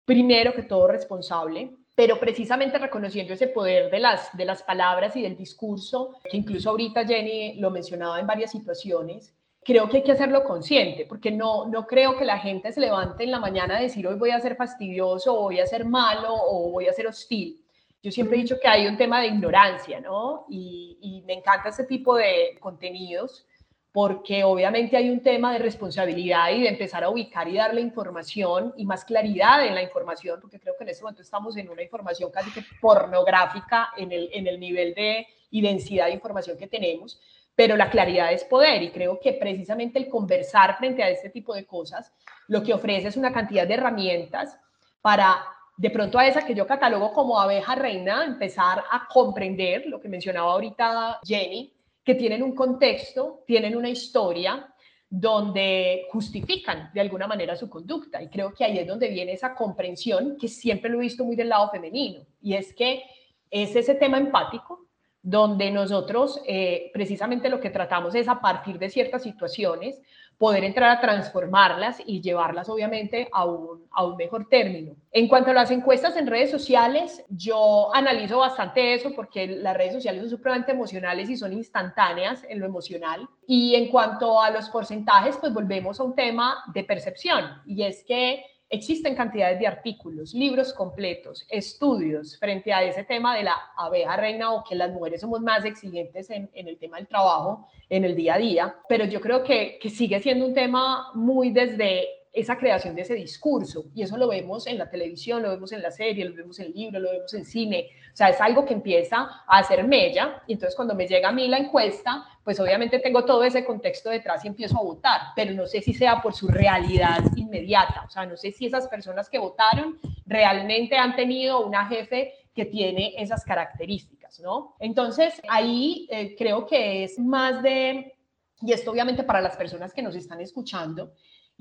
primero 0.06 0.54
que 0.54 0.62
todo 0.62 0.88
responsable, 0.88 1.72
pero 1.96 2.20
precisamente 2.20 2.78
reconociendo 2.78 3.34
ese 3.34 3.48
poder 3.48 3.90
de 3.90 4.00
las, 4.00 4.38
de 4.38 4.46
las 4.46 4.62
palabras 4.62 5.16
y 5.16 5.24
del 5.24 5.36
discurso, 5.36 6.16
que 6.30 6.38
incluso 6.38 6.70
ahorita 6.70 7.08
Jenny 7.08 7.56
lo 7.56 7.72
mencionaba 7.72 8.20
en 8.20 8.28
varias 8.28 8.52
situaciones, 8.52 9.34
creo 9.64 9.90
que 9.90 9.98
hay 9.98 10.04
que 10.04 10.12
hacerlo 10.12 10.44
consciente, 10.44 11.08
porque 11.08 11.32
no, 11.32 11.66
no 11.66 11.88
creo 11.88 12.18
que 12.18 12.26
la 12.26 12.38
gente 12.38 12.72
se 12.72 12.82
levante 12.82 13.24
en 13.24 13.32
la 13.32 13.40
mañana 13.40 13.78
a 13.78 13.82
decir 13.82 14.06
hoy 14.06 14.16
voy 14.16 14.30
a 14.30 14.40
ser 14.40 14.56
fastidioso, 14.56 15.40
o 15.40 15.44
voy 15.44 15.60
a 15.60 15.66
ser 15.66 15.86
malo, 15.86 16.36
o 16.36 16.70
voy 16.70 16.88
a 16.88 16.94
ser 16.94 17.08
hostil. 17.08 17.63
Yo 18.04 18.12
siempre 18.12 18.38
he 18.38 18.42
dicho 18.42 18.60
que 18.62 18.68
hay 18.68 18.86
un 18.86 18.98
tema 18.98 19.22
de 19.22 19.28
ignorancia, 19.28 20.00
¿no? 20.02 20.46
Y, 20.50 20.98
y 21.02 21.22
me 21.22 21.34
encanta 21.34 21.70
ese 21.70 21.86
tipo 21.86 22.16
de 22.16 22.58
contenidos 22.60 23.48
porque 23.94 24.44
obviamente 24.44 24.98
hay 24.98 25.12
un 25.12 25.22
tema 25.22 25.54
de 25.54 25.60
responsabilidad 25.60 26.52
y 26.52 26.64
de 26.64 26.70
empezar 26.70 27.04
a 27.04 27.10
ubicar 27.10 27.48
y 27.48 27.56
darle 27.56 27.80
información 27.80 28.74
y 28.76 28.86
más 28.86 29.06
claridad 29.06 29.66
en 29.66 29.76
la 29.76 29.84
información, 29.84 30.42
porque 30.42 30.60
creo 30.60 30.74
que 30.76 30.84
en 30.84 30.90
este 30.90 31.04
momento 31.04 31.22
estamos 31.22 31.56
en 31.58 31.70
una 31.70 31.84
información 31.84 32.32
casi 32.32 32.52
que 32.52 32.66
pornográfica 32.82 33.90
en 33.96 34.12
el, 34.12 34.30
en 34.34 34.48
el 34.48 34.60
nivel 34.60 34.96
de 34.96 35.28
y 35.52 35.62
densidad 35.62 36.08
de 36.08 36.14
información 36.14 36.58
que 36.58 36.68
tenemos, 36.68 37.22
pero 37.56 37.78
la 37.78 37.92
claridad 37.92 38.34
es 38.34 38.44
poder 38.44 38.82
y 38.82 38.90
creo 38.90 39.20
que 39.20 39.34
precisamente 39.34 40.00
el 40.00 40.10
conversar 40.10 40.76
frente 40.80 41.04
a 41.04 41.10
este 41.10 41.30
tipo 41.30 41.54
de 41.54 41.68
cosas 41.68 42.12
lo 42.48 42.64
que 42.64 42.74
ofrece 42.74 43.10
es 43.10 43.18
una 43.18 43.32
cantidad 43.32 43.68
de 43.68 43.76
herramientas 43.76 44.58
para 45.04 45.38
de 45.76 45.90
pronto 45.90 46.20
a 46.20 46.28
esa 46.28 46.46
que 46.46 46.54
yo 46.54 46.68
catalogo 46.68 47.12
como 47.12 47.40
abeja 47.40 47.76
reina, 47.76 48.26
empezar 48.26 48.84
a 48.92 49.08
comprender 49.08 49.86
lo 49.88 50.00
que 50.00 50.10
mencionaba 50.10 50.52
ahorita 50.52 51.20
Jenny, 51.24 51.74
que 52.04 52.16
tienen 52.16 52.44
un 52.44 52.54
contexto, 52.54 53.44
tienen 53.48 53.76
una 53.76 53.90
historia 53.90 54.68
donde 55.10 56.08
justifican 56.12 56.90
de 56.94 57.02
alguna 57.02 57.28
manera 57.28 57.56
su 57.56 57.70
conducta. 57.70 58.22
Y 58.22 58.30
creo 58.30 58.54
que 58.54 58.64
ahí 58.66 58.80
es 58.80 58.88
donde 58.88 59.10
viene 59.10 59.34
esa 59.34 59.54
comprensión 59.54 60.38
que 60.40 60.48
siempre 60.48 60.90
lo 60.90 60.98
he 60.98 61.02
visto 61.02 61.24
muy 61.24 61.36
del 61.36 61.50
lado 61.50 61.70
femenino. 61.70 62.26
Y 62.42 62.56
es 62.56 62.74
que 62.74 63.04
es 63.50 63.76
ese 63.76 63.96
tema 63.96 64.18
empático 64.18 64.83
donde 65.24 65.72
nosotros 65.72 66.42
eh, 66.46 66.92
precisamente 66.94 67.50
lo 67.50 67.62
que 67.62 67.70
tratamos 67.70 68.14
es 68.14 68.28
a 68.28 68.42
partir 68.42 68.78
de 68.78 68.90
ciertas 68.90 69.24
situaciones 69.24 70.02
poder 70.38 70.66
entrar 70.66 70.90
a 70.90 71.00
transformarlas 71.00 72.02
y 72.06 72.22
llevarlas 72.22 72.68
obviamente 72.68 73.30
a 73.32 73.46
un, 73.46 73.86
a 73.92 74.04
un 74.04 74.18
mejor 74.18 74.50
término. 74.50 74.96
En 75.12 75.30
cuanto 75.30 75.52
a 75.52 75.54
las 75.54 75.72
encuestas 75.72 76.18
en 76.18 76.28
redes 76.28 76.52
sociales, 76.52 77.24
yo 77.30 77.96
analizo 77.96 78.40
bastante 78.40 78.96
eso 78.96 79.14
porque 79.16 79.48
las 79.48 79.78
redes 79.78 79.94
sociales 79.94 80.22
son 80.22 80.30
supremamente 80.30 80.74
emocionales 80.74 81.30
y 81.30 81.38
son 81.38 81.54
instantáneas 81.54 82.44
en 82.50 82.60
lo 82.60 82.66
emocional. 82.66 83.26
Y 83.48 83.76
en 83.76 83.88
cuanto 83.88 84.42
a 84.42 84.50
los 84.50 84.70
porcentajes, 84.70 85.38
pues 85.38 85.54
volvemos 85.54 86.00
a 86.00 86.04
un 86.04 86.16
tema 86.16 86.64
de 86.74 86.84
percepción 86.84 87.46
y 87.66 87.84
es 87.84 88.04
que 88.04 88.44
Existen 88.74 89.14
cantidades 89.14 89.60
de 89.60 89.68
artículos, 89.68 90.34
libros 90.34 90.74
completos, 90.74 91.46
estudios 91.48 92.40
frente 92.40 92.74
a 92.74 92.82
ese 92.82 93.04
tema 93.04 93.36
de 93.38 93.44
la 93.44 93.56
abeja 93.78 94.18
reina 94.18 94.52
o 94.52 94.64
que 94.64 94.74
las 94.74 94.92
mujeres 94.92 95.22
somos 95.22 95.42
más 95.42 95.64
exigentes 95.64 96.28
en, 96.32 96.50
el 96.56 96.80
tema 96.80 96.98
del 96.98 97.06
trabajo 97.06 97.68
en 97.88 98.04
el 98.04 98.16
día 98.16 98.34
a 98.34 98.38
día, 98.40 98.76
pero 98.90 99.06
yo 99.06 99.22
creo 99.22 99.44
que, 99.44 99.78
que 99.80 99.92
sigue 99.92 100.20
siendo 100.22 100.48
un 100.48 100.56
tema 100.56 101.12
muy 101.14 101.52
desde 101.52 102.08
esa 102.34 102.58
creación 102.58 102.96
de 102.96 103.04
ese 103.04 103.14
discurso. 103.14 103.86
Y 103.94 104.02
eso 104.02 104.18
lo 104.18 104.28
vemos 104.28 104.66
en 104.66 104.80
la 104.80 104.90
televisión, 104.90 105.44
lo 105.44 105.50
vemos 105.50 105.72
en 105.72 105.84
la 105.84 105.92
serie, 105.92 106.26
lo 106.26 106.36
vemos 106.36 106.60
en 106.60 106.66
el 106.66 106.74
libro, 106.74 107.00
lo 107.00 107.12
vemos 107.12 107.32
en 107.36 107.46
cine. 107.46 107.90
O 108.12 108.16
sea, 108.16 108.30
es 108.30 108.42
algo 108.42 108.66
que 108.66 108.74
empieza 108.74 109.30
a 109.48 109.60
hacer 109.60 109.88
mella. 109.88 110.42
Y 110.48 110.54
entonces 110.54 110.76
cuando 110.76 110.96
me 110.96 111.08
llega 111.08 111.30
a 111.30 111.32
mí 111.32 111.48
la 111.48 111.60
encuesta, 111.60 112.26
pues 112.44 112.60
obviamente 112.60 112.98
tengo 112.98 113.24
todo 113.24 113.44
ese 113.44 113.64
contexto 113.64 114.10
detrás 114.10 114.44
y 114.44 114.48
empiezo 114.48 114.80
a 114.80 114.84
votar, 114.84 115.22
pero 115.36 115.54
no 115.54 115.68
sé 115.68 115.82
si 115.82 115.94
sea 115.94 116.22
por 116.22 116.34
su 116.34 116.48
realidad 116.48 117.20
inmediata. 117.36 118.04
O 118.08 118.10
sea, 118.10 118.26
no 118.26 118.36
sé 118.36 118.52
si 118.52 118.66
esas 118.66 118.88
personas 118.88 119.30
que 119.30 119.38
votaron 119.38 120.00
realmente 120.26 120.98
han 120.98 121.16
tenido 121.16 121.66
una 121.66 121.86
jefe 121.86 122.34
que 122.56 122.66
tiene 122.66 123.14
esas 123.18 123.46
características, 123.46 124.40
¿no? 124.40 124.76
Entonces, 124.80 125.40
ahí 125.48 126.08
eh, 126.10 126.36
creo 126.36 126.66
que 126.66 127.04
es 127.04 127.20
más 127.20 127.62
de, 127.64 128.16
y 128.62 128.72
esto 128.72 128.92
obviamente 128.92 129.24
para 129.24 129.42
las 129.42 129.56
personas 129.56 129.94
que 129.94 130.02
nos 130.02 130.16
están 130.16 130.40
escuchando, 130.42 131.14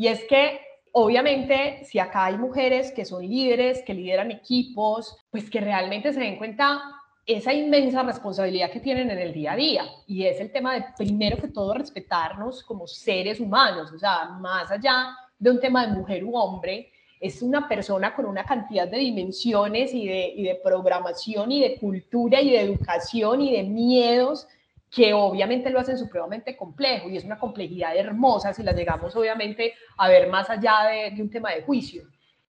y 0.03 0.09
es 0.09 0.25
que 0.25 0.59
obviamente 0.91 1.85
si 1.85 2.01
acá 2.01 2.25
hay 2.25 2.37
mujeres 2.37 2.91
que 2.91 3.05
son 3.05 3.23
líderes, 3.25 3.85
que 3.85 3.95
lideran 3.95 4.33
equipos, 4.33 5.17
pues 5.31 5.49
que 5.49 5.61
realmente 5.61 6.12
se 6.12 6.19
den 6.19 6.38
cuenta 6.38 6.83
esa 7.25 7.53
inmensa 7.53 8.03
responsabilidad 8.03 8.73
que 8.73 8.81
tienen 8.81 9.12
en 9.12 9.19
el 9.19 9.33
día 9.33 9.53
a 9.53 9.57
día. 9.57 9.85
Y 10.09 10.25
es 10.25 10.41
el 10.41 10.51
tema 10.51 10.75
de, 10.75 10.87
primero 10.99 11.37
que 11.37 11.47
todo, 11.47 11.73
respetarnos 11.75 12.65
como 12.65 12.88
seres 12.88 13.38
humanos, 13.38 13.93
o 13.93 13.99
sea, 14.01 14.25
más 14.41 14.73
allá 14.73 15.17
de 15.38 15.53
un 15.53 15.61
tema 15.61 15.87
de 15.87 15.93
mujer 15.93 16.25
u 16.25 16.35
hombre, 16.37 16.91
es 17.21 17.41
una 17.41 17.69
persona 17.69 18.12
con 18.12 18.27
una 18.27 18.43
cantidad 18.43 18.88
de 18.88 18.99
dimensiones 18.99 19.95
y 19.95 20.09
de, 20.09 20.33
y 20.35 20.43
de 20.43 20.57
programación 20.57 21.53
y 21.53 21.61
de 21.61 21.79
cultura 21.79 22.41
y 22.41 22.51
de 22.51 22.61
educación 22.61 23.41
y 23.41 23.53
de 23.53 23.62
miedos 23.62 24.49
que 24.93 25.15
obviamente 25.15 25.71
lo 25.71 25.81
hacen 25.81 25.97
supremamente 25.97 26.55
complejo 26.55 27.09
y 27.09 27.17
es 27.17 27.25
una 27.25 27.39
complejidad 27.39 27.97
hermosa 27.97 28.53
si 28.53 28.63
la 28.63 28.73
llegamos 28.73 29.17
obviamente 29.17 29.73
a 29.97 30.07
ver 30.07 30.29
más 30.29 30.51
allá 30.51 30.85
de, 30.85 31.23
un 31.23 31.31
tema 31.31 31.51
de 31.51 31.63
juicio. 31.63 32.03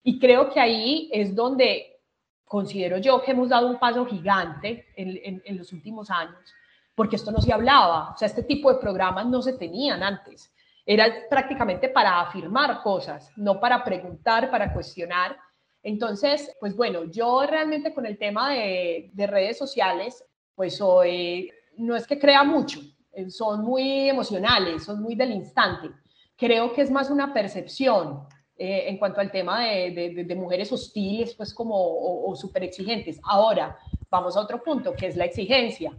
Y 0.04 0.20
creo 0.20 0.50
que 0.50 0.60
ahí 0.60 1.10
es 1.14 1.34
donde 1.34 2.02
considero 2.44 2.98
yo 2.98 3.22
que 3.24 3.32
hemos 3.32 3.48
dado 3.48 3.70
un 3.70 3.80
paso 3.80 4.06
gigante 4.06 4.88
en, 4.98 5.42
en, 5.46 5.58
los 5.58 5.72
últimos 5.72 6.12
años, 6.12 6.54
porque 6.94 7.16
esto 7.16 7.32
no 7.32 7.40
se 7.40 7.54
hablaba, 7.54 8.12
o 8.12 8.18
sea, 8.18 8.26
este 8.26 8.44
tipo 8.44 8.72
de 8.72 8.80
programas 8.80 9.26
no 9.26 9.42
se 9.42 9.54
tenían 9.54 10.04
antes. 10.04 10.54
Era 10.86 11.06
prácticamente 11.30 11.88
para 11.88 12.20
afirmar 12.20 12.84
cosas, 12.84 13.32
no 13.38 13.62
para 13.62 13.86
preguntar, 13.86 14.52
para 14.52 14.74
cuestionar. 14.74 15.38
Entonces, 15.82 16.54
pues 16.60 16.76
bueno, 16.76 17.06
yo 17.06 17.46
realmente 17.48 17.94
con 17.94 18.06
el 18.06 18.18
tema 18.18 18.52
de, 18.52 19.12
de 19.14 19.28
redes 19.28 19.58
sociales, 19.58 20.26
pues 20.56 20.76
soy 20.76 21.50
no 21.78 21.96
es 21.96 22.08
que 22.08 22.20
crea 22.20 22.44
mucho, 22.44 22.80
eh, 23.12 23.30
son 23.30 23.64
muy 23.64 24.10
emocionales, 24.10 24.84
son 24.84 25.02
muy 25.02 25.16
del 25.16 25.32
instante. 25.32 25.90
Creo 26.36 26.74
que 26.74 26.82
es 26.82 26.92
más 26.92 27.10
una 27.10 27.34
percepción 27.34 28.28
eh, 28.56 28.86
en 28.88 28.98
cuanto 28.98 29.20
al 29.20 29.32
tema 29.32 29.62
de, 29.66 30.36
mujeres 30.36 30.72
hostiles, 30.72 31.34
pues 31.36 31.54
como 31.54 31.76
o, 31.76 32.36
súper 32.36 32.64
exigentes. 32.64 33.20
Ahora, 33.24 33.78
vamos 34.10 34.38
a 34.38 34.42
otro 34.42 34.62
punto, 34.62 34.94
que 34.94 35.08
es 35.08 35.16
la 35.16 35.26
exigencia. 35.26 35.92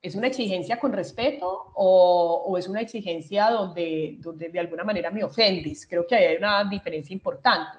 ¿Es 0.00 0.14
una 0.14 0.28
exigencia 0.28 0.78
con 0.78 0.92
respeto 0.92 1.72
o, 1.74 2.56
es 2.56 2.68
una 2.68 2.80
exigencia 2.80 3.50
donde, 3.50 4.16
donde 4.20 4.48
de 4.48 4.60
alguna 4.60 4.84
manera 4.84 5.10
me 5.10 5.24
ofendes? 5.24 5.86
Creo 5.86 6.06
que 6.06 6.14
hay 6.14 6.36
una 6.36 6.64
diferencia 6.64 7.12
importante. 7.12 7.78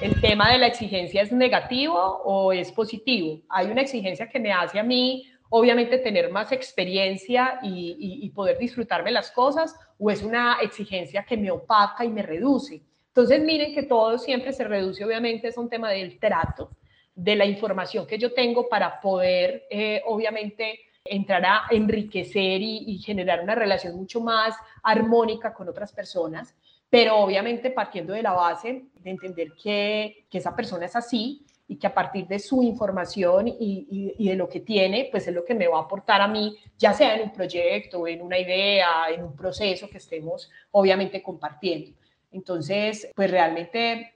¿El 0.00 0.20
tema 0.20 0.52
de 0.52 0.58
la 0.58 0.66
exigencia 0.66 1.22
es 1.22 1.30
negativo 1.30 1.98
o 2.24 2.52
es 2.52 2.72
positivo? 2.72 3.40
Hay 3.48 3.66
una 3.66 3.82
exigencia 3.82 4.28
que 4.28 4.40
me 4.40 4.52
hace 4.52 4.78
a 4.78 4.82
mí 4.82 5.24
obviamente 5.50 5.98
tener 5.98 6.30
más 6.30 6.52
experiencia 6.52 7.58
y, 7.62 8.30
poder 8.34 8.58
disfrutarme 8.58 9.10
las 9.10 9.32
cosas 9.32 9.74
o 9.98 10.10
es 10.10 10.22
una 10.22 10.58
exigencia 10.62 11.24
que 11.24 11.36
me 11.36 11.50
opaca 11.50 12.04
y 12.04 12.08
me 12.08 12.22
reduce. 12.22 12.82
Entonces 13.08 13.42
miren 13.42 13.74
que 13.74 13.82
todo 13.82 14.16
siempre 14.18 14.52
se 14.52 14.64
reduce, 14.64 15.04
obviamente 15.04 15.48
es 15.48 15.56
un 15.56 15.68
tema 15.68 15.90
del 15.90 16.20
trato, 16.20 16.70
de 17.14 17.34
la 17.34 17.46
información 17.46 18.06
que 18.06 18.18
yo 18.18 18.32
tengo 18.32 18.68
para 18.68 19.00
poder, 19.00 19.64
eh, 19.70 20.02
obviamente, 20.06 20.78
entrar 21.04 21.44
a 21.44 21.62
enriquecer 21.70 22.60
y, 22.60 22.98
generar 22.98 23.42
una 23.42 23.56
relación 23.56 23.96
mucho 23.96 24.20
más 24.20 24.54
armónica 24.82 25.52
con 25.52 25.68
otras 25.68 25.92
personas, 25.92 26.54
pero 26.88 27.16
obviamente 27.16 27.70
partiendo 27.70 28.12
de 28.12 28.22
la 28.22 28.32
base 28.32 28.84
de 28.94 29.10
entender 29.10 29.52
que 29.60 30.26
esa 30.30 30.54
persona 30.54 30.86
es 30.86 30.94
así 30.94 31.44
y 31.70 31.76
que 31.76 31.86
a 31.86 31.94
partir 31.94 32.26
de 32.26 32.38
su 32.38 32.62
información 32.62 33.46
y, 33.46 34.14
y, 34.18 34.28
de 34.28 34.34
lo 34.34 34.48
que 34.48 34.60
tiene, 34.60 35.08
pues 35.10 35.28
es 35.28 35.34
lo 35.34 35.44
que 35.44 35.54
me 35.54 35.68
va 35.68 35.78
a 35.78 35.82
aportar 35.82 36.22
a 36.22 36.26
mí, 36.26 36.56
ya 36.78 36.94
sea 36.94 37.14
en 37.14 37.24
un 37.24 37.32
proyecto, 37.32 38.06
en 38.06 38.22
una 38.22 38.38
idea, 38.38 39.10
en 39.10 39.22
un 39.22 39.36
proceso 39.36 39.88
que 39.90 39.98
estemos 39.98 40.50
obviamente 40.70 41.22
compartiendo. 41.22 41.90
Entonces, 42.32 43.10
pues 43.14 43.30
realmente 43.30 44.14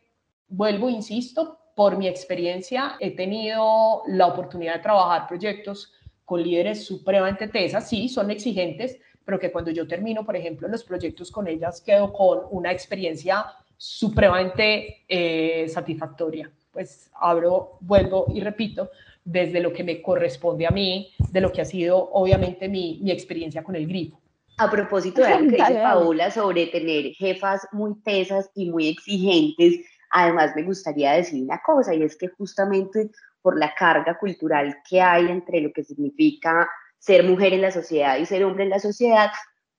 vuelvo, 0.48 0.88
insisto, 0.88 1.58
por 1.76 1.98
mi 1.98 2.08
experiencia 2.08 2.96
he 3.00 3.14
tenido 3.14 4.02
la 4.06 4.28
oportunidad 4.28 4.76
de 4.76 4.82
trabajar 4.82 5.28
proyectos 5.28 5.92
con 6.24 6.42
líderes 6.42 6.86
supremamente 6.86 7.48
tesas, 7.48 7.86
sí, 7.86 8.08
son 8.08 8.30
exigentes, 8.30 8.98
pero 9.26 9.38
que 9.38 9.52
cuando 9.52 9.70
yo 9.70 9.86
termino, 9.86 10.24
por 10.24 10.36
ejemplo, 10.36 10.68
los 10.68 10.84
proyectos 10.84 11.30
con 11.30 11.46
ellas, 11.46 11.82
quedo 11.82 12.12
con 12.14 12.40
una 12.50 12.72
experiencia 12.72 13.44
supremamente 13.76 15.04
eh, 15.06 15.68
satisfactoria 15.68 16.50
pues 16.72 17.10
abro, 17.14 17.78
vuelvo 17.80 18.26
y 18.34 18.40
repito, 18.40 18.90
desde 19.24 19.60
lo 19.60 19.72
que 19.72 19.84
me 19.84 20.02
corresponde 20.02 20.66
a 20.66 20.70
mí, 20.70 21.12
de 21.30 21.40
lo 21.40 21.52
que 21.52 21.60
ha 21.60 21.64
sido 21.64 22.10
obviamente 22.12 22.68
mi, 22.68 22.98
mi 23.02 23.10
experiencia 23.10 23.62
con 23.62 23.76
el 23.76 23.86
grifo. 23.86 24.20
A 24.58 24.70
propósito 24.70 25.22
de 25.22 25.30
lo 25.30 25.50
que 25.50 25.56
dice 25.56 25.74
Paola 25.74 26.30
sobre 26.30 26.66
tener 26.66 27.12
jefas 27.14 27.66
muy 27.72 27.94
tesas 28.02 28.50
y 28.54 28.70
muy 28.70 28.88
exigentes, 28.88 29.80
Además, 30.12 30.52
me 30.54 30.62
gustaría 30.62 31.12
decir 31.12 31.42
una 31.42 31.60
cosa, 31.64 31.94
y 31.94 32.02
es 32.02 32.16
que 32.16 32.28
justamente 32.28 33.10
por 33.40 33.58
la 33.58 33.74
carga 33.74 34.18
cultural 34.18 34.76
que 34.88 35.00
hay 35.00 35.26
entre 35.26 35.60
lo 35.62 35.72
que 35.72 35.84
significa 35.84 36.68
ser 36.98 37.24
mujer 37.24 37.54
en 37.54 37.62
la 37.62 37.72
sociedad 37.72 38.18
y 38.18 38.26
ser 38.26 38.44
hombre 38.44 38.64
en 38.64 38.70
la 38.70 38.78
sociedad, 38.78 39.30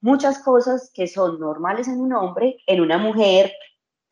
muchas 0.02 0.40
cosas 0.40 0.92
que 0.94 1.08
son 1.08 1.40
normales 1.40 1.88
en 1.88 2.02
un 2.02 2.14
hombre, 2.14 2.58
en 2.66 2.82
una 2.82 2.98
mujer 2.98 3.54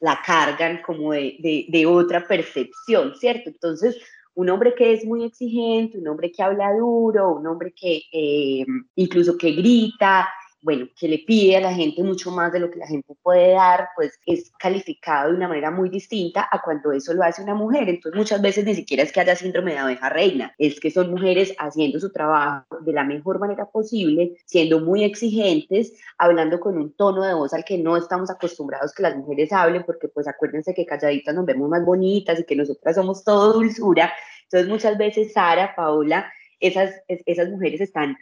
la 0.01 0.19
cargan 0.25 0.81
como 0.81 1.13
de, 1.13 1.67
de, 1.69 1.85
otra 1.85 2.27
percepción, 2.27 3.15
¿cierto? 3.15 3.49
Entonces, 3.49 3.97
un 4.33 4.49
hombre 4.49 4.73
que 4.75 4.93
es 4.93 5.05
muy 5.05 5.23
exigente, 5.23 5.99
un 5.99 6.07
hombre 6.07 6.31
que 6.31 6.41
habla 6.41 6.73
duro, 6.73 7.35
un 7.35 7.45
hombre 7.47 7.71
que 7.73 8.01
eh, 8.11 8.65
incluso 8.95 9.37
que 9.37 9.51
grita, 9.51 10.27
bueno, 10.61 10.87
que 10.95 11.07
le 11.07 11.19
pide 11.19 11.57
a 11.57 11.61
la 11.61 11.73
gente 11.73 12.03
mucho 12.03 12.29
más 12.31 12.51
de 12.51 12.59
lo 12.59 12.69
que 12.69 12.77
la 12.77 12.87
gente 12.87 13.15
puede 13.23 13.53
dar, 13.53 13.89
pues 13.95 14.19
es 14.25 14.51
calificado 14.59 15.29
de 15.29 15.37
una 15.37 15.47
manera 15.47 15.71
muy 15.71 15.89
distinta 15.89 16.47
a 16.51 16.61
cuando 16.61 16.91
eso 16.91 17.13
lo 17.13 17.23
hace 17.23 17.41
una 17.41 17.55
mujer. 17.55 17.89
Entonces 17.89 18.17
muchas 18.17 18.41
veces 18.41 18.65
ni 18.65 18.75
siquiera 18.75 19.03
es 19.03 19.11
que 19.11 19.21
haya 19.21 19.35
síndrome 19.35 19.71
de 19.71 19.79
abeja 19.79 20.09
reina, 20.09 20.53
es 20.57 20.79
que 20.79 20.91
son 20.91 21.11
mujeres 21.11 21.53
haciendo 21.57 21.99
su 21.99 22.11
trabajo 22.11 22.79
de 22.81 22.93
la 22.93 23.03
mejor 23.03 23.39
manera 23.39 23.65
posible, 23.65 24.37
siendo 24.45 24.79
muy 24.79 25.03
exigentes, 25.03 25.93
hablando 26.17 26.59
con 26.59 26.77
un 26.77 26.93
tono 26.93 27.23
de 27.23 27.33
voz 27.33 27.53
al 27.53 27.65
que 27.65 27.77
no 27.77 27.97
estamos 27.97 28.29
acostumbrados 28.29 28.93
que 28.93 29.03
las 29.03 29.15
mujeres 29.15 29.51
hablen, 29.51 29.83
porque 29.83 30.07
pues 30.09 30.27
acuérdense 30.27 30.73
que 30.73 30.85
calladitas 30.85 31.33
nos 31.33 31.45
vemos 31.45 31.69
más 31.69 31.83
bonitas 31.83 32.39
y 32.39 32.43
que 32.43 32.55
nosotras 32.55 32.95
somos 32.95 33.23
todo 33.23 33.53
dulzura. 33.53 34.13
Entonces 34.43 34.69
muchas 34.69 34.97
veces 34.97 35.33
Sara, 35.33 35.75
Paola, 35.75 36.31
esas, 36.59 36.93
esas 37.07 37.49
mujeres 37.49 37.81
están 37.81 38.15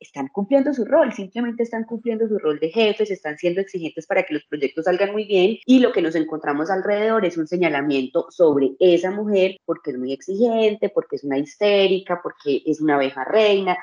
están 0.00 0.28
cumpliendo 0.28 0.72
su 0.74 0.84
rol, 0.84 1.12
simplemente 1.12 1.62
están 1.62 1.84
cumpliendo 1.84 2.28
su 2.28 2.38
rol 2.38 2.58
de 2.58 2.70
jefes, 2.70 3.10
están 3.10 3.36
siendo 3.38 3.60
exigentes 3.60 4.06
para 4.06 4.22
que 4.22 4.34
los 4.34 4.44
proyectos 4.44 4.84
salgan 4.84 5.12
muy 5.12 5.24
bien 5.24 5.58
y 5.64 5.80
lo 5.80 5.92
que 5.92 6.02
nos 6.02 6.14
encontramos 6.14 6.70
alrededor 6.70 7.24
es 7.24 7.36
un 7.36 7.46
señalamiento 7.46 8.26
sobre 8.30 8.72
esa 8.78 9.10
mujer 9.10 9.56
porque 9.64 9.90
es 9.90 9.98
muy 9.98 10.12
exigente, 10.12 10.88
porque 10.88 11.16
es 11.16 11.24
una 11.24 11.38
histérica, 11.38 12.20
porque 12.22 12.62
es 12.66 12.80
una 12.80 12.96
abeja 12.96 13.24
reina, 13.24 13.76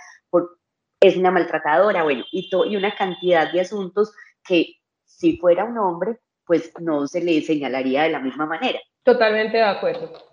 es 1.01 1.17
una 1.17 1.31
maltratadora, 1.31 2.03
bueno, 2.03 2.23
y, 2.31 2.49
y 2.51 2.75
una 2.75 2.95
cantidad 2.95 3.51
de 3.51 3.61
asuntos 3.61 4.13
que 4.47 4.75
si 5.05 5.37
fuera 5.37 5.65
un 5.65 5.77
hombre, 5.77 6.19
pues 6.45 6.71
no 6.79 7.07
se 7.07 7.21
le 7.21 7.41
señalaría 7.41 8.03
de 8.03 8.09
la 8.09 8.19
misma 8.19 8.45
manera. 8.45 8.79
Totalmente 9.03 9.57
de 9.57 9.63
acuerdo. 9.63 10.30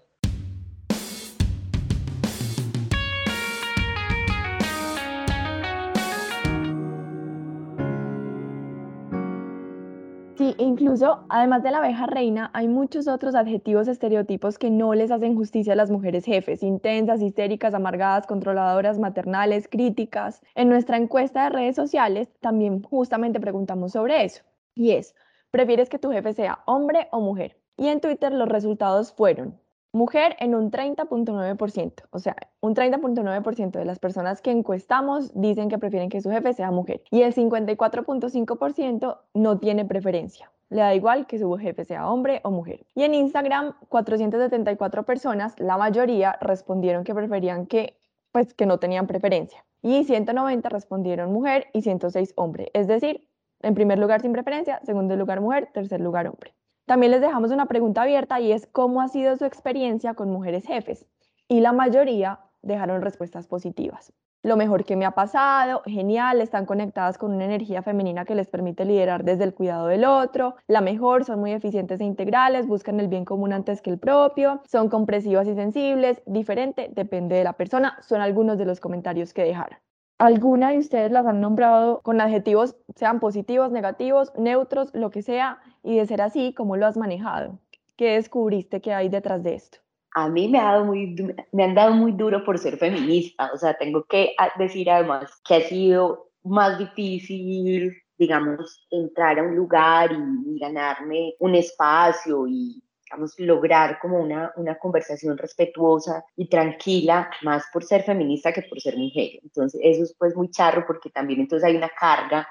Incluso 10.79 11.25
además 11.29 11.63
de 11.63 11.71
la 11.71 11.79
abeja 11.79 12.07
reina, 12.07 12.51
hay 12.55 12.69
muchos 12.69 13.09
otros 13.09 13.35
adjetivos 13.35 13.89
estereotipos 13.89 14.59
que 14.59 14.71
no 14.71 14.95
les 14.95 15.11
hacen 15.11 15.35
justicia 15.37 15.73
a 15.73 15.77
las 15.77 15.91
mujeres 15.91 16.25
jefes, 16.25 16.63
intensas, 16.63 17.21
histéricas, 17.21 17.75
amargadas, 17.75 18.27
controladoras, 18.27 18.99
maternales, 18.99 19.69
críticas. 19.69 20.43
En 20.55 20.69
nuestra 20.69 20.97
encuesta 20.97 21.45
de 21.45 21.51
redes 21.51 21.77
sociales 21.77 22.29
también 22.41 22.83
justamente 22.83 23.41
preguntamos 23.41 23.93
sobre 23.93 24.25
eso. 24.25 24.43
Y 24.75 24.93
es, 24.93 25.15
¿prefieres 25.51 25.89
que 25.89 25.99
tu 25.99 26.11
jefe 26.11 26.33
sea 26.33 26.61
hombre 26.67 27.09
o 27.11 27.21
mujer? 27.21 27.57
Y 27.77 27.89
en 27.89 28.01
Twitter 28.01 28.33
los 28.33 28.49
resultados 28.49 29.13
fueron 29.13 29.59
Mujer 29.93 30.37
en 30.39 30.55
un 30.55 30.71
30.9%, 30.71 31.93
o 32.11 32.19
sea, 32.19 32.37
un 32.61 32.75
30.9% 32.75 33.71
de 33.71 33.85
las 33.87 33.99
personas 33.99 34.43
que 34.43 34.51
encuestamos 34.51 35.33
dicen 35.35 35.71
que 35.71 35.79
prefieren 35.79 36.11
que 36.11 36.21
su 36.21 36.31
jefe 36.31 36.53
sea 36.53 36.71
mujer 36.71 37.03
y 37.11 37.23
el 37.23 37.35
54.5% 37.35 39.19
no 39.33 39.59
tiene 39.59 39.87
preferencia. 39.87 40.53
Le 40.71 40.81
da 40.81 40.95
igual 40.95 41.27
que 41.27 41.39
su 41.39 41.51
jefe 41.57 41.85
sea 41.85 42.09
hombre 42.11 42.41
o 42.45 42.51
mujer. 42.51 42.87
Y 42.95 43.03
en 43.05 43.15
Instagram, 43.15 43.75
474 43.89 45.05
personas, 45.05 45.55
la 45.59 45.79
mayoría 45.79 46.37
respondieron 46.41 47.05
que 47.05 47.15
preferían 47.15 47.67
que, 47.67 47.97
pues, 48.33 48.53
que 48.55 48.67
no 48.67 48.79
tenían 48.79 49.07
preferencia. 49.07 49.65
Y 49.81 50.05
190 50.05 50.69
respondieron 50.69 51.33
mujer 51.33 51.69
y 51.73 51.83
106 51.83 52.35
hombre. 52.37 52.71
Es 52.75 52.87
decir, 52.87 53.27
en 53.61 53.75
primer 53.75 53.99
lugar 53.99 54.21
sin 54.21 54.33
preferencia, 54.33 54.81
segundo 54.85 55.17
lugar 55.17 55.41
mujer, 55.41 55.71
tercer 55.73 56.01
lugar 56.01 56.29
hombre. 56.29 56.55
También 56.87 57.13
les 57.13 57.21
dejamos 57.21 57.51
una 57.51 57.67
pregunta 57.67 58.03
abierta 58.03 58.41
y 58.41 58.53
es 58.53 58.67
cómo 58.67 59.01
ha 59.01 59.09
sido 59.09 59.37
su 59.37 59.45
experiencia 59.45 60.15
con 60.15 60.31
mujeres 60.31 60.67
jefes. 60.67 61.07
Y 61.49 61.61
la 61.61 61.73
mayoría 61.73 62.41
dejaron 62.63 63.03
respuestas 63.03 63.47
positivas. 63.47 64.13
Lo 64.45 64.57
mejor 64.57 64.85
que 64.85 64.95
me 64.95 65.05
ha 65.05 65.11
pasado, 65.11 65.83
genial, 65.85 66.41
están 66.41 66.65
conectadas 66.65 67.19
con 67.19 67.33
una 67.35 67.45
energía 67.45 67.83
femenina 67.83 68.25
que 68.25 68.37
les 68.37 68.49
permite 68.49 68.85
liderar 68.85 69.25
desde 69.25 69.43
el 69.43 69.53
cuidado 69.53 69.89
del 69.89 70.05
otro. 70.05 70.55
La 70.69 70.81
mejor, 70.81 71.25
son 71.25 71.41
muy 71.41 71.51
eficientes 71.53 72.01
e 72.01 72.05
integrales, 72.05 72.69
buscan 72.69 73.01
el 73.01 73.09
bien 73.09 73.25
común 73.25 73.53
antes 73.53 73.83
que 73.83 73.91
el 73.91 73.99
propio, 73.99 74.63
son 74.65 74.89
compresivas 74.91 75.49
y 75.49 75.55
sensibles, 75.57 76.23
diferente, 76.25 76.89
depende 76.95 77.35
de 77.35 77.43
la 77.43 77.55
persona, 77.55 77.99
son 78.01 78.21
algunos 78.21 78.59
de 78.59 78.65
los 78.67 78.79
comentarios 78.79 79.35
que 79.35 79.43
dejaron. 79.43 79.79
¿Alguna 80.19 80.71
de 80.71 80.79
ustedes 80.79 81.11
las 81.11 81.27
han 81.27 81.41
nombrado 81.41 82.01
con 82.03 82.21
adjetivos, 82.21 82.77
sean 82.95 83.19
positivos, 83.19 83.73
negativos, 83.73 84.33
neutros, 84.37 84.95
lo 84.95 85.11
que 85.11 85.23
sea? 85.23 85.59
Y 85.83 85.97
de 85.97 86.07
ser 86.07 86.23
así, 86.23 86.55
¿cómo 86.55 86.77
lo 86.77 86.87
has 86.87 86.97
manejado? 86.97 87.59
¿Qué 87.97 88.13
descubriste 88.13 88.81
que 88.81 88.95
hay 88.95 89.09
detrás 89.09 89.43
de 89.43 89.57
esto? 89.57 89.79
A 90.25 90.29
mí 90.29 90.49
me, 90.49 90.59
ha 90.59 90.73
dado 90.73 90.85
muy, 90.85 91.15
me 91.53 91.65
han 91.65 91.75
dado 91.75 91.95
muy 91.95 92.13
duro 92.13 92.45
por 92.45 92.59
ser 92.59 92.77
feminista. 92.77 93.51
O 93.55 93.57
sea, 93.57 93.75
tengo 93.75 94.05
que 94.05 94.35
decir 94.59 94.91
además 94.91 95.31
que 95.47 95.55
ha 95.55 95.61
sido 95.61 96.31
más 96.43 96.77
difícil, 96.79 97.97
digamos, 98.19 98.85
entrar 98.91 99.39
a 99.39 99.45
un 99.45 99.55
lugar 99.55 100.11
y 100.13 100.59
ganarme 100.59 101.35
un 101.39 101.55
espacio 101.55 102.49
y 102.49 102.83
digamos, 103.05 103.35
lograr 103.39 103.99
como 104.01 104.19
una, 104.19 104.53
una 104.57 104.77
conversación 104.77 105.39
respetuosa 105.39 106.25
y 106.37 106.49
tranquila, 106.49 107.31
más 107.43 107.65
por 107.73 107.85
ser 107.85 108.03
feminista 108.03 108.53
que 108.53 108.63
por 108.63 108.81
ser 108.81 108.97
mujer. 108.97 109.39
Entonces, 109.43 109.81
eso 109.83 110.03
es 110.03 110.15
pues 110.19 110.35
muy 110.35 110.51
charro 110.51 110.85
porque 110.87 111.11
también 111.11 111.41
entonces 111.41 111.67
hay 111.67 111.77
una 111.77 111.91
carga 111.91 112.47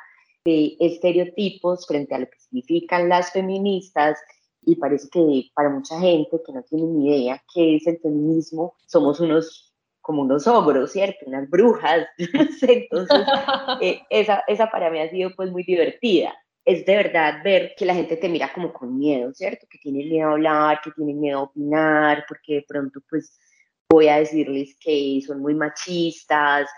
de 0.46 0.78
estereotipos 0.80 1.86
frente 1.86 2.16
a 2.16 2.20
lo 2.20 2.26
que 2.28 2.40
significan 2.40 3.10
las 3.10 3.32
feministas 3.32 4.18
y 4.68 4.76
parece 4.76 5.10
que 5.10 5.50
para 5.56 5.70
mucha 5.70 6.00
gente 6.00 6.38
que 6.46 6.54
no 6.54 6.62
tiene 6.64 6.86
ni 6.86 7.10
idea 7.10 7.42
qué 7.54 7.78
es 7.78 7.88
el 7.88 8.00
feminismo, 8.00 8.76
somos 8.86 9.20
unos 9.20 9.74
como 10.02 10.22
unos 10.22 10.48
ogros, 10.48 10.92
¿cierto? 10.92 11.26
Unas 11.26 11.50
brujas. 11.50 12.08
Entonces, 12.62 13.18
eh, 13.82 14.02
esa, 14.10 14.44
esa 14.48 14.70
para 14.70 14.90
mí 14.90 15.00
ha 15.00 15.10
sido 15.10 15.32
pues 15.36 15.52
muy 15.52 15.64
divertida 15.64 16.34
es 16.68 16.86
de 16.86 16.98
verdad 16.98 17.42
ver 17.46 17.74
que 17.78 17.86
la 17.86 17.96
gente 17.96 18.18
te 18.18 18.28
mira 18.28 18.52
como 18.54 18.74
con 18.74 18.98
miedo, 18.98 19.34
¿cierto? 19.34 19.66
Que 19.70 19.78
tiene 19.78 20.04
miedo 20.04 20.28
a 20.28 20.32
hablar, 20.34 20.82
que 20.84 20.92
tiene 20.92 21.14
miedo 21.14 21.40
a 21.40 21.44
opinar, 21.44 22.26
porque 22.28 22.56
de 22.56 22.66
pronto 22.68 23.00
pues 23.10 23.40
voy 23.90 24.10
a 24.10 24.18
decirles 24.18 24.76
que 24.82 25.22
son 25.26 25.40
muy 25.40 25.56
machistas 25.56 26.70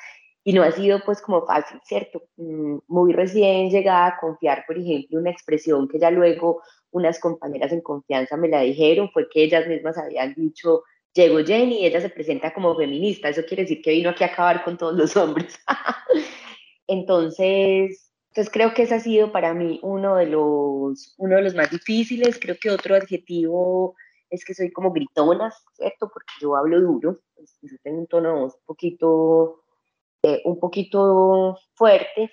y 0.44 0.54
no 0.54 0.62
ha 0.62 0.72
sido 0.72 1.02
pues 1.04 1.20
como 1.22 1.44
fácil, 1.44 1.80
¿cierto? 1.84 2.22
Mm, 2.38 2.78
muy 2.88 3.14
recién 3.14 3.72
llegada 3.72 4.10
a 4.10 4.20
confiar, 4.20 4.64
por 4.68 4.78
ejemplo, 4.78 5.18
una 5.18 5.32
expresión 5.32 5.88
que 5.88 5.98
ya 5.98 6.12
luego 6.12 6.62
unas 6.92 7.20
compañeras 7.20 7.72
en 7.72 7.82
confianza 7.82 8.38
me 8.38 8.50
la 8.50 8.62
dijeron, 8.62 9.10
fue 9.12 9.30
que 9.30 9.44
ellas 9.44 9.68
mismas 9.68 9.98
habían 9.98 10.34
dicho, 10.34 10.84
llegó 11.14 11.40
Jenny 11.40 11.86
ella 11.86 12.02
se 12.02 12.10
presenta 12.10 12.54
como 12.54 12.76
feminista, 12.76 13.30
eso 13.30 13.44
quiere 13.46 13.64
decir 13.64 13.82
que 13.82 13.92
vino 13.92 14.10
aquí 14.10 14.24
a 14.24 14.28
acabar 14.28 14.64
con 14.64 14.78
todos 14.78 14.96
los 14.96 15.16
hombres. 15.18 15.60
Entonces, 16.88 18.10
entonces 18.30 18.54
creo 18.54 18.74
que 18.74 18.84
ese 18.84 18.96
ha 18.96 19.00
sido 19.00 19.32
para 19.32 19.54
mí 19.54 19.80
uno 19.84 20.16
de 20.16 20.28
los, 20.28 21.16
uno 21.18 21.36
de 21.36 21.42
los 21.42 21.56
más 21.56 21.72
difíciles. 21.72 22.40
Creo 22.40 22.56
que 22.62 22.70
otro 22.70 22.96
adjetivo 22.96 23.96
es 24.30 24.46
que 24.46 24.54
soy 24.54 24.72
como 24.72 24.92
gritona, 24.92 25.52
¿cierto? 25.74 26.10
Porque 26.14 26.34
yo 26.40 26.56
hablo 26.56 26.80
duro, 26.80 27.20
pues, 27.36 27.58
yo 27.62 27.76
tengo 27.84 28.00
un 28.00 28.08
tono 28.08 28.46
un 28.46 28.52
poquito, 28.66 29.64
eh, 30.24 30.42
un 30.46 30.60
poquito 30.60 31.58
fuerte 31.74 32.32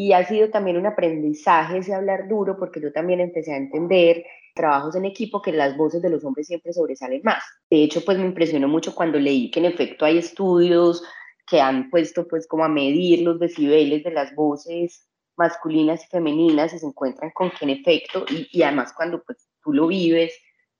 y 0.00 0.12
ha 0.12 0.24
sido 0.24 0.48
también 0.50 0.76
un 0.76 0.86
aprendizaje 0.86 1.78
ese 1.78 1.92
hablar 1.92 2.28
duro 2.28 2.56
porque 2.56 2.80
yo 2.80 2.92
también 2.92 3.18
empecé 3.18 3.52
a 3.52 3.56
entender 3.56 4.24
trabajos 4.54 4.94
en 4.94 5.04
equipo 5.04 5.42
que 5.42 5.50
las 5.50 5.76
voces 5.76 6.00
de 6.00 6.08
los 6.08 6.24
hombres 6.24 6.46
siempre 6.46 6.72
sobresalen 6.72 7.20
más. 7.24 7.42
De 7.68 7.82
hecho, 7.82 8.04
pues 8.04 8.16
me 8.16 8.24
impresionó 8.24 8.68
mucho 8.68 8.94
cuando 8.94 9.18
leí 9.18 9.50
que 9.50 9.58
en 9.58 9.66
efecto 9.66 10.04
hay 10.04 10.18
estudios 10.18 11.02
que 11.48 11.60
han 11.60 11.90
puesto 11.90 12.28
pues 12.28 12.46
como 12.46 12.64
a 12.64 12.68
medir 12.68 13.22
los 13.22 13.40
decibeles 13.40 14.04
de 14.04 14.12
las 14.12 14.32
voces 14.36 15.04
masculinas 15.36 16.04
y 16.04 16.06
femeninas 16.06 16.72
y 16.74 16.78
se 16.78 16.86
encuentran 16.86 17.32
con 17.32 17.50
que 17.50 17.64
en 17.64 17.70
efecto, 17.70 18.24
y, 18.30 18.62
además 18.62 18.92
cuando 18.96 19.20
pues, 19.24 19.48
tú 19.64 19.72
lo 19.72 19.88
vives, 19.88 20.32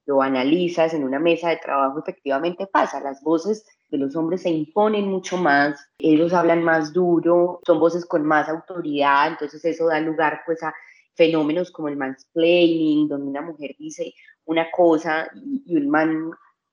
lo 0.05 0.21
analizas 0.21 0.93
en 0.93 1.03
una 1.03 1.19
mesa 1.19 1.49
de 1.49 1.57
trabajo, 1.57 1.99
efectivamente 1.99 2.67
pasa, 2.67 3.01
las 3.01 3.21
voces 3.21 3.65
de 3.89 3.97
los 3.97 4.15
hombres 4.15 4.43
se 4.43 4.49
imponen 4.49 5.07
mucho 5.07 5.37
más, 5.37 5.89
ellos 5.97 6.33
hablan 6.33 6.63
más 6.63 6.93
duro, 6.93 7.59
son 7.65 7.79
voces 7.79 8.05
con 8.05 8.25
más 8.25 8.47
autoridad, 8.49 9.29
entonces 9.29 9.63
eso 9.65 9.87
da 9.87 9.99
lugar 9.99 10.41
pues 10.45 10.61
a 10.63 10.73
fenómenos 11.15 11.71
como 11.71 11.89
el 11.89 11.97
mansplaining, 11.97 13.07
donde 13.07 13.27
una 13.27 13.41
mujer 13.41 13.75
dice 13.77 14.13
una 14.45 14.69
cosa 14.71 15.29
y, 15.35 15.75
un 15.75 15.89
man 15.89 16.31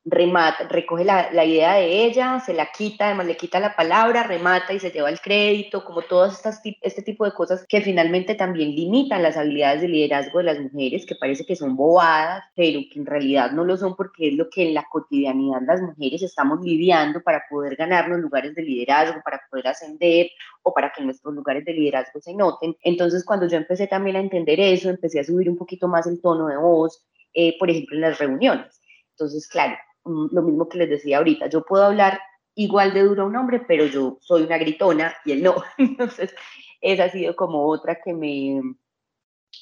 remata, 0.09 0.69
recoge 0.69 1.05
la, 1.05 1.33
la, 1.33 1.45
idea 1.45 1.75
de 1.75 2.05
ella, 2.05 2.39
se 2.39 2.55
la 2.55 2.71
quita, 2.71 3.07
además 3.07 3.27
le 3.27 3.37
quita 3.37 3.59
la 3.59 3.75
palabra, 3.75 4.23
remata 4.23 4.73
y 4.73 4.79
se 4.79 4.93
lleva 4.93 5.11
el 5.11 5.21
crédito, 5.21 5.85
como 5.85 6.03
todas 6.03 6.35
estas 6.35 6.61
este 6.81 7.03
tipo 7.03 7.25
de 7.25 7.33
cosas 7.33 7.67
que 7.69 7.81
finalmente 7.81 8.37
también 8.37 8.71
limitan 8.71 9.23
las 9.23 9.37
habilidades 9.37 9.81
de 9.81 9.89
liderazgo 9.89 10.39
de 10.39 10.45
las 10.45 10.61
mujeres, 10.61 11.07
que 11.07 11.17
parece 11.17 11.45
que 11.45 11.57
son 11.57 11.77
bobadas, 11.77 12.45
pero 12.55 12.81
que 12.91 13.01
en 13.01 13.07
realidad 13.07 13.51
no 13.51 13.65
lo 13.65 13.77
son 13.77 13.97
porque 13.97 14.29
es 14.29 14.35
lo 14.35 14.49
que 14.49 14.69
en 14.69 14.75
la 14.75 14.87
cotidianidad 14.89 15.63
las 15.67 15.83
mujeres 15.83 16.23
estamos 16.23 16.61
lidiando 16.63 17.21
para 17.23 17.43
poder 17.51 17.75
ganarnos 17.75 18.21
lugares 18.21 18.55
de 18.55 18.63
liderazgo, 18.63 19.21
para 19.25 19.43
poder 19.51 19.67
ascender 19.67 20.29
o 20.63 20.73
para 20.73 20.93
que 20.93 21.03
nuestros 21.03 21.35
lugares 21.35 21.65
de 21.65 21.73
liderazgo 21.73 22.21
se 22.21 22.33
noten. 22.33 22.77
Entonces, 22.83 23.25
cuando 23.25 23.49
yo 23.49 23.57
empecé 23.57 23.89
también 23.89 24.15
a 24.15 24.21
entender 24.21 24.61
eso, 24.61 24.89
empecé 24.89 25.19
a 25.19 25.25
subir 25.25 25.51
un 25.51 25.57
poquito 25.57 25.89
más 25.89 26.07
el 26.07 26.21
tono 26.21 26.47
de 26.47 26.57
voz, 26.57 27.05
eh, 27.35 27.59
por 27.59 27.71
ejemplo, 27.71 27.97
en 27.97 28.03
las 28.03 28.19
reuniones. 28.19 28.81
Entonces, 29.17 29.49
claro, 29.49 29.77
lo 30.07 30.43
mismo 30.43 30.69
que 30.69 30.79
les 30.79 30.91
decía 30.91 31.19
ahorita, 31.19 31.49
yo 31.49 31.65
puedo 31.65 31.85
hablar 31.85 32.21
igual 32.55 32.95
de 32.95 33.03
duro 33.03 33.23
a 33.23 33.27
un 33.27 33.37
hombre, 33.37 33.61
pero 33.61 33.87
yo 33.87 34.19
soy 34.21 34.43
una 34.43 34.59
gritona 34.59 35.15
y 35.25 35.33
él 35.33 35.43
no. 35.43 35.57
Entonces, 35.79 36.35
esa 36.81 37.05
ha 37.05 37.11
sido 37.11 37.37
como 37.37 37.67
otra 37.67 38.01
que 38.03 38.13
me, 38.13 38.61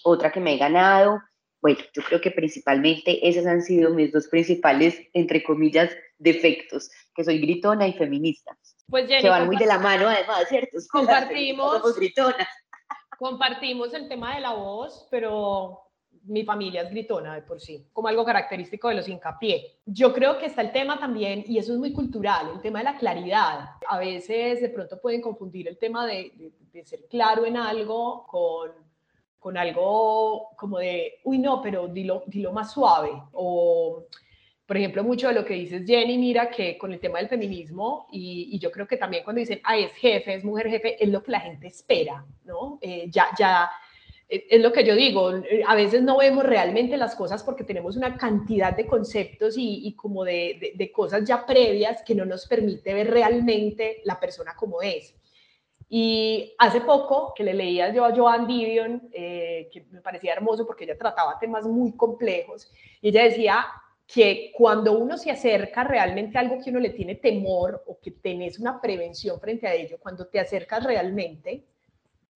otra 0.04 0.30
que 0.30 0.40
me 0.40 0.54
he 0.54 0.58
ganado. 0.58 1.20
Bueno, 1.60 1.80
yo 1.94 2.02
creo 2.02 2.20
que 2.20 2.30
principalmente 2.30 3.26
esas 3.26 3.46
han 3.46 3.62
sido 3.62 3.90
mis 3.90 4.12
dos 4.12 4.28
principales, 4.28 5.00
entre 5.14 5.42
comillas, 5.42 5.90
defectos, 6.18 6.90
que 7.14 7.24
soy 7.24 7.38
gritona 7.38 7.88
y 7.88 7.94
feminista. 7.94 8.56
Pues 8.88 9.08
que 9.08 9.28
van 9.28 9.46
muy 9.46 9.56
de 9.56 9.66
la 9.66 9.78
mano, 9.78 10.08
además, 10.08 10.46
¿cierto? 10.48 10.76
Compartimos. 10.90 11.78
Somos 11.78 11.96
gritonas. 11.96 12.48
Compartimos 13.18 13.94
el 13.94 14.08
tema 14.08 14.34
de 14.34 14.42
la 14.42 14.52
voz, 14.52 15.08
pero 15.10 15.83
mi 16.26 16.44
familia 16.44 16.82
es 16.82 16.90
gritona 16.90 17.34
de 17.34 17.42
por 17.42 17.60
sí, 17.60 17.86
como 17.92 18.08
algo 18.08 18.24
característico 18.24 18.88
de 18.88 18.94
los 18.94 19.08
hincapié. 19.08 19.78
Yo 19.84 20.12
creo 20.12 20.38
que 20.38 20.46
está 20.46 20.62
el 20.62 20.72
tema 20.72 20.98
también, 20.98 21.44
y 21.46 21.58
eso 21.58 21.72
es 21.72 21.78
muy 21.78 21.92
cultural, 21.92 22.50
el 22.54 22.60
tema 22.60 22.78
de 22.78 22.84
la 22.86 22.96
claridad. 22.96 23.70
A 23.88 23.98
veces 23.98 24.60
de 24.60 24.68
pronto 24.68 25.00
pueden 25.00 25.20
confundir 25.20 25.68
el 25.68 25.78
tema 25.78 26.06
de, 26.06 26.52
ser 26.84 27.06
claro 27.08 27.46
en 27.46 27.56
algo 27.56 28.26
con, 28.26 28.72
con 29.38 29.56
algo 29.56 30.50
como 30.56 30.78
de, 30.78 31.20
uy, 31.24 31.38
no, 31.38 31.62
pero 31.62 31.88
dilo, 31.88 32.24
dilo 32.26 32.52
más 32.52 32.72
suave. 32.72 33.12
O, 33.32 34.04
por 34.66 34.76
ejemplo, 34.78 35.04
mucho 35.04 35.28
de 35.28 35.34
lo 35.34 35.44
que 35.44 35.54
dices, 35.54 35.86
Jenny, 35.86 36.16
mira 36.16 36.50
que 36.50 36.78
con 36.78 36.92
el 36.92 37.00
tema 37.00 37.18
del 37.18 37.28
feminismo, 37.28 38.08
y, 38.10 38.58
yo 38.58 38.70
creo 38.70 38.86
que 38.86 38.96
también 38.96 39.22
cuando 39.22 39.40
dicen, 39.40 39.60
ay, 39.62 39.84
es 39.84 39.92
jefe, 39.92 40.34
es 40.34 40.44
mujer 40.44 40.70
jefe, 40.70 41.02
es 41.02 41.10
lo 41.10 41.22
que 41.22 41.32
la 41.32 41.40
gente 41.40 41.66
espera, 41.66 42.24
¿no? 42.44 42.78
Eh, 42.80 43.08
ya, 43.10 43.28
ya 43.38 43.70
es 44.28 44.60
lo 44.60 44.72
que 44.72 44.84
yo 44.84 44.94
digo, 44.94 45.30
a 45.66 45.74
veces 45.74 46.02
no 46.02 46.16
vemos 46.18 46.44
realmente 46.44 46.96
las 46.96 47.14
cosas 47.14 47.42
porque 47.42 47.64
tenemos 47.64 47.96
una 47.96 48.16
cantidad 48.16 48.74
de 48.74 48.86
conceptos 48.86 49.54
y, 49.56 49.94
como 49.94 50.24
de, 50.24 50.72
de, 50.74 50.92
cosas 50.92 51.24
ya 51.28 51.44
previas 51.44 52.02
que 52.02 52.14
no 52.14 52.24
nos 52.24 52.46
permite 52.46 52.94
ver 52.94 53.10
realmente 53.10 54.00
la 54.04 54.18
persona 54.18 54.54
como 54.56 54.82
es. 54.82 55.14
Y 55.88 56.54
hace 56.58 56.80
poco 56.80 57.34
que 57.36 57.44
le 57.44 57.54
leía 57.54 57.92
yo 57.92 58.04
a 58.04 58.14
Joan 58.14 58.46
Didion, 58.46 59.08
eh, 59.12 59.68
que 59.72 59.84
me 59.90 60.00
parecía 60.00 60.32
hermoso 60.32 60.66
porque 60.66 60.84
ella 60.84 60.98
trataba 60.98 61.38
temas 61.38 61.66
muy 61.66 61.92
complejos, 61.92 62.72
y 63.00 63.10
ella 63.10 63.24
decía 63.24 63.66
que 64.06 64.52
cuando 64.56 64.98
uno 64.98 65.16
se 65.16 65.30
acerca 65.30 65.84
realmente 65.84 66.36
a 66.36 66.40
algo 66.40 66.58
que 66.62 66.70
uno 66.70 66.80
le 66.80 66.90
tiene 66.90 67.14
temor 67.14 67.82
o 67.86 67.98
que 68.00 68.10
tenés 68.10 68.58
una 68.58 68.80
prevención 68.80 69.38
frente 69.40 69.66
a 69.66 69.74
ello, 69.74 69.98
cuando 70.00 70.26
te 70.26 70.40
acercas 70.40 70.84
realmente, 70.84 71.64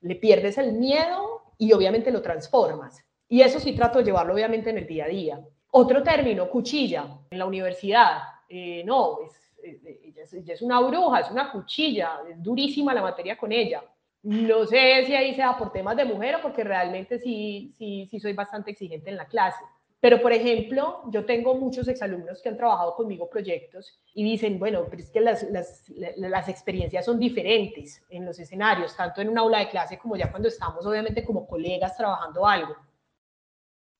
le 0.00 0.16
pierdes 0.16 0.58
el 0.58 0.72
miedo 0.72 1.42
y 1.58 1.72
obviamente 1.72 2.10
lo 2.10 2.22
transformas. 2.22 3.04
Y 3.28 3.42
eso 3.42 3.60
sí 3.60 3.72
trato 3.72 3.98
de 3.98 4.04
llevarlo 4.04 4.34
obviamente 4.34 4.70
en 4.70 4.78
el 4.78 4.86
día 4.86 5.04
a 5.04 5.08
día. 5.08 5.40
Otro 5.70 6.02
término, 6.02 6.48
cuchilla, 6.48 7.06
en 7.30 7.38
la 7.38 7.46
universidad. 7.46 8.22
Eh, 8.48 8.82
no, 8.84 9.18
ella, 9.62 10.52
es, 10.52 10.62
una 10.62 10.80
bruja, 10.80 11.20
es 11.20 11.30
una 11.30 11.52
cuchilla, 11.52 12.20
es 12.30 12.42
durísima 12.42 12.94
la 12.94 13.02
materia 13.02 13.36
con 13.36 13.52
ella. 13.52 13.82
No 14.22 14.66
sé 14.66 15.04
si 15.06 15.14
ahí 15.14 15.34
sea 15.34 15.56
por 15.56 15.72
temas 15.72 15.96
de 15.96 16.04
mujer 16.04 16.36
o 16.36 16.42
porque 16.42 16.64
realmente 16.64 17.18
sí, 17.18 17.72
sí, 17.76 18.08
sí 18.10 18.18
soy 18.18 18.32
bastante 18.32 18.70
exigente 18.70 19.10
en 19.10 19.16
la 19.16 19.26
clase. 19.26 19.62
Pero, 20.00 20.22
por 20.22 20.32
ejemplo, 20.32 21.02
yo 21.10 21.24
tengo 21.24 21.56
muchos 21.56 21.88
exalumnos 21.88 22.40
que 22.40 22.48
han 22.48 22.56
trabajado 22.56 22.94
conmigo 22.94 23.28
proyectos 23.28 23.98
y 24.14 24.22
dicen, 24.22 24.58
bueno, 24.58 24.86
pero 24.88 25.02
es 25.02 25.10
que 25.10 25.20
las, 25.20 25.42
las, 25.50 25.84
las, 26.16 26.48
experiencias 26.48 27.04
son 27.04 27.18
diferentes 27.18 28.00
en 28.08 28.24
los 28.24 28.38
escenarios, 28.38 28.96
tanto 28.96 29.20
en 29.20 29.28
un 29.28 29.38
aula 29.38 29.58
de 29.58 29.68
clase 29.68 29.98
como 29.98 30.16
ya 30.16 30.30
cuando 30.30 30.48
estamos, 30.48 30.86
obviamente, 30.86 31.24
como 31.24 31.48
colegas 31.48 31.96
trabajando 31.96 32.46
algo. 32.46 32.76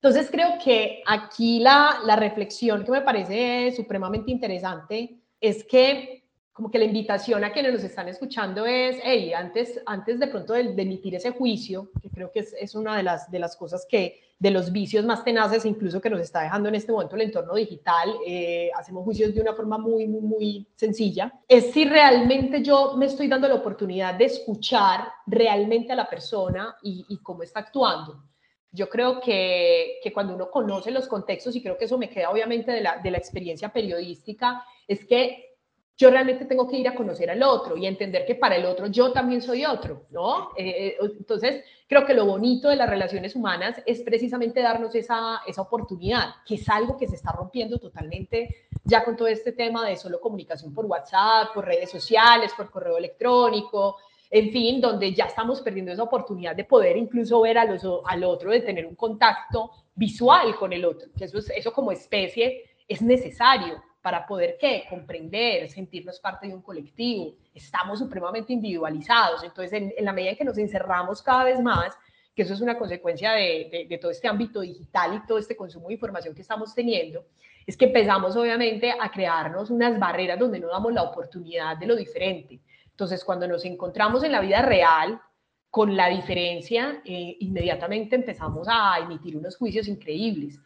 Entonces, 0.00 0.30
creo 0.30 0.50
que 0.62 1.02
aquí 1.04 1.58
la, 1.58 1.98
la 2.04 2.14
reflexión 2.14 2.84
que 2.84 2.92
me 2.92 3.00
parece 3.00 3.72
supremamente 3.72 4.30
interesante 4.30 5.18
es 5.40 5.64
que 5.64 6.27
como 6.58 6.72
que 6.72 6.78
la 6.80 6.86
invitación 6.86 7.44
a 7.44 7.52
quienes 7.52 7.72
nos 7.72 7.84
están 7.84 8.08
escuchando 8.08 8.66
es, 8.66 8.96
hey, 9.04 9.32
antes, 9.32 9.80
antes 9.86 10.18
de 10.18 10.26
pronto 10.26 10.54
de, 10.54 10.62
emitir 10.62 11.14
ese 11.14 11.30
juicio, 11.30 11.92
que 12.02 12.10
creo 12.10 12.32
que 12.32 12.40
es, 12.40 12.52
es, 12.58 12.74
una 12.74 12.96
de 12.96 13.04
las, 13.04 13.30
de 13.30 13.38
las 13.38 13.54
cosas 13.54 13.86
que, 13.88 14.20
de 14.40 14.50
los 14.50 14.72
vicios 14.72 15.04
más 15.04 15.22
tenaces 15.22 15.64
incluso 15.64 16.00
que 16.00 16.10
nos 16.10 16.20
está 16.20 16.40
dejando 16.40 16.68
en 16.68 16.74
este 16.74 16.90
momento 16.90 17.14
el 17.14 17.22
entorno 17.22 17.54
digital, 17.54 18.12
eh, 18.26 18.72
hacemos 18.74 19.04
juicios 19.04 19.32
de 19.32 19.40
una 19.40 19.54
forma 19.54 19.78
muy, 19.78 20.08
muy, 20.08 20.20
muy 20.20 20.68
sencilla, 20.74 21.32
es 21.46 21.70
si 21.70 21.84
realmente 21.84 22.60
yo 22.60 22.96
me 22.96 23.06
estoy 23.06 23.28
dando 23.28 23.46
la 23.46 23.54
oportunidad 23.54 24.14
de 24.14 24.24
escuchar 24.24 25.06
realmente 25.28 25.92
a 25.92 25.94
la 25.96 26.10
persona 26.10 26.76
y, 26.82 27.06
y 27.08 27.18
cómo 27.18 27.44
está 27.44 27.60
actuando. 27.60 28.24
Yo 28.72 28.88
creo 28.88 29.20
que, 29.20 30.00
que, 30.02 30.12
cuando 30.12 30.34
uno 30.34 30.50
conoce 30.50 30.90
los 30.90 31.06
contextos, 31.06 31.54
y 31.54 31.62
creo 31.62 31.78
que 31.78 31.84
eso 31.84 31.98
me 31.98 32.10
queda 32.10 32.30
obviamente 32.30 32.72
de 32.72 32.80
la, 32.80 32.98
de 32.98 33.12
la 33.12 33.18
experiencia 33.18 33.72
periodística, 33.72 34.64
es 34.88 35.04
que 35.04 35.47
yo 35.98 36.10
realmente 36.10 36.44
tengo 36.44 36.68
que 36.68 36.78
ir 36.78 36.86
a 36.86 36.94
conocer 36.94 37.28
al 37.28 37.42
otro 37.42 37.76
y 37.76 37.84
entender 37.84 38.24
que 38.24 38.36
para 38.36 38.54
el 38.54 38.64
otro 38.64 38.86
yo 38.86 39.10
también 39.10 39.42
soy 39.42 39.64
otro, 39.64 40.06
¿no? 40.10 40.50
Eh, 40.56 40.94
eh, 40.94 40.96
entonces, 41.18 41.64
creo 41.88 42.06
que 42.06 42.14
lo 42.14 42.24
bonito 42.24 42.68
de 42.68 42.76
las 42.76 42.88
relaciones 42.88 43.34
humanas 43.34 43.82
es 43.84 44.02
precisamente 44.02 44.62
darnos 44.62 44.94
esa, 44.94 45.40
esa 45.44 45.60
oportunidad, 45.60 46.36
que 46.46 46.54
es 46.54 46.68
algo 46.68 46.96
que 46.96 47.08
se 47.08 47.16
está 47.16 47.32
rompiendo 47.32 47.78
totalmente 47.78 48.68
ya 48.84 49.04
con 49.04 49.16
todo 49.16 49.26
este 49.26 49.50
tema 49.50 49.88
de 49.88 49.96
solo 49.96 50.20
comunicación 50.20 50.72
por 50.72 50.86
WhatsApp, 50.86 51.52
por 51.52 51.64
redes 51.64 51.90
sociales, 51.90 52.52
por 52.56 52.70
correo 52.70 52.96
electrónico, 52.96 53.96
en 54.30 54.52
fin, 54.52 54.80
donde 54.80 55.12
ya 55.12 55.24
estamos 55.24 55.60
perdiendo 55.62 55.90
esa 55.90 56.04
oportunidad 56.04 56.54
de 56.54 56.62
poder 56.62 56.96
incluso 56.96 57.40
ver 57.40 57.58
a 57.58 57.64
los, 57.64 57.84
al 58.04 58.22
otro, 58.22 58.52
de 58.52 58.60
tener 58.60 58.86
un 58.86 58.94
contacto 58.94 59.72
visual 59.96 60.54
con 60.54 60.72
el 60.72 60.84
otro, 60.84 61.08
que 61.16 61.24
eso, 61.24 61.38
eso 61.38 61.72
como 61.72 61.90
especie 61.90 62.62
es 62.86 63.02
necesario 63.02 63.82
para 64.08 64.26
poder 64.26 64.56
¿qué? 64.58 64.86
comprender, 64.88 65.68
sentirnos 65.68 66.18
parte 66.18 66.46
de 66.46 66.54
un 66.54 66.62
colectivo. 66.62 67.34
Estamos 67.54 67.98
supremamente 67.98 68.54
individualizados, 68.54 69.44
entonces 69.44 69.70
en, 69.98 70.02
la 70.02 70.14
medida 70.14 70.30
en 70.30 70.36
que 70.38 70.44
nos 70.46 70.56
encerramos 70.56 71.20
cada 71.22 71.44
vez 71.44 71.60
más, 71.60 71.94
que 72.34 72.40
eso 72.40 72.54
es 72.54 72.62
una 72.62 72.78
consecuencia 72.78 73.32
de, 73.32 73.86
de, 73.86 73.98
todo 73.98 74.10
este 74.10 74.26
ámbito 74.26 74.62
digital 74.62 75.14
y 75.14 75.26
todo 75.26 75.36
este 75.36 75.54
consumo 75.54 75.88
de 75.88 75.94
información 75.94 76.34
que 76.34 76.40
estamos 76.40 76.74
teniendo, 76.74 77.26
es 77.66 77.76
que 77.76 77.84
empezamos 77.84 78.34
obviamente 78.34 78.94
a 78.98 79.10
crearnos 79.10 79.68
unas 79.68 79.98
barreras 79.98 80.38
donde 80.38 80.58
no 80.58 80.68
damos 80.68 80.94
la 80.94 81.02
oportunidad 81.02 81.76
de 81.76 81.84
lo 81.84 81.94
diferente. 81.94 82.62
Entonces, 82.88 83.22
cuando 83.22 83.46
nos 83.46 83.62
encontramos 83.66 84.24
en 84.24 84.32
la 84.32 84.40
vida 84.40 84.62
real 84.62 85.20
con 85.68 85.94
la 85.94 86.08
diferencia, 86.08 87.02
eh, 87.04 87.36
inmediatamente 87.40 88.16
empezamos 88.16 88.68
a 88.70 89.00
emitir 89.00 89.36
unos 89.36 89.58
juicios 89.58 89.86
increíbles. 89.86 90.58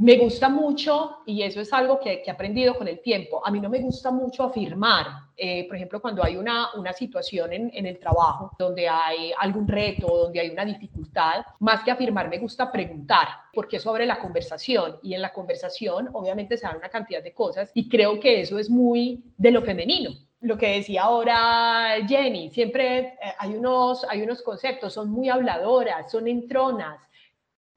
Me 0.00 0.16
gusta 0.16 0.48
mucho, 0.48 1.18
y 1.26 1.42
eso 1.42 1.60
es 1.60 1.70
algo 1.74 2.00
que, 2.00 2.22
he 2.24 2.30
aprendido 2.30 2.74
con 2.74 2.88
el 2.88 3.02
tiempo, 3.02 3.46
a 3.46 3.50
mí 3.50 3.60
no 3.60 3.68
me 3.68 3.80
gusta 3.80 4.10
mucho 4.10 4.44
afirmar, 4.44 5.06
eh, 5.36 5.66
por 5.68 5.76
ejemplo, 5.76 6.00
cuando 6.00 6.24
hay 6.24 6.38
una, 6.38 6.68
una 6.74 6.94
situación 6.94 7.52
en, 7.52 7.86
el 7.86 7.98
trabajo 7.98 8.50
donde 8.58 8.88
hay 8.88 9.30
algún 9.38 9.68
reto, 9.68 10.06
donde 10.06 10.40
hay 10.40 10.48
una 10.48 10.64
dificultad, 10.64 11.44
más 11.58 11.84
que 11.84 11.90
afirmar 11.90 12.30
me 12.30 12.38
gusta 12.38 12.72
preguntar, 12.72 13.28
porque 13.52 13.76
eso 13.76 13.90
abre 13.90 14.06
la 14.06 14.18
conversación 14.18 14.96
y 15.02 15.12
en 15.12 15.20
la 15.20 15.34
conversación 15.34 16.08
obviamente 16.14 16.56
se 16.56 16.66
dan 16.66 16.78
una 16.78 16.88
cantidad 16.88 17.22
de 17.22 17.34
cosas 17.34 17.70
y 17.74 17.86
creo 17.86 18.18
que 18.18 18.40
eso 18.40 18.58
es 18.58 18.70
muy 18.70 19.22
de 19.36 19.50
lo 19.50 19.60
femenino. 19.60 20.12
Lo 20.40 20.56
que 20.56 20.76
decía 20.76 21.02
ahora 21.02 21.96
Jenny, 22.08 22.48
siempre 22.48 22.98
eh, 22.98 23.16
hay, 23.38 23.52
unos, 23.52 24.06
hay 24.08 24.22
unos 24.22 24.40
conceptos, 24.40 24.94
son 24.94 25.10
muy 25.10 25.28
habladoras, 25.28 26.10
son 26.10 26.26
entronas, 26.26 27.09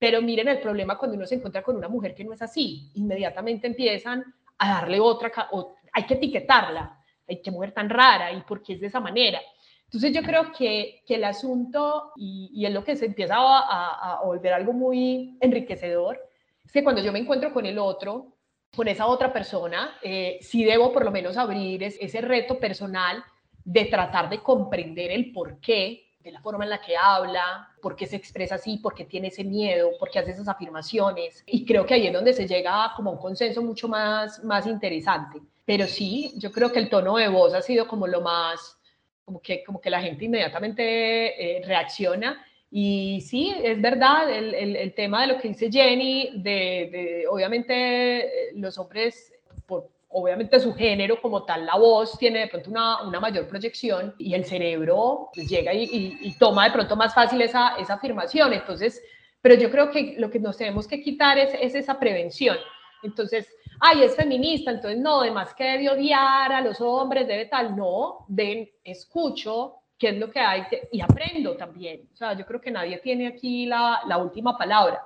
pero 0.04 0.22
miren 0.22 0.50
el 0.50 0.60
problema 0.60 0.98
cuando 0.98 1.16
uno 1.16 1.26
se 1.26 1.36
encuentra 1.36 1.64
con 1.64 1.78
una 1.78 1.88
mujer 1.88 2.14
que 2.14 2.26
no 2.26 2.34
es 2.34 2.42
así. 2.42 2.92
Inmediatamente 2.96 3.68
empiezan 3.68 4.22
a 4.58 4.74
darle 4.74 5.00
otra, 5.00 5.32
o 5.52 5.76
hay 5.94 6.04
que 6.04 6.16
etiquetarla. 6.16 7.00
Hay 7.26 7.42
que 7.42 7.52
mujer 7.52 7.72
tan 7.72 7.90
rara 7.90 8.30
y 8.34 8.42
por 8.42 8.62
qué 8.62 8.74
es 8.74 8.82
de 8.82 8.88
esa 8.88 9.00
manera. 9.00 9.40
Entonces 9.86 10.14
yo 10.14 10.22
creo 10.22 10.52
que, 10.52 11.04
que 11.08 11.16
el 11.16 11.24
asunto, 11.24 12.12
y, 12.18 12.52
y, 12.54 12.66
es 12.66 12.74
lo 12.74 12.84
que 12.84 12.98
se 12.98 13.06
empieza 13.06 13.38
a, 13.38 14.16
a, 14.20 14.26
volver 14.26 14.52
algo 14.52 14.74
muy 14.74 15.38
enriquecedor, 15.40 16.20
es 16.66 16.72
que 16.74 16.84
cuando 16.84 17.02
yo 17.02 17.14
me 17.14 17.20
encuentro 17.20 17.54
con 17.54 17.66
el 17.66 17.80
otro, 17.80 18.34
con 18.76 18.90
esa 18.90 19.06
otra 19.06 19.32
persona, 19.32 20.00
eh, 20.02 20.38
sí 20.42 20.66
debo 20.66 20.92
por 20.92 21.06
lo 21.06 21.12
menos 21.12 21.38
abrir 21.38 21.82
ese 21.82 22.20
reto 22.20 22.60
personal 22.60 23.24
de 23.64 23.86
tratar 23.86 24.30
de 24.30 24.40
comprender 24.40 25.12
el 25.12 25.32
por 25.32 25.62
qué 25.62 26.08
de 26.24 26.32
la 26.32 26.42
forma 26.42 26.64
en 26.64 26.70
la 26.70 26.82
que 26.82 26.96
habla, 26.96 27.70
por 27.82 27.96
qué 27.96 28.06
se 28.08 28.16
expresa 28.16 28.56
así, 28.56 28.78
por 28.78 28.96
qué 28.96 29.06
tiene 29.06 29.28
ese 29.28 29.44
miedo, 29.44 29.92
por 30.00 30.10
qué 30.10 30.20
hace 30.20 30.32
esas 30.32 30.48
afirmaciones. 30.48 31.44
Y 31.46 31.66
creo 31.66 31.86
que 31.86 31.96
ahí 31.96 32.08
es 32.08 32.14
donde 32.14 32.34
se 32.34 32.48
llega 32.48 32.94
como 32.96 33.10
a 33.10 33.14
un 33.14 33.20
consenso 33.20 33.62
mucho 33.62 33.88
más, 33.88 34.44
más 34.44 34.66
interesante. 34.66 35.42
Pero 35.66 35.86
sí, 35.86 36.34
yo 36.38 36.52
creo 36.52 36.72
que 36.72 36.80
el 36.80 36.90
tono 36.90 37.18
de 37.18 37.28
voz 37.28 37.54
ha 37.54 37.62
sido 37.62 37.88
como 37.88 38.08
lo 38.08 38.22
más, 38.22 38.78
como 39.26 39.42
que, 39.42 39.64
como 39.64 39.82
que 39.82 39.90
la 39.90 40.02
gente 40.02 40.26
inmediatamente 40.26 41.58
eh, 41.58 41.66
reacciona. 41.66 42.46
Y 42.72 43.22
sí, 43.22 43.54
es 43.62 43.80
verdad, 43.82 44.30
el, 44.32 44.54
el, 44.56 44.76
el, 44.76 44.94
tema 44.96 45.22
de 45.22 45.34
lo 45.34 45.40
que 45.40 45.50
dice 45.50 45.72
Jenny, 45.72 46.32
de, 46.38 46.90
de 46.92 47.26
obviamente 47.30 48.26
eh, 48.26 48.52
los 48.56 48.78
hombres, 48.80 49.32
por, 49.68 49.90
obviamente 50.14 50.60
su 50.60 50.74
género 50.74 51.20
como 51.22 51.44
tal, 51.44 51.66
la 51.66 51.76
voz 51.78 52.18
tiene 52.18 52.40
de 52.40 52.48
pronto 52.48 52.70
una, 52.70 53.02
una 53.04 53.20
mayor 53.20 53.48
proyección 53.48 54.16
y 54.18 54.34
el 54.34 54.46
cerebro 54.46 55.30
pues, 55.34 55.50
llega 55.50 55.74
y, 55.74 56.36
toma 56.40 56.66
de 56.66 56.72
pronto 56.72 56.96
más 56.96 57.14
fácil 57.14 57.42
esa, 57.42 57.76
esa 57.78 57.96
afirmación. 57.96 58.54
Entonces, 58.54 59.02
pero 59.42 59.56
yo 59.56 59.70
creo 59.70 59.92
que 59.92 60.16
lo 60.18 60.30
que 60.30 60.40
nos 60.40 60.58
tenemos 60.58 60.88
que 60.88 61.02
quitar 61.02 61.38
es, 61.38 61.54
es 61.60 61.76
esa 61.76 62.00
prevención. 62.00 62.58
Entonces, 63.02 63.48
ay, 63.80 64.04
es 64.04 64.16
feminista, 64.16 64.72
entonces 64.72 65.00
no, 65.00 65.22
además 65.22 65.54
que 65.54 65.64
debe 65.64 65.90
odiar 65.90 66.52
a 66.54 66.62
los 66.62 66.80
hombres, 66.80 67.28
debe 67.28 67.46
tal, 67.46 67.76
no, 67.76 68.26
ven, 68.30 68.70
escucho 68.84 69.76
qué 69.98 70.10
es 70.10 70.18
lo 70.18 70.32
que 70.32 70.40
hay 70.40 70.64
y 70.92 71.02
aprendo 71.02 71.56
también. 71.58 72.08
O 72.14 72.16
sea, 72.16 72.34
yo 72.34 72.46
creo 72.46 72.62
que 72.62 72.72
nadie 72.72 72.98
tiene 73.00 73.28
aquí 73.28 73.66
la 73.66 74.18
última 74.18 74.58
palabra 74.58 75.02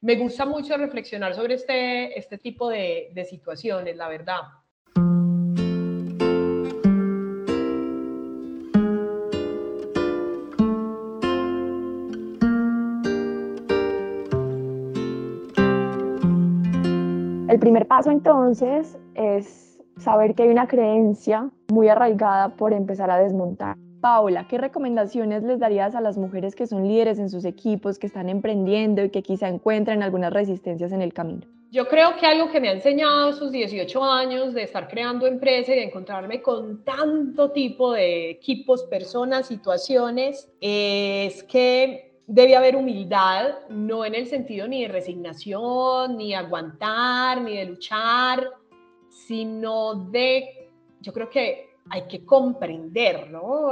me 0.00 0.16
gusta 0.16 0.46
mucho 0.46 0.76
reflexionar 0.76 1.34
sobre 1.34 1.54
este, 1.54 2.18
este 2.18 2.38
tipo 2.38 2.68
de, 2.68 3.10
de 3.14 3.24
situaciones, 3.24 3.96
la 3.96 4.08
verdad. 4.08 4.40
El 17.48 17.58
primer 17.58 17.88
paso 17.88 18.10
entonces 18.10 18.96
es 19.14 19.80
saber 19.96 20.34
que 20.34 20.44
hay 20.44 20.50
una 20.50 20.68
creencia 20.68 21.50
muy 21.72 21.88
arraigada 21.88 22.50
por 22.50 22.72
empezar 22.72 23.10
a 23.10 23.18
desmontar. 23.18 23.76
Paula, 24.00 24.46
¿qué 24.48 24.58
recomendaciones 24.58 25.42
les 25.42 25.58
darías 25.58 25.94
a 25.94 26.00
las 26.00 26.16
mujeres 26.16 26.54
que 26.54 26.66
son 26.66 26.86
líderes 26.86 27.18
en 27.18 27.30
sus 27.30 27.44
equipos, 27.44 27.98
que 27.98 28.06
están 28.06 28.28
emprendiendo 28.28 29.02
y 29.04 29.10
que 29.10 29.22
quizá 29.22 29.48
encuentran 29.48 30.02
algunas 30.02 30.32
resistencias 30.32 30.92
en 30.92 31.02
el 31.02 31.12
camino? 31.12 31.46
Yo 31.70 31.86
creo 31.86 32.16
que 32.16 32.24
algo 32.24 32.50
que 32.50 32.60
me 32.60 32.70
ha 32.70 32.72
enseñado 32.72 33.30
esos 33.30 33.52
18 33.52 34.02
años 34.02 34.54
de 34.54 34.62
estar 34.62 34.88
creando 34.88 35.26
empresa 35.26 35.72
y 35.72 35.76
de 35.76 35.84
encontrarme 35.84 36.40
con 36.40 36.82
tanto 36.82 37.50
tipo 37.50 37.92
de 37.92 38.30
equipos, 38.30 38.84
personas, 38.84 39.46
situaciones, 39.46 40.50
es 40.60 41.42
que 41.42 42.14
debe 42.26 42.56
haber 42.56 42.76
humildad, 42.76 43.56
no 43.68 44.04
en 44.04 44.14
el 44.14 44.26
sentido 44.26 44.66
ni 44.66 44.82
de 44.82 44.88
resignación, 44.88 46.16
ni 46.16 46.34
aguantar, 46.34 47.42
ni 47.42 47.56
de 47.56 47.64
luchar, 47.66 48.48
sino 49.08 49.94
de, 49.94 50.70
yo 51.00 51.12
creo 51.12 51.28
que 51.28 51.67
hay 51.90 52.02
que 52.02 52.24
comprender, 52.24 53.30
¿no? 53.30 53.70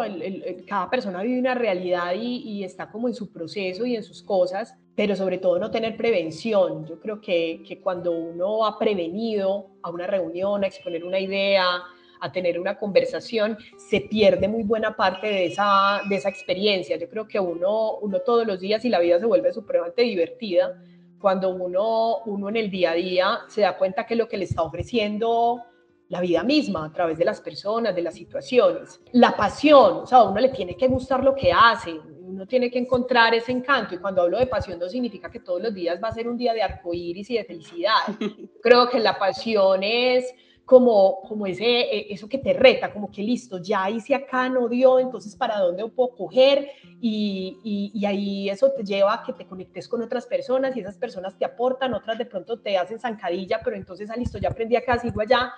Cada 0.66 0.88
persona 0.90 1.22
vive 1.22 1.38
una 1.38 1.54
realidad 1.54 2.14
y, 2.14 2.36
y, 2.38 2.64
está 2.64 2.90
como 2.90 3.08
en 3.08 3.14
su 3.14 3.32
proceso 3.32 3.84
y 3.86 3.96
en 3.96 4.02
sus 4.02 4.22
cosas, 4.22 4.74
pero 4.94 5.14
sobre 5.14 5.38
todo 5.38 5.58
no 5.58 5.70
tener 5.70 5.96
prevención. 5.96 6.86
Yo 6.86 6.98
creo 7.00 7.20
que, 7.20 7.62
que 7.66 7.80
cuando 7.80 8.12
uno 8.12 8.64
ha 8.66 8.78
prevenido 8.78 9.68
a 9.82 9.90
una 9.90 10.06
reunión, 10.06 10.64
a 10.64 10.66
exponer 10.66 11.04
una 11.04 11.20
idea, 11.20 11.82
a 12.20 12.32
tener 12.32 12.58
una 12.58 12.78
conversación, 12.78 13.58
se 13.76 14.00
pierde 14.00 14.48
muy 14.48 14.62
buena 14.62 14.96
parte 14.96 15.26
de 15.26 15.46
esa, 15.46 16.00
de 16.08 16.16
esa 16.16 16.28
experiencia. 16.28 16.96
Yo 16.96 17.08
creo 17.08 17.28
que 17.28 17.38
uno, 17.38 17.98
uno 17.98 18.20
todos 18.20 18.46
los 18.46 18.60
días 18.60 18.84
y 18.84 18.88
la 18.88 19.00
vida 19.00 19.18
se 19.18 19.26
vuelve 19.26 19.52
supremamente 19.52 20.02
divertida 20.02 20.80
cuando 21.20 21.50
uno, 21.50 22.18
uno 22.26 22.48
en 22.48 22.56
el 22.56 22.70
día 22.70 22.92
a 22.92 22.94
día 22.94 23.38
se 23.48 23.62
da 23.62 23.76
cuenta 23.76 24.06
que 24.06 24.16
lo 24.16 24.28
que 24.28 24.36
le 24.36 24.44
está 24.44 24.62
ofreciendo 24.62 25.62
la 26.08 26.20
vida 26.20 26.42
misma 26.42 26.84
a 26.84 26.92
través 26.92 27.18
de 27.18 27.24
las 27.24 27.40
personas, 27.40 27.94
de 27.94 28.02
las 28.02 28.14
situaciones. 28.14 29.00
La 29.12 29.36
pasión, 29.36 29.98
o 29.98 30.06
sea, 30.06 30.18
a 30.18 30.28
uno 30.28 30.40
le 30.40 30.50
tiene 30.50 30.76
que 30.76 30.86
gustar 30.86 31.22
lo 31.24 31.34
que 31.34 31.52
hace, 31.52 31.92
uno 31.92 32.46
tiene 32.46 32.70
que 32.70 32.78
encontrar 32.78 33.34
ese 33.34 33.52
encanto 33.52 33.94
y 33.94 33.98
cuando 33.98 34.22
hablo 34.22 34.38
de 34.38 34.46
pasión 34.46 34.78
no 34.78 34.88
significa 34.88 35.30
que 35.30 35.40
todos 35.40 35.62
los 35.62 35.74
días 35.74 36.00
va 36.02 36.08
a 36.08 36.12
ser 36.12 36.28
un 36.28 36.36
día 36.36 36.52
de 36.54 36.62
arcoíris 36.62 37.30
y 37.30 37.36
de 37.36 37.44
felicidad. 37.44 37.94
Creo 38.62 38.88
que 38.88 39.00
la 39.00 39.18
pasión 39.18 39.82
es 39.82 40.32
como, 40.64 41.20
como 41.22 41.46
ese, 41.46 41.64
eh, 41.64 42.06
eso 42.10 42.28
que 42.28 42.38
te 42.38 42.52
reta, 42.52 42.92
como 42.92 43.10
que 43.10 43.22
listo, 43.22 43.58
ya 43.58 43.88
hice 43.88 44.16
acá, 44.16 44.48
no 44.48 44.68
dio, 44.68 44.98
entonces 44.98 45.36
para 45.36 45.60
dónde 45.60 45.86
puedo 45.88 46.16
coger 46.16 46.68
y, 47.00 47.58
y, 47.62 47.92
y, 47.94 48.04
ahí 48.04 48.50
eso 48.50 48.72
te 48.72 48.82
lleva 48.82 49.14
a 49.14 49.22
que 49.22 49.32
te 49.32 49.46
conectes 49.46 49.86
con 49.86 50.02
otras 50.02 50.26
personas 50.26 50.76
y 50.76 50.80
esas 50.80 50.96
personas 50.96 51.38
te 51.38 51.44
aportan, 51.44 51.94
otras 51.94 52.18
de 52.18 52.26
pronto 52.26 52.58
te 52.58 52.76
hacen 52.76 52.98
zancadilla, 52.98 53.60
pero 53.62 53.76
entonces, 53.76 54.10
ah, 54.10 54.16
listo, 54.16 54.38
ya 54.38 54.48
aprendí 54.48 54.74
acá, 54.74 54.98
sigo 54.98 55.20
allá 55.20 55.52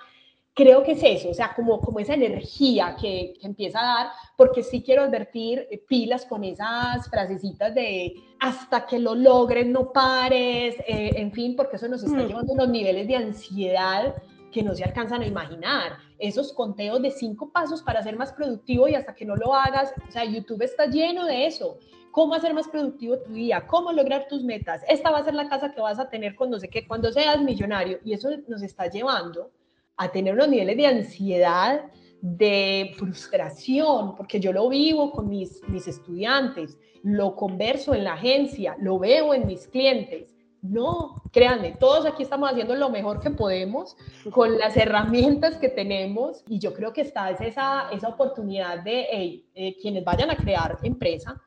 creo 0.53 0.83
que 0.83 0.91
es 0.93 1.03
eso, 1.03 1.29
o 1.29 1.33
sea, 1.33 1.53
como, 1.55 1.79
como 1.79 1.99
esa 1.99 2.13
energía 2.13 2.95
que, 2.99 3.33
que, 3.39 3.47
empieza 3.47 3.79
a 3.79 3.83
dar, 3.83 4.07
porque 4.35 4.63
sí 4.63 4.81
quiero 4.81 5.03
advertir 5.03 5.67
pilas 5.87 6.25
con 6.25 6.43
esas 6.43 7.09
frasecitas 7.09 7.73
de 7.73 8.13
hasta 8.39 8.85
que 8.85 8.99
lo 8.99 9.15
logres, 9.15 9.67
no 9.67 9.91
pares, 9.91 10.75
eh, 10.87 11.11
en 11.15 11.31
fin, 11.31 11.55
porque 11.55 11.77
eso 11.77 11.87
nos 11.87 12.03
está 12.03 12.17
mm. 12.17 12.27
llevando 12.27 12.51
a 12.51 12.55
unos 12.55 12.69
niveles 12.69 13.07
de 13.07 13.15
ansiedad 13.15 14.15
que 14.51 14.63
no 14.63 14.73
se 14.73 14.83
alcanzan 14.83 15.21
a 15.21 15.27
imaginar. 15.27 15.97
Esos 16.17 16.53
conteos 16.53 17.01
de 17.01 17.11
cinco 17.11 17.51
pasos 17.51 17.81
para 17.81 18.03
ser 18.03 18.17
más 18.17 18.33
productivo 18.33 18.87
y 18.87 18.95
hasta 18.95 19.15
que 19.15 19.25
no 19.25 19.35
lo 19.35 19.53
hagas, 19.53 19.93
o 20.07 20.11
sea, 20.11 20.25
YouTube 20.25 20.63
está 20.63 20.87
lleno 20.87 21.25
de 21.25 21.45
eso. 21.45 21.77
¿Cómo 22.11 22.33
hacer 22.33 22.53
más 22.53 22.67
productivo 22.67 23.19
tu 23.19 23.33
día? 23.33 23.67
¿Cómo 23.67 23.91
lograr 23.91 24.27
tus 24.27 24.43
metas? 24.43 24.81
Esta 24.89 25.11
va 25.11 25.19
a 25.19 25.23
ser 25.23 25.35
la 25.35 25.47
casa 25.47 25.71
que 25.71 25.79
vas 25.79 25.99
a 25.99 26.09
tener 26.09 26.35
cuando 26.35 26.59
sé 26.59 26.67
que 26.67 26.87
cuando 26.87 27.11
seas 27.11 27.41
millonario. 27.41 27.99
Y 28.03 28.13
eso 28.13 28.29
nos 28.47 28.63
está 28.63 28.87
llevando 28.87 29.51
a 29.99 30.09
tener 30.11 30.33
unos 30.33 30.47
niveles 30.47 30.77
de 30.77 30.87
ansiedad, 30.87 31.81
de 32.21 32.93
frustración, 32.97 34.15
porque 34.15 34.39
yo 34.39 34.53
lo 34.53 34.69
vivo 34.69 35.11
con 35.11 35.27
mis, 35.27 35.61
mis 35.67 35.87
estudiantes, 35.89 36.77
lo 37.03 37.35
converso 37.35 37.93
en 37.93 38.05
la 38.05 38.13
agencia, 38.13 38.77
lo 38.79 38.97
veo 38.97 39.33
en 39.33 39.45
mis 39.45 39.67
clientes. 39.67 40.33
No, 40.61 41.21
créanme, 41.31 41.73
todos 41.79 42.05
aquí 42.05 42.23
estamos 42.23 42.49
haciendo 42.49 42.75
lo 42.75 42.89
mejor 42.89 43.19
que 43.19 43.29
podemos 43.29 43.95
con 44.31 44.57
las 44.57 44.75
herramientas 44.77 45.57
que 45.57 45.69
tenemos 45.69 46.43
y 46.47 46.59
yo 46.59 46.73
creo 46.73 46.93
que 46.93 47.01
está 47.01 47.29
esa, 47.31 47.89
esa 47.91 48.07
oportunidad 48.07 48.83
de 48.83 49.05
hey, 49.11 49.45
eh, 49.53 49.75
quienes 49.81 50.03
vayan 50.05 50.31
a 50.31 50.35
crear 50.37 50.77
empresa, 50.83 51.41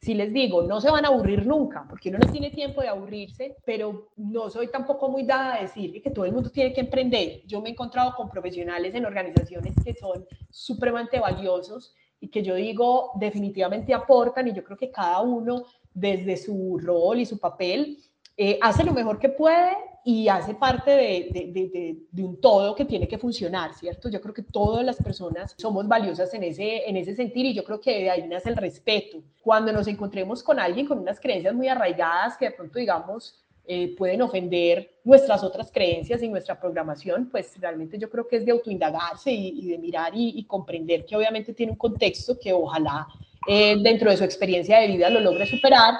si 0.00 0.14
les 0.14 0.32
digo, 0.32 0.62
no 0.62 0.80
se 0.80 0.90
van 0.90 1.04
a 1.04 1.08
aburrir 1.08 1.44
nunca, 1.44 1.84
porque 1.88 2.08
uno 2.08 2.18
no 2.18 2.30
tiene 2.30 2.50
tiempo 2.50 2.80
de 2.80 2.88
aburrirse, 2.88 3.56
pero 3.64 4.10
no 4.16 4.48
soy 4.48 4.68
tampoco 4.68 5.08
muy 5.08 5.24
dada 5.24 5.56
a 5.56 5.62
decir 5.62 6.00
que 6.00 6.10
todo 6.10 6.24
el 6.24 6.32
mundo 6.32 6.50
tiene 6.50 6.72
que 6.72 6.80
emprender. 6.80 7.42
Yo 7.46 7.60
me 7.60 7.68
he 7.68 7.72
encontrado 7.72 8.14
con 8.14 8.28
profesionales 8.28 8.94
en 8.94 9.06
organizaciones 9.06 9.74
que 9.84 9.94
son 9.94 10.24
supremamente 10.50 11.18
valiosos 11.18 11.94
y 12.20 12.28
que 12.28 12.42
yo 12.42 12.54
digo 12.54 13.10
definitivamente 13.16 13.92
aportan 13.92 14.48
y 14.48 14.54
yo 14.54 14.62
creo 14.62 14.78
que 14.78 14.90
cada 14.90 15.20
uno 15.20 15.64
desde 15.92 16.36
su 16.36 16.78
rol 16.78 17.18
y 17.18 17.26
su 17.26 17.38
papel 17.38 17.98
eh, 18.40 18.56
hace 18.62 18.84
lo 18.84 18.92
mejor 18.92 19.18
que 19.18 19.28
puede 19.28 19.72
y 20.04 20.28
hace 20.28 20.54
parte 20.54 20.92
de, 20.92 22.22
un 22.22 22.40
todo 22.40 22.76
que 22.76 22.84
tiene 22.84 23.08
que 23.08 23.18
funcionar, 23.18 23.74
¿cierto? 23.74 24.08
Yo 24.08 24.20
creo 24.20 24.32
que 24.32 24.44
todas 24.44 24.86
las 24.86 24.96
personas 24.96 25.56
somos 25.58 25.88
valiosas 25.88 26.32
en 26.34 26.44
ese, 26.44 26.88
en 26.88 26.96
ese 26.96 27.16
sentido 27.16 27.48
y 27.48 27.54
yo 27.54 27.64
creo 27.64 27.80
que 27.80 28.04
de 28.04 28.10
ahí 28.10 28.28
nace 28.28 28.48
el 28.48 28.56
respeto. 28.56 29.18
Cuando 29.42 29.72
nos 29.72 29.88
encontremos 29.88 30.42
con 30.44 30.60
alguien 30.60 30.86
con 30.86 31.00
unas 31.00 31.18
creencias 31.18 31.52
muy 31.52 31.66
arraigadas 31.66 32.36
que 32.38 32.44
de 32.44 32.52
pronto, 32.52 32.78
digamos, 32.78 33.34
eh, 33.66 33.96
pueden 33.96 34.22
ofender 34.22 34.88
nuestras 35.02 35.42
otras 35.42 35.72
creencias 35.72 36.22
y 36.22 36.28
nuestra 36.28 36.58
programación, 36.58 37.28
pues 37.28 37.60
realmente 37.60 37.98
yo 37.98 38.08
creo 38.08 38.28
que 38.28 38.36
es 38.36 38.46
de 38.46 38.52
autoindagarse 38.52 39.32
y, 39.32 39.48
y 39.48 39.66
de 39.66 39.78
mirar 39.78 40.14
y, 40.14 40.38
y, 40.38 40.44
comprender 40.44 41.04
que 41.04 41.16
obviamente 41.16 41.52
tiene 41.52 41.72
un 41.72 41.78
contexto 41.78 42.38
que 42.38 42.52
ojalá 42.52 43.08
eh, 43.46 43.76
dentro 43.82 44.10
de 44.10 44.16
su 44.16 44.24
experiencia 44.24 44.78
de 44.78 44.88
vida 44.88 45.10
lo 45.10 45.20
logre 45.20 45.46
superar, 45.46 45.94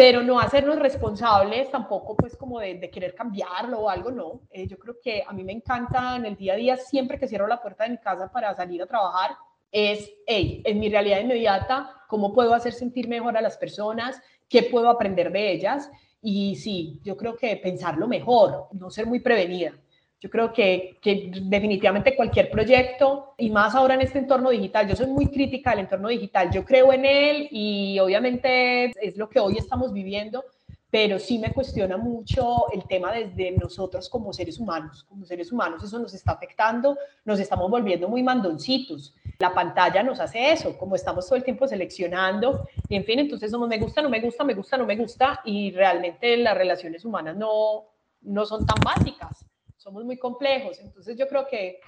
pero 0.00 0.22
no 0.22 0.40
hacernos 0.40 0.78
responsables 0.78 1.70
tampoco 1.70 2.16
pues 2.16 2.34
como 2.34 2.58
de, 2.58 2.88
querer 2.90 3.14
cambiarlo 3.14 3.80
o 3.80 3.90
algo, 3.90 4.10
no. 4.10 4.40
Eh, 4.50 4.66
yo 4.66 4.78
creo 4.78 4.96
que 4.98 5.22
a 5.26 5.30
mí 5.34 5.44
me 5.44 5.52
encanta 5.52 6.16
en 6.16 6.24
el 6.24 6.36
día 6.36 6.54
a 6.54 6.56
día, 6.56 6.76
siempre 6.78 7.18
que 7.18 7.28
cierro 7.28 7.46
la 7.46 7.60
puerta 7.60 7.84
de 7.84 7.90
mi 7.90 7.98
casa 7.98 8.32
para 8.32 8.54
salir 8.54 8.80
a 8.82 8.86
trabajar, 8.86 9.32
es, 9.70 10.10
hey, 10.26 10.62
en 10.64 10.80
mi 10.80 10.88
realidad 10.88 11.20
inmediata, 11.20 12.02
¿cómo 12.08 12.32
puedo 12.32 12.54
hacer 12.54 12.72
sentir 12.72 13.08
mejor 13.08 13.36
a 13.36 13.42
las 13.42 13.58
personas? 13.58 14.18
¿Qué 14.48 14.62
puedo 14.62 14.88
aprender 14.88 15.30
de 15.30 15.52
ellas? 15.52 15.90
Y 16.22 16.56
sí, 16.56 16.98
yo 17.02 17.14
creo 17.18 17.36
que 17.36 17.54
pensarlo 17.58 18.08
mejor, 18.08 18.68
no 18.72 18.88
ser 18.88 19.04
muy 19.04 19.20
prevenida. 19.20 19.74
Yo 20.20 20.28
creo 20.28 20.52
que, 20.52 20.98
que, 21.00 21.30
definitivamente 21.44 22.14
cualquier 22.14 22.50
proyecto, 22.50 23.34
y 23.38 23.48
más 23.48 23.74
ahora 23.74 23.94
en 23.94 24.02
este 24.02 24.18
entorno 24.18 24.50
digital, 24.50 24.86
yo 24.86 24.94
soy 24.94 25.06
muy 25.06 25.28
crítica 25.28 25.70
del 25.70 25.80
entorno 25.80 26.08
digital, 26.08 26.50
yo 26.52 26.64
creo 26.64 26.92
en 26.92 27.06
él 27.06 27.48
y 27.50 27.98
obviamente 27.98 28.92
es 29.00 29.16
lo 29.16 29.30
que 29.30 29.40
hoy 29.40 29.56
estamos 29.56 29.94
viviendo, 29.94 30.44
pero 30.90 31.18
sí 31.18 31.38
me 31.38 31.52
cuestiona 31.52 31.96
mucho 31.96 32.70
el 32.72 32.84
tema 32.84 33.12
desde 33.12 33.52
nosotros 33.52 34.08
como 34.08 34.32
seres 34.32 34.58
humanos. 34.58 35.04
Como 35.08 35.24
seres 35.24 35.52
humanos 35.52 35.84
eso 35.84 35.98
nos 35.98 36.12
está 36.14 36.32
afectando, 36.32 36.98
nos 37.24 37.38
estamos 37.38 37.70
volviendo 37.70 38.08
muy 38.08 38.22
mandoncitos. 38.22 39.14
La 39.38 39.54
pantalla 39.54 40.02
nos 40.02 40.20
hace 40.20 40.52
eso, 40.52 40.76
como 40.76 40.96
estamos 40.96 41.26
todo 41.26 41.36
el 41.36 41.44
tiempo 41.44 41.66
seleccionando, 41.66 42.68
y 42.88 42.96
en 42.96 43.04
fin, 43.04 43.20
entonces 43.20 43.50
somos 43.50 43.68
me 43.68 43.78
gusta, 43.78 44.02
no 44.02 44.10
me 44.10 44.20
gusta, 44.20 44.44
me 44.44 44.54
gusta, 44.54 44.76
no 44.76 44.84
me 44.84 44.96
gusta, 44.96 45.40
y 45.44 45.70
realmente 45.70 46.36
las 46.36 46.58
relaciones 46.58 47.04
humanas 47.04 47.36
no, 47.36 47.84
no 48.22 48.44
son 48.44 48.66
tan 48.66 48.76
básicas, 48.84 49.39
somos 49.80 50.04
muy 50.04 50.18
complejos. 50.18 50.78
Entonces 50.78 51.16
yo 51.16 51.26
creo 51.26 51.46
que 51.48 51.80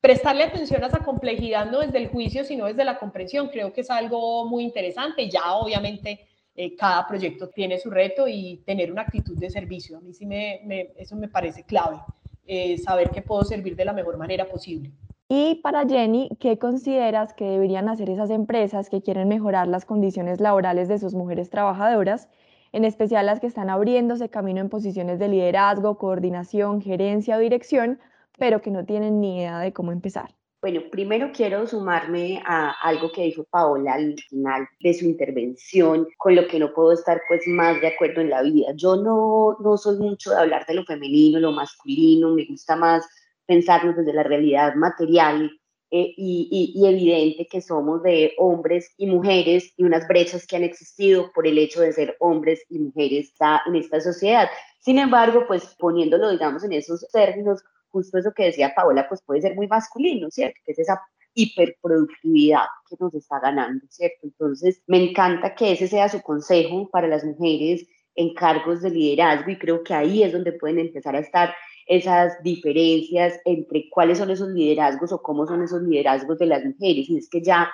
prestarle 0.00 0.44
atención 0.44 0.84
a 0.84 0.88
esa 0.88 0.98
complejidad 0.98 1.70
no 1.70 1.80
desde 1.80 1.98
el 1.98 2.08
juicio, 2.08 2.44
sino 2.44 2.66
desde 2.66 2.84
la 2.84 2.98
comprensión, 2.98 3.48
creo 3.48 3.72
que 3.72 3.80
es 3.80 3.90
algo 3.90 4.46
muy 4.46 4.64
interesante. 4.64 5.28
Ya 5.30 5.54
obviamente 5.54 6.20
eh, 6.54 6.76
cada 6.76 7.06
proyecto 7.06 7.48
tiene 7.48 7.78
su 7.78 7.90
reto 7.90 8.28
y 8.28 8.62
tener 8.66 8.92
una 8.92 9.02
actitud 9.02 9.36
de 9.38 9.48
servicio. 9.48 9.96
A 9.96 10.00
mí 10.00 10.12
sí 10.12 10.26
me, 10.26 10.92
eso 10.96 11.16
me 11.16 11.28
parece 11.28 11.64
clave, 11.64 11.98
eh, 12.46 12.76
saber 12.78 13.10
que 13.10 13.22
puedo 13.22 13.44
servir 13.44 13.76
de 13.76 13.86
la 13.86 13.94
mejor 13.94 14.18
manera 14.18 14.46
posible. 14.46 14.92
Y 15.28 15.54
para 15.62 15.88
Jenny, 15.88 16.28
¿qué 16.38 16.58
consideras 16.58 17.32
que 17.32 17.46
deberían 17.46 17.88
hacer 17.88 18.10
esas 18.10 18.28
empresas 18.28 18.90
que 18.90 19.00
quieren 19.00 19.28
mejorar 19.28 19.66
las 19.66 19.86
condiciones 19.86 20.40
laborales 20.40 20.88
de 20.88 20.98
sus 20.98 21.14
mujeres 21.14 21.48
trabajadoras, 21.48 22.28
en 22.72 22.84
especial 22.84 23.26
las 23.26 23.40
que 23.40 23.46
están 23.46 23.70
abriéndose 23.70 24.28
camino 24.28 24.60
en 24.60 24.68
posiciones 24.68 25.18
de 25.18 25.28
liderazgo, 25.28 25.98
coordinación, 25.98 26.80
gerencia 26.80 27.36
o 27.36 27.40
dirección, 27.40 28.00
pero 28.38 28.62
que 28.62 28.70
no 28.70 28.84
tienen 28.84 29.20
ni 29.20 29.38
idea 29.38 29.58
de 29.58 29.72
cómo 29.72 29.92
empezar? 29.92 30.34
Bueno, 30.62 30.82
primero 30.92 31.32
quiero 31.34 31.66
sumarme 31.66 32.40
a 32.46 32.70
algo 32.82 33.10
que 33.10 33.24
dijo 33.24 33.42
Paola 33.50 33.94
al 33.94 34.14
final 34.28 34.68
de 34.78 34.94
su 34.94 35.06
intervención, 35.06 36.06
con 36.16 36.36
lo 36.36 36.46
que 36.46 36.60
no 36.60 36.72
puedo 36.72 36.92
estar 36.92 37.20
pues 37.26 37.42
más 37.48 37.80
de 37.80 37.88
acuerdo 37.88 38.20
en 38.20 38.30
la 38.30 38.42
vida. 38.42 38.68
Yo 38.76 38.94
no, 38.94 39.56
no 39.58 39.76
soy 39.76 39.98
mucho 39.98 40.30
de 40.30 40.36
hablar 40.36 40.64
de 40.66 40.74
lo 40.74 40.84
femenino, 40.84 41.40
lo 41.40 41.50
masculino, 41.50 42.32
me 42.32 42.46
gusta 42.46 42.76
más 42.76 43.04
pensarnos 43.44 43.96
desde 43.96 44.12
la 44.12 44.22
realidad 44.22 44.76
material 44.76 45.50
eh, 45.94 46.14
y, 46.16 46.72
y, 46.74 46.86
evidente 46.86 47.46
que 47.46 47.60
somos 47.60 48.02
de 48.02 48.32
hombres 48.38 48.94
y 48.96 49.06
mujeres 49.06 49.74
y 49.76 49.84
unas 49.84 50.08
brechas 50.08 50.46
que 50.46 50.56
han 50.56 50.64
existido 50.64 51.30
por 51.34 51.46
el 51.46 51.58
hecho 51.58 51.82
de 51.82 51.92
ser 51.92 52.16
hombres 52.18 52.64
y 52.70 52.78
mujeres 52.78 53.34
en 53.66 53.76
esta 53.76 54.00
sociedad. 54.00 54.48
Sin 54.80 54.98
embargo, 54.98 55.44
pues 55.46 55.76
poniéndolo, 55.78 56.30
digamos, 56.30 56.64
en 56.64 56.72
esos 56.72 57.06
términos, 57.12 57.62
justo 57.90 58.16
eso 58.16 58.32
que 58.32 58.44
decía 58.44 58.74
Paola, 58.74 59.06
pues 59.06 59.20
puede 59.20 59.42
ser 59.42 59.54
muy 59.54 59.66
masculino, 59.66 60.30
¿cierto? 60.30 60.58
Que 60.64 60.72
es 60.72 60.78
esa 60.78 60.98
hiperproductividad 61.34 62.64
que 62.88 62.96
nos 62.98 63.12
está 63.12 63.38
ganando, 63.40 63.84
¿cierto? 63.90 64.20
Entonces, 64.22 64.82
me 64.86 65.10
encanta 65.10 65.54
que 65.54 65.72
ese 65.72 65.88
sea 65.88 66.08
su 66.08 66.22
consejo 66.22 66.88
para 66.90 67.06
las 67.06 67.22
mujeres 67.22 67.86
en 68.14 68.32
cargos 68.32 68.80
de 68.80 68.88
liderazgo 68.88 69.50
y 69.50 69.58
creo 69.58 69.82
que 69.82 69.92
ahí 69.92 70.22
es 70.22 70.32
donde 70.32 70.52
pueden 70.52 70.78
empezar 70.78 71.16
a 71.16 71.20
estar 71.20 71.54
esas 71.86 72.42
diferencias 72.42 73.40
entre 73.44 73.88
cuáles 73.90 74.18
son 74.18 74.30
esos 74.30 74.48
liderazgos 74.48 75.12
o 75.12 75.22
cómo 75.22 75.46
son 75.46 75.62
esos 75.62 75.82
liderazgos 75.82 76.38
de 76.38 76.46
las 76.46 76.64
mujeres. 76.64 77.08
Y 77.08 77.18
es 77.18 77.28
que 77.28 77.42
ya, 77.42 77.72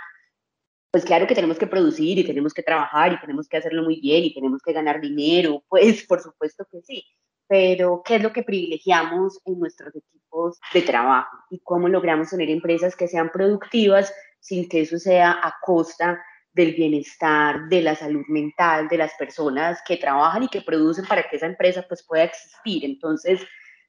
pues 0.90 1.04
claro 1.04 1.26
que 1.26 1.34
tenemos 1.34 1.59
que 1.59 1.66
producir 1.66 2.18
y 2.18 2.24
tenemos 2.24 2.54
que 2.54 2.62
trabajar 2.62 3.12
y 3.12 3.20
tenemos 3.20 3.48
que 3.48 3.56
hacerlo 3.56 3.82
muy 3.82 4.00
bien 4.00 4.24
y 4.24 4.34
tenemos 4.34 4.62
que 4.62 4.72
ganar 4.72 5.00
dinero, 5.00 5.62
pues 5.68 6.04
por 6.06 6.20
supuesto 6.20 6.66
que 6.70 6.80
sí, 6.82 7.04
pero 7.46 8.02
¿qué 8.04 8.16
es 8.16 8.22
lo 8.22 8.32
que 8.32 8.42
privilegiamos 8.42 9.40
en 9.44 9.59
nuestros 9.59 9.94
equipos 9.94 10.59
de 10.72 10.82
trabajo 10.82 11.36
y 11.50 11.61
cómo 11.61 11.88
logramos 11.88 12.30
tener 12.30 12.50
empresas 12.50 12.94
que 12.94 13.09
sean 13.09 13.30
productivas 13.30 14.12
sin 14.40 14.68
que 14.68 14.82
eso 14.82 14.98
sea 14.98 15.32
a 15.32 15.54
costa 15.62 16.22
del 16.52 16.74
bienestar, 16.74 17.68
de 17.68 17.82
la 17.82 17.94
salud 17.94 18.24
mental 18.28 18.88
de 18.88 18.98
las 18.98 19.14
personas 19.14 19.80
que 19.86 19.96
trabajan 19.96 20.42
y 20.42 20.48
que 20.48 20.62
producen 20.62 21.06
para 21.06 21.22
que 21.22 21.36
esa 21.36 21.46
empresa 21.46 21.84
pues 21.86 22.04
pueda 22.04 22.24
existir. 22.24 22.84
Entonces, 22.84 23.40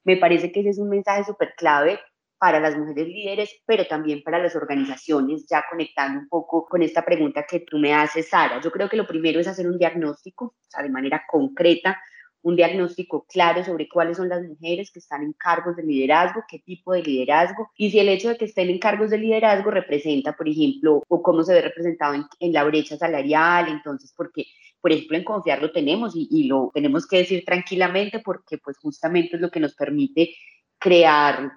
me 0.04 0.18
parece 0.18 0.52
que 0.52 0.62
ese 0.62 0.70
es 0.70 0.80
un 0.80 0.90
mensaje 0.90 1.24
súper 1.24 1.54
clave 1.56 2.00
para 2.40 2.60
las 2.60 2.78
mujeres 2.78 3.08
líderes, 3.08 3.62
pero 3.66 3.86
también 3.86 4.24
para 4.24 4.40
las 4.40 4.56
organizaciones, 4.56 5.46
ya 5.50 5.66
conectando 5.70 6.20
un 6.22 6.30
poco 6.30 6.66
con 6.66 6.82
esta 6.82 7.04
pregunta 7.04 7.46
que 7.48 7.60
tú 7.60 7.78
me 7.78 7.94
haces, 7.94 8.30
Sara. 8.30 8.62
Yo 8.62 8.72
creo 8.72 8.88
que 8.88 8.96
lo 8.96 9.06
primero 9.06 9.40
es 9.40 9.48
hacer 9.48 9.68
un 9.68 9.78
diagnóstico, 9.78 10.46
o 10.46 10.70
sea, 10.70 10.82
de 10.82 10.90
manera 10.90 11.24
concreta, 11.30 12.00
un 12.42 12.56
diagnóstico 12.56 13.26
claro 13.28 13.64
sobre 13.64 13.90
cuáles 13.90 14.18
son 14.18 14.30
las 14.30 14.42
mujeres 14.42 14.92
que 14.92 15.00
están 15.00 15.24
en 15.24 15.34
cargos 15.34 15.76
de 15.76 15.84
liderazgo, 15.84 16.44
qué 16.48 16.60
tipo 16.60 16.94
de 16.94 17.04
liderazgo, 17.04 17.70
y 17.76 17.92
si 17.92 18.00
el 18.00 18.10
hecho 18.10 18.30
de 18.30 18.38
que 18.38 18.46
estén 18.46 18.70
en 18.70 18.80
cargos 18.80 19.10
de 19.10 19.18
liderazgo 19.18 19.72
representa, 19.72 20.34
por 20.34 20.48
ejemplo, 20.48 21.04
o 21.08 21.22
cómo 21.22 21.44
se 21.44 21.54
ve 21.54 21.62
representado 21.62 22.16
en, 22.40 22.54
la 22.54 22.64
brecha 22.64 22.98
salarial, 22.98 23.68
entonces, 23.68 24.14
porque, 24.16 24.46
por 24.82 24.92
ejemplo, 24.92 25.18
en 25.18 25.24
confiar 25.24 25.62
lo 25.62 25.72
tenemos 25.72 26.16
y, 26.16 26.28
y 26.32 26.46
lo 26.46 26.72
tenemos 26.74 27.08
que 27.08 27.18
decir 27.18 27.44
tranquilamente 27.46 28.20
porque 28.20 28.58
pues 28.58 28.78
justamente 28.78 29.36
es 29.36 29.42
lo 29.42 29.52
que 29.52 29.60
nos 29.60 29.76
permite 29.76 30.36
crear 30.78 31.52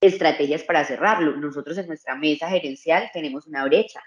estrategias 0.00 0.62
para 0.64 0.84
cerrarlo. 0.84 1.36
Nosotros 1.36 1.78
en 1.78 1.86
nuestra 1.86 2.14
mesa 2.14 2.48
gerencial 2.48 3.08
tenemos 3.12 3.46
una 3.46 3.64
brecha, 3.64 4.00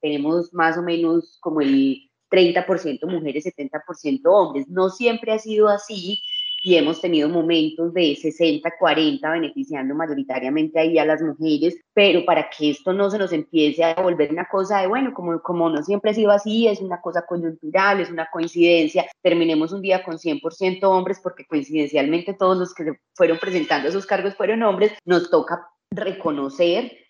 tenemos 0.00 0.52
más 0.52 0.76
o 0.76 0.82
menos 0.82 1.38
como 1.40 1.60
el 1.60 2.10
30% 2.30 3.06
mujeres, 3.06 3.44
70% 3.44 4.20
hombres. 4.24 4.68
No 4.68 4.90
siempre 4.90 5.32
ha 5.32 5.38
sido 5.38 5.68
así 5.68 6.20
y 6.64 6.76
hemos 6.76 7.02
tenido 7.02 7.28
momentos 7.28 7.92
de 7.92 8.16
60, 8.16 8.72
40 8.78 9.30
beneficiando 9.30 9.94
mayoritariamente 9.94 10.80
ahí 10.80 10.98
a 10.98 11.04
las 11.04 11.20
mujeres, 11.20 11.76
pero 11.92 12.24
para 12.24 12.48
que 12.48 12.70
esto 12.70 12.94
no 12.94 13.10
se 13.10 13.18
nos 13.18 13.32
empiece 13.32 13.84
a 13.84 13.94
volver 14.00 14.32
una 14.32 14.46
cosa 14.46 14.80
de, 14.80 14.86
bueno, 14.86 15.12
como, 15.12 15.42
como 15.42 15.68
no 15.68 15.82
siempre 15.82 16.12
ha 16.12 16.14
sido 16.14 16.30
así, 16.30 16.66
es 16.66 16.80
una 16.80 17.02
cosa 17.02 17.26
coyuntural, 17.26 18.00
es 18.00 18.10
una 18.10 18.30
coincidencia, 18.32 19.04
terminemos 19.20 19.72
un 19.72 19.82
día 19.82 20.02
con 20.02 20.16
100% 20.16 20.84
hombres 20.84 21.20
porque 21.22 21.44
coincidencialmente 21.44 22.32
todos 22.32 22.56
los 22.56 22.72
que 22.72 22.94
fueron 23.12 23.36
presentando 23.38 23.90
esos 23.90 24.06
cargos 24.06 24.34
fueron 24.34 24.62
hombres, 24.62 24.92
nos 25.04 25.28
toca 25.28 25.68
reconocer 25.90 27.03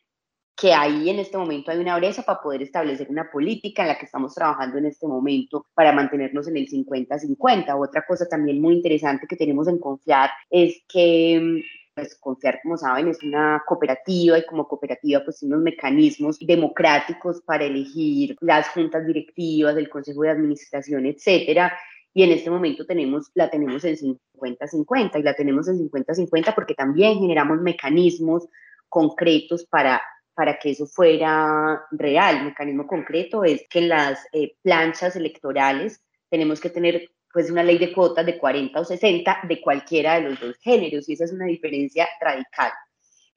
que 0.56 0.72
ahí 0.72 1.10
en 1.10 1.18
este 1.18 1.36
momento 1.36 1.70
hay 1.70 1.78
una 1.78 1.96
brecha 1.96 2.22
para 2.22 2.40
poder 2.40 2.62
establecer 2.62 3.08
una 3.10 3.30
política 3.30 3.82
en 3.82 3.88
la 3.88 3.98
que 3.98 4.06
estamos 4.06 4.34
trabajando 4.34 4.78
en 4.78 4.86
este 4.86 5.06
momento 5.06 5.66
para 5.74 5.92
mantenernos 5.92 6.46
en 6.48 6.56
el 6.56 6.68
50-50. 6.68 7.74
Otra 7.76 8.04
cosa 8.06 8.26
también 8.28 8.60
muy 8.60 8.74
interesante 8.74 9.26
que 9.26 9.36
tenemos 9.36 9.66
en 9.68 9.78
Confiar 9.78 10.30
es 10.50 10.82
que 10.88 11.62
pues 11.94 12.16
Confiar, 12.16 12.58
como 12.62 12.76
saben, 12.76 13.08
es 13.08 13.22
una 13.22 13.62
cooperativa 13.66 14.38
y 14.38 14.44
como 14.46 14.66
cooperativa 14.66 15.22
pues 15.24 15.38
tiene 15.38 15.54
unos 15.54 15.64
mecanismos 15.64 16.38
democráticos 16.40 17.40
para 17.42 17.64
elegir 17.64 18.36
las 18.40 18.68
juntas 18.70 19.06
directivas, 19.06 19.76
del 19.76 19.88
consejo 19.88 20.22
de 20.22 20.30
administración, 20.30 21.06
etcétera. 21.06 21.72
Y 22.12 22.22
en 22.22 22.32
este 22.32 22.50
momento 22.50 22.84
tenemos, 22.86 23.30
la 23.34 23.50
tenemos 23.50 23.84
en 23.84 23.96
50-50 23.96 25.20
y 25.20 25.22
la 25.22 25.34
tenemos 25.34 25.68
en 25.68 25.88
50-50 25.88 26.54
porque 26.54 26.74
también 26.74 27.18
generamos 27.18 27.60
mecanismos 27.60 28.48
concretos 28.88 29.64
para 29.66 30.00
para 30.34 30.58
que 30.58 30.70
eso 30.70 30.86
fuera 30.86 31.82
real. 31.92 32.38
El 32.38 32.44
mecanismo 32.46 32.86
concreto 32.86 33.44
es 33.44 33.66
que 33.68 33.82
las 33.82 34.26
eh, 34.32 34.56
planchas 34.62 35.16
electorales 35.16 36.02
tenemos 36.28 36.60
que 36.60 36.70
tener 36.70 37.10
pues 37.32 37.50
una 37.50 37.62
ley 37.62 37.78
de 37.78 37.92
cuotas 37.92 38.24
de 38.26 38.38
40 38.38 38.78
o 38.78 38.84
60 38.84 39.38
de 39.48 39.60
cualquiera 39.60 40.14
de 40.14 40.28
los 40.28 40.40
dos 40.40 40.56
géneros 40.58 41.08
y 41.08 41.14
esa 41.14 41.24
es 41.24 41.32
una 41.32 41.46
diferencia 41.46 42.08
radical 42.20 42.70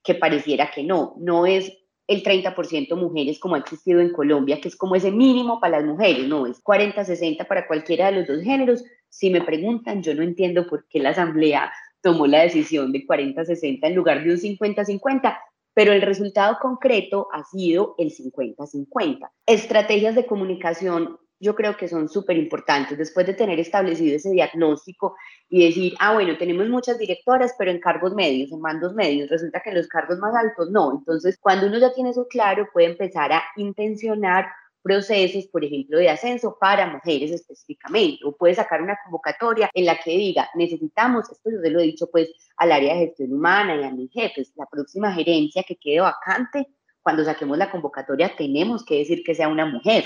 que 0.03 0.15
pareciera 0.15 0.69
que 0.71 0.83
no, 0.83 1.15
no 1.17 1.45
es 1.45 1.71
el 2.07 2.23
30% 2.23 2.95
mujeres 2.95 3.39
como 3.39 3.55
ha 3.55 3.59
existido 3.59 3.99
en 3.99 4.13
Colombia, 4.13 4.61
que 4.61 4.69
es 4.69 4.75
como 4.75 4.95
ese 4.95 5.11
mínimo 5.11 5.59
para 5.59 5.79
las 5.79 5.85
mujeres, 5.85 6.25
no, 6.27 6.47
es 6.47 6.63
40-60 6.63 7.45
para 7.45 7.67
cualquiera 7.67 8.09
de 8.09 8.19
los 8.19 8.27
dos 8.27 8.41
géneros. 8.41 8.83
Si 9.09 9.29
me 9.29 9.41
preguntan, 9.41 10.01
yo 10.01 10.15
no 10.15 10.23
entiendo 10.23 10.65
por 10.67 10.87
qué 10.87 10.99
la 10.99 11.09
Asamblea 11.09 11.73
tomó 12.01 12.25
la 12.25 12.43
decisión 12.43 12.91
de 12.93 13.05
40-60 13.05 13.79
en 13.81 13.95
lugar 13.95 14.23
de 14.23 14.31
un 14.31 14.37
50-50, 14.37 15.37
pero 15.78 15.93
el 15.93 16.01
resultado 16.01 16.57
concreto 16.59 17.28
ha 17.32 17.43
sido 17.43 17.93
el 17.99 18.09
50-50. 18.09 19.30
Estrategias 19.45 20.15
de 20.15 20.25
comunicación 20.25 21.19
yo 21.39 21.53
creo 21.53 21.78
que 21.78 21.88
son 21.88 22.09
súper 22.09 22.36
importantes 22.36 22.97
después 22.97 23.28
de 23.28 23.36
tener 23.36 23.59
establecido 23.59 24.15
ese 24.15 24.32
diagnóstico 24.32 25.15
y 25.49 25.67
decir, 25.67 25.93
ah, 25.99 26.15
bueno, 26.15 26.36
tenemos 26.39 26.67
muchas 26.67 26.97
directoras, 26.97 27.53
pero 27.59 27.69
en 27.69 27.80
cargos 27.80 28.15
medios, 28.15 28.51
en 28.51 28.59
mandos 28.59 28.95
medios, 28.95 29.30
resulta 29.30 29.61
que 29.63 29.69
en 29.69 29.75
los 29.75 29.88
cargos 29.88 30.17
más 30.17 30.34
altos 30.34 30.71
no. 30.71 30.93
Entonces, 30.97 31.38
cuando 31.39 31.67
uno 31.67 31.78
ya 31.78 31.93
tiene 31.93 32.09
eso 32.09 32.25
claro, 32.28 32.67
puede 32.73 32.88
empezar 32.88 33.32
a 33.32 33.43
intencionar 33.55 34.47
procesos, 34.88 35.47
por 35.47 35.65
ejemplo, 35.65 35.97
de 35.97 36.09
ascenso 36.09 36.57
para 36.59 36.88
mujeres 36.88 37.31
específicamente, 37.31 38.23
o 38.23 38.31
puede 38.31 38.55
sacar 38.55 38.81
una 38.81 38.97
convocatoria 39.03 39.69
en 39.73 39.85
la 39.85 39.97
que 39.97 40.11
diga, 40.11 40.49
necesitamos, 40.55 41.29
esto 41.29 41.51
yo 41.51 41.59
se 41.61 41.69
lo 41.69 41.81
he 41.81 41.83
dicho 41.83 42.09
pues 42.09 42.29
al 42.55 42.71
área 42.71 42.93
de 42.93 43.07
gestión 43.07 43.33
humana 43.33 43.75
y 43.75 43.83
a 43.83 43.91
mis 43.91 44.09
jefes, 44.11 44.53
la 44.55 44.65
próxima 44.65 45.11
gerencia 45.11 45.63
que 45.63 45.75
quede 45.75 45.99
vacante, 45.99 46.67
cuando 47.01 47.25
saquemos 47.25 47.57
la 47.57 47.69
convocatoria 47.69 48.33
tenemos 48.38 48.85
que 48.85 48.99
decir 48.99 49.23
que 49.25 49.35
sea 49.35 49.49
una 49.49 49.65
mujer, 49.65 50.05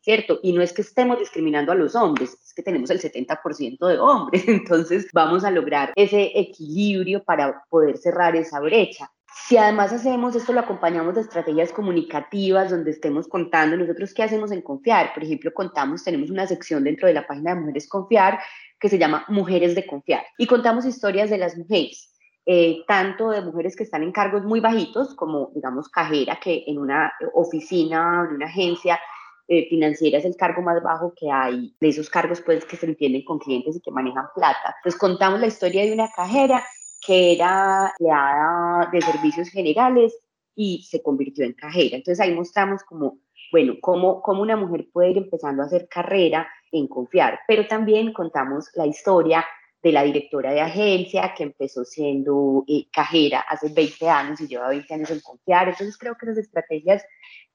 ¿cierto? 0.00 0.40
Y 0.42 0.54
no 0.54 0.62
es 0.62 0.72
que 0.72 0.80
estemos 0.80 1.18
discriminando 1.18 1.70
a 1.72 1.74
los 1.74 1.94
hombres, 1.94 2.38
es 2.42 2.54
que 2.54 2.62
tenemos 2.62 2.88
el 2.88 3.00
70% 3.00 3.86
de 3.86 3.98
hombres, 3.98 4.44
entonces 4.48 5.08
vamos 5.12 5.44
a 5.44 5.50
lograr 5.50 5.92
ese 5.94 6.32
equilibrio 6.34 7.22
para 7.22 7.64
poder 7.68 7.98
cerrar 7.98 8.34
esa 8.34 8.60
brecha. 8.60 9.12
Si 9.34 9.56
además 9.56 9.92
hacemos 9.92 10.36
esto, 10.36 10.52
lo 10.52 10.60
acompañamos 10.60 11.14
de 11.14 11.22
estrategias 11.22 11.72
comunicativas 11.72 12.70
donde 12.70 12.90
estemos 12.90 13.26
contando 13.28 13.76
nosotros 13.76 14.12
qué 14.12 14.22
hacemos 14.22 14.52
en 14.52 14.62
Confiar. 14.62 15.14
Por 15.14 15.24
ejemplo, 15.24 15.52
contamos, 15.54 16.04
tenemos 16.04 16.30
una 16.30 16.46
sección 16.46 16.84
dentro 16.84 17.08
de 17.08 17.14
la 17.14 17.26
página 17.26 17.54
de 17.54 17.60
Mujeres 17.60 17.88
Confiar 17.88 18.38
que 18.78 18.88
se 18.88 18.98
llama 18.98 19.24
Mujeres 19.28 19.74
de 19.74 19.86
Confiar. 19.86 20.24
Y 20.36 20.46
contamos 20.46 20.84
historias 20.84 21.30
de 21.30 21.38
las 21.38 21.56
mujeres. 21.56 22.12
Eh, 22.44 22.82
tanto 22.88 23.30
de 23.30 23.40
mujeres 23.40 23.76
que 23.76 23.84
están 23.84 24.02
en 24.02 24.10
cargos 24.10 24.42
muy 24.42 24.58
bajitos, 24.58 25.14
como 25.14 25.50
digamos 25.54 25.88
cajera, 25.88 26.40
que 26.42 26.64
en 26.66 26.78
una 26.78 27.12
oficina, 27.34 28.26
en 28.28 28.36
una 28.36 28.46
agencia 28.46 28.98
eh, 29.46 29.68
financiera 29.68 30.18
es 30.18 30.24
el 30.24 30.36
cargo 30.36 30.60
más 30.60 30.82
bajo 30.82 31.14
que 31.14 31.30
hay, 31.30 31.74
de 31.80 31.88
esos 31.88 32.10
cargos 32.10 32.40
pues 32.40 32.64
que 32.64 32.76
se 32.76 32.86
entienden 32.86 33.24
con 33.24 33.38
clientes 33.38 33.76
y 33.76 33.80
que 33.80 33.92
manejan 33.92 34.26
plata. 34.34 34.74
Entonces 34.78 34.98
contamos 34.98 35.40
la 35.40 35.46
historia 35.46 35.84
de 35.84 35.92
una 35.92 36.10
cajera 36.10 36.64
que 37.04 37.32
era 37.32 37.92
empleada 37.98 38.88
de 38.92 39.00
servicios 39.00 39.48
generales 39.48 40.16
y 40.54 40.84
se 40.88 41.02
convirtió 41.02 41.44
en 41.44 41.54
cajera. 41.54 41.96
Entonces 41.96 42.20
ahí 42.20 42.34
mostramos 42.34 42.82
como, 42.84 43.18
bueno, 43.50 43.74
cómo, 43.80 44.22
cómo 44.22 44.42
una 44.42 44.56
mujer 44.56 44.86
puede 44.92 45.10
ir 45.10 45.18
empezando 45.18 45.62
a 45.62 45.66
hacer 45.66 45.88
carrera 45.88 46.48
en 46.70 46.86
confiar, 46.86 47.40
pero 47.46 47.66
también 47.66 48.12
contamos 48.12 48.70
la 48.74 48.86
historia 48.86 49.44
de 49.82 49.92
la 49.92 50.04
directora 50.04 50.52
de 50.52 50.60
agencia 50.60 51.34
que 51.36 51.42
empezó 51.42 51.84
siendo 51.84 52.64
eh, 52.68 52.86
cajera 52.92 53.40
hace 53.40 53.68
20 53.68 54.08
años 54.08 54.40
y 54.40 54.46
lleva 54.46 54.68
20 54.68 54.94
años 54.94 55.10
en 55.10 55.20
confiar. 55.20 55.68
Entonces 55.68 55.98
creo 55.98 56.16
que 56.16 56.26
las 56.26 56.38
estrategias 56.38 57.04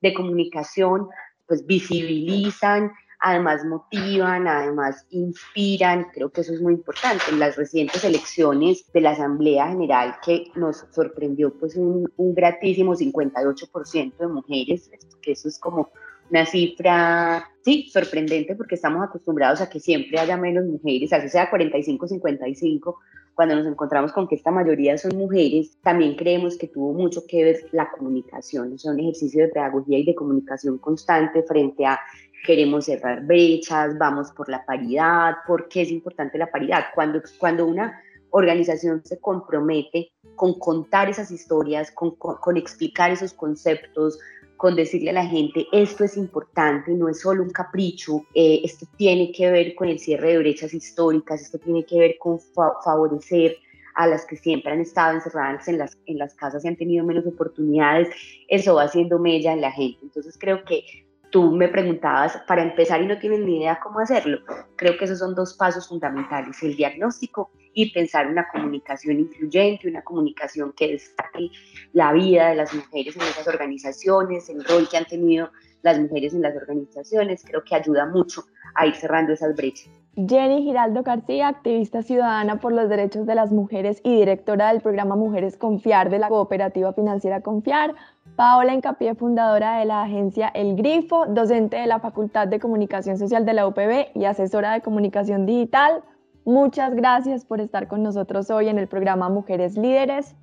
de 0.02 0.14
comunicación 0.14 1.08
pues 1.48 1.66
visibilizan, 1.66 2.92
además 3.20 3.66
motivan, 3.66 4.48
además 4.48 5.06
inspiran, 5.10 6.08
creo 6.14 6.30
que 6.30 6.42
eso 6.42 6.54
es 6.54 6.62
muy 6.62 6.74
importante. 6.74 7.24
En 7.30 7.40
las 7.40 7.56
recientes 7.56 8.04
elecciones 8.04 8.86
de 8.94 9.02
la 9.02 9.12
Asamblea 9.12 9.68
General 9.70 10.16
que 10.24 10.52
nos 10.56 10.86
sorprendió 10.92 11.54
pues 11.54 11.76
un, 11.76 12.12
un 12.18 12.36
gratísimo 12.36 12.96
58% 12.96 14.18
de 14.18 14.28
mujeres, 14.28 14.90
que 15.22 15.32
eso 15.32 15.48
es 15.48 15.60
como 15.60 15.92
una 16.30 16.46
cifra, 16.46 17.50
sí, 17.62 17.90
sorprendente 17.92 18.56
porque 18.56 18.76
estamos 18.76 19.04
acostumbrados 19.04 19.62
a 19.62 19.70
que 19.70 19.80
siempre 19.80 20.20
haya 20.20 20.38
menos 20.38 20.66
mujeres, 20.66 21.14
así 21.14 21.30
sea 21.30 21.50
45-55, 21.50 22.96
cuando 23.34 23.56
nos 23.56 23.68
encontramos 23.68 24.12
con 24.14 24.28
que 24.28 24.34
esta 24.34 24.50
mayoría 24.50 24.98
son 24.98 25.16
mujeres, 25.16 25.78
también 25.84 26.16
creemos 26.16 26.58
que 26.58 26.68
tuvo 26.68 26.92
mucho 26.94 27.22
que 27.28 27.44
ver 27.44 27.70
la 27.72 27.92
comunicación, 27.92 28.74
o 28.74 28.78
sea, 28.80 28.92
un 28.92 29.00
ejercicio 29.00 29.44
de 29.44 29.50
pedagogía 29.50 30.00
y 30.00 30.06
de 30.06 30.16
comunicación 30.16 30.80
constante 30.80 31.44
frente 31.44 31.86
a 31.86 32.00
queremos 32.46 32.86
cerrar 32.86 33.26
brechas, 33.26 33.98
vamos 33.98 34.32
por 34.32 34.50
la 34.50 34.66
paridad, 34.66 35.36
¿por 35.46 35.68
qué 35.68 35.82
es 35.82 35.92
importante 35.92 36.38
la 36.38 36.52
paridad? 36.52 36.86
Cuando, 36.94 37.22
cuando 37.38 37.66
una 37.66 38.02
organización 38.32 39.02
se 39.04 39.20
compromete 39.20 40.12
con 40.36 40.60
contar 40.60 41.10
esas 41.10 41.32
historias, 41.32 41.92
con, 41.92 42.16
con 42.16 42.58
explicar 42.58 43.12
esos 43.12 43.34
conceptos, 43.34 44.20
con 44.58 44.76
decirle 44.76 45.12
a 45.12 45.14
la 45.14 45.26
gente, 45.26 45.68
esto 45.72 46.04
es 46.04 46.18
importante, 46.18 46.92
no 46.92 47.08
es 47.08 47.22
solo 47.22 47.44
un 47.44 47.52
capricho, 47.52 48.26
eh, 48.34 48.62
esto 48.64 48.88
tiene 48.98 49.32
que 49.32 49.50
ver 49.52 49.76
con 49.76 49.88
el 49.88 50.00
cierre 50.00 50.32
de 50.32 50.40
brechas 50.40 50.74
históricas, 50.74 51.42
esto 51.42 51.60
tiene 51.60 51.86
que 51.86 52.00
ver 52.00 52.18
con 52.18 52.40
favorecer 52.40 53.56
a 53.94 54.08
las 54.08 54.26
que 54.26 54.36
siempre 54.36 54.72
han 54.72 54.82
estado 54.82 55.16
encerradas 55.16 55.68
en 55.68 55.78
las, 55.78 55.98
en 56.06 56.18
las 56.18 56.34
casas 56.36 56.66
y 56.66 56.68
han 56.68 56.76
tenido 56.76 57.06
menos 57.06 57.26
oportunidades, 57.26 58.10
eso 58.48 58.76
va 58.76 58.84
haciendo 58.84 59.20
mella 59.20 59.54
en 59.54 59.62
la 59.62 59.72
gente. 59.72 60.00
Entonces 60.04 60.38
creo 60.40 60.64
que 60.66 61.07
tú 61.38 61.52
me 61.52 61.68
preguntabas 61.68 62.42
para 62.48 62.64
empezar 62.64 63.00
y 63.00 63.06
no 63.06 63.20
tienes 63.20 63.42
ni 63.42 63.60
idea 63.60 63.80
cómo 63.80 64.00
hacerlo. 64.00 64.40
Creo 64.76 64.98
que 64.98 65.06
esos 65.06 65.20
son 65.20 65.36
dos 65.36 65.54
pasos 65.54 65.88
fundamentales, 65.88 66.64
el 66.64 66.76
diagnóstico 66.76 67.52
y 67.76 67.92
pensar 67.92 68.26
una 68.26 68.48
comunicación 68.52 69.20
incluyente, 69.20 69.88
una 69.88 70.02
comunicación 70.02 70.74
que 70.76 70.94
destaque 70.94 71.52
la 71.94 72.12
vida 72.12 72.50
de 72.50 72.56
las 72.56 72.74
mujeres 72.74 73.16
en 73.16 73.22
esas 73.22 73.48
organizaciones, 73.48 74.50
el 74.50 74.66
rol 74.66 74.90
que 74.90 74.98
han 74.98 75.06
tenido 75.06 75.52
las 75.84 76.00
mujeres 76.00 76.34
en 76.34 76.42
las 76.42 76.56
organizaciones, 76.56 77.46
creo 77.46 77.64
que 77.64 77.76
ayuda 77.76 78.08
mucho 78.08 78.42
a 78.74 78.88
ir 78.88 78.96
cerrando 78.96 79.34
esas 79.34 79.56
brechas. 79.56 79.94
Jenny 80.16 80.64
Giraldo 80.64 81.04
García, 81.04 81.50
activista 81.50 82.02
ciudadana 82.02 82.60
por 82.60 82.74
los 82.74 82.90
derechos 82.90 83.28
de 83.28 83.36
las 83.36 83.52
mujeres 83.52 84.02
y 84.04 84.16
directora 84.16 84.74
del 84.74 84.82
programa 84.82 85.16
Mujeres 85.16 85.56
Confiar 85.56 86.10
de 86.10 86.18
la 86.18 86.30
cooperativa 86.30 86.94
financiera 86.94 87.42
Confiar. 87.42 87.94
Paola 88.38 88.76
Encapié, 88.76 89.16
fundadora 89.16 89.80
de 89.80 89.86
la 89.86 90.04
agencia 90.04 90.50
El 90.50 90.76
Grifo, 90.76 91.26
docente 91.26 91.78
de 91.78 91.88
la 91.88 92.00
Facultad 92.00 92.48
de 92.48 92.60
Comunicación 92.60 93.18
Social 93.18 93.48
de 93.48 93.54
la 93.54 93.66
UPB 93.66 94.12
y 94.14 94.26
asesora 94.26 94.74
de 94.74 94.82
comunicación 94.82 95.48
digital. 95.48 96.04
Muchas 96.46 96.94
gracias 96.94 97.46
por 97.46 97.62
estar 97.62 97.88
con 97.88 98.04
nosotros 98.04 98.52
hoy 98.52 98.68
en 98.68 98.78
el 98.78 98.88
programa 98.88 99.28
Mujeres 99.30 99.76
Líderes, 99.76 100.36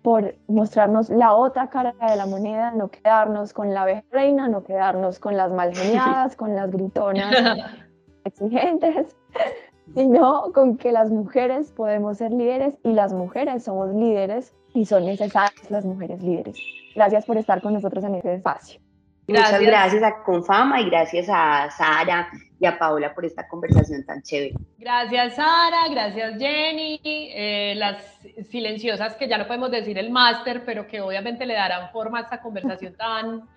por 0.00 0.34
mostrarnos 0.48 1.10
la 1.10 1.34
otra 1.34 1.68
cara 1.68 1.94
de 2.00 2.16
la 2.16 2.24
moneda, 2.24 2.70
no 2.70 2.88
quedarnos 2.88 3.52
con 3.52 3.74
la 3.74 3.82
abeja 3.82 4.04
reina, 4.10 4.48
no 4.48 4.64
quedarnos 4.64 5.18
con 5.18 5.36
las 5.36 5.52
malgeniadas, 5.52 6.36
con 6.36 6.56
las 6.56 6.70
gritonas 6.70 7.34
exigentes, 8.24 9.14
sino 9.94 10.52
con 10.54 10.78
que 10.78 10.90
las 10.90 11.10
mujeres 11.10 11.70
podemos 11.70 12.16
ser 12.16 12.32
líderes 12.32 12.78
y 12.82 12.94
las 12.94 13.12
mujeres 13.12 13.62
somos 13.64 13.94
líderes 13.94 14.54
y 14.72 14.86
son 14.86 15.04
necesarias 15.04 15.70
las 15.70 15.84
mujeres 15.84 16.22
líderes. 16.22 16.56
Gracias 16.94 17.24
por 17.24 17.36
estar 17.36 17.60
con 17.60 17.74
nosotros 17.74 18.04
en 18.04 18.16
este 18.16 18.34
espacio. 18.34 18.80
Muchas 19.28 19.60
gracias 19.60 20.02
a 20.02 20.22
Confama 20.24 20.80
y 20.80 20.90
gracias 20.90 21.28
a 21.30 21.70
Sara 21.70 22.28
y 22.58 22.66
a 22.66 22.76
Paola 22.76 23.14
por 23.14 23.24
esta 23.24 23.46
conversación 23.46 24.04
tan 24.04 24.20
chévere. 24.22 24.54
Gracias 24.78 25.36
Sara, 25.36 25.88
gracias 25.90 26.38
Jenny, 26.38 27.00
eh, 27.04 27.74
las 27.76 28.02
silenciosas 28.50 29.14
que 29.14 29.28
ya 29.28 29.38
no 29.38 29.46
podemos 29.46 29.70
decir 29.70 29.96
el 29.96 30.10
máster, 30.10 30.64
pero 30.64 30.86
que 30.88 31.00
obviamente 31.00 31.46
le 31.46 31.54
darán 31.54 31.90
forma 31.92 32.18
a 32.18 32.22
esta 32.22 32.40
conversación 32.40 32.94
tan, 32.94 33.48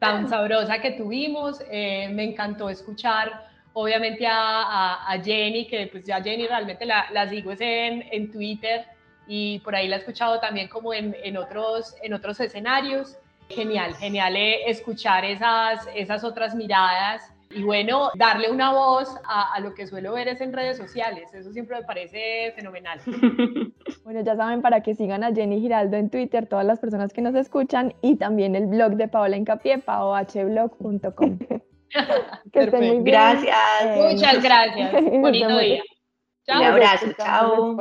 tan 0.00 0.28
sabrosa 0.28 0.80
que 0.80 0.92
tuvimos. 0.92 1.62
Eh, 1.70 2.08
me 2.12 2.24
encantó 2.24 2.68
escuchar 2.68 3.46
obviamente 3.74 4.26
a, 4.26 5.04
a, 5.08 5.22
Jenny, 5.22 5.66
que 5.66 5.86
pues 5.86 6.04
ya 6.04 6.20
Jenny 6.20 6.46
realmente 6.46 6.84
la, 6.84 7.06
la 7.12 7.28
sigo 7.28 7.52
en, 7.52 8.04
en 8.10 8.30
Twitter 8.30 8.84
y 9.26 9.60
por 9.60 9.74
ahí 9.74 9.88
la 9.88 9.96
he 9.96 9.98
escuchado 10.00 10.40
también 10.40 10.68
como 10.68 10.92
en, 10.94 11.16
en 11.22 11.36
otros, 11.36 11.94
en 12.02 12.14
otros 12.14 12.40
escenarios. 12.40 13.16
Genial, 13.48 13.94
genial 13.96 14.34
eh, 14.36 14.70
escuchar 14.70 15.24
esas, 15.24 15.86
esas 15.94 16.24
otras 16.24 16.54
miradas 16.54 17.22
y 17.54 17.62
bueno, 17.62 18.10
darle 18.14 18.50
una 18.50 18.72
voz 18.72 19.14
a, 19.26 19.52
a, 19.52 19.60
lo 19.60 19.74
que 19.74 19.86
suelo 19.86 20.14
ver 20.14 20.28
es 20.28 20.40
en 20.40 20.52
redes 20.52 20.78
sociales. 20.78 21.32
Eso 21.34 21.52
siempre 21.52 21.76
me 21.76 21.84
parece 21.84 22.52
fenomenal. 22.56 23.00
Bueno, 24.04 24.20
ya 24.22 24.34
saben 24.34 24.62
para 24.62 24.82
que 24.82 24.94
sigan 24.94 25.22
a 25.22 25.32
Jenny 25.32 25.60
Giraldo 25.60 25.96
en 25.96 26.10
Twitter, 26.10 26.46
todas 26.46 26.66
las 26.66 26.80
personas 26.80 27.12
que 27.12 27.22
nos 27.22 27.36
escuchan 27.36 27.94
y 28.02 28.16
también 28.16 28.56
el 28.56 28.66
blog 28.66 28.94
de 28.94 29.06
Paola 29.06 29.36
Incapié, 29.36 29.78
paohblog.com. 29.78 31.38
que 32.52 32.60
estén 32.60 32.80
muy 32.80 32.90
bien. 32.98 33.04
Gracias. 33.04 33.56
Muchas 33.96 34.42
gracias. 34.42 34.92
Bonito 35.20 35.56
día. 35.56 35.82
Chao. 36.44 36.60
Un 36.60 36.66
abrazo. 36.66 37.06
Chao. 37.16 37.76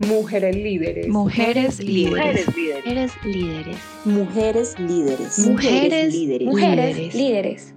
Mujeres 0.00 0.54
líderes. 0.54 1.08
Mujeres 1.08 1.80
líderes. 1.80 2.46
Mujeres 2.46 3.12
líderes. 3.24 3.80
Mujeres 4.04 4.78
líderes. 4.78 5.38
Mujeres 5.40 6.14
líderes. 6.14 6.46
Mujeres 6.46 7.14
líderes. 7.14 7.74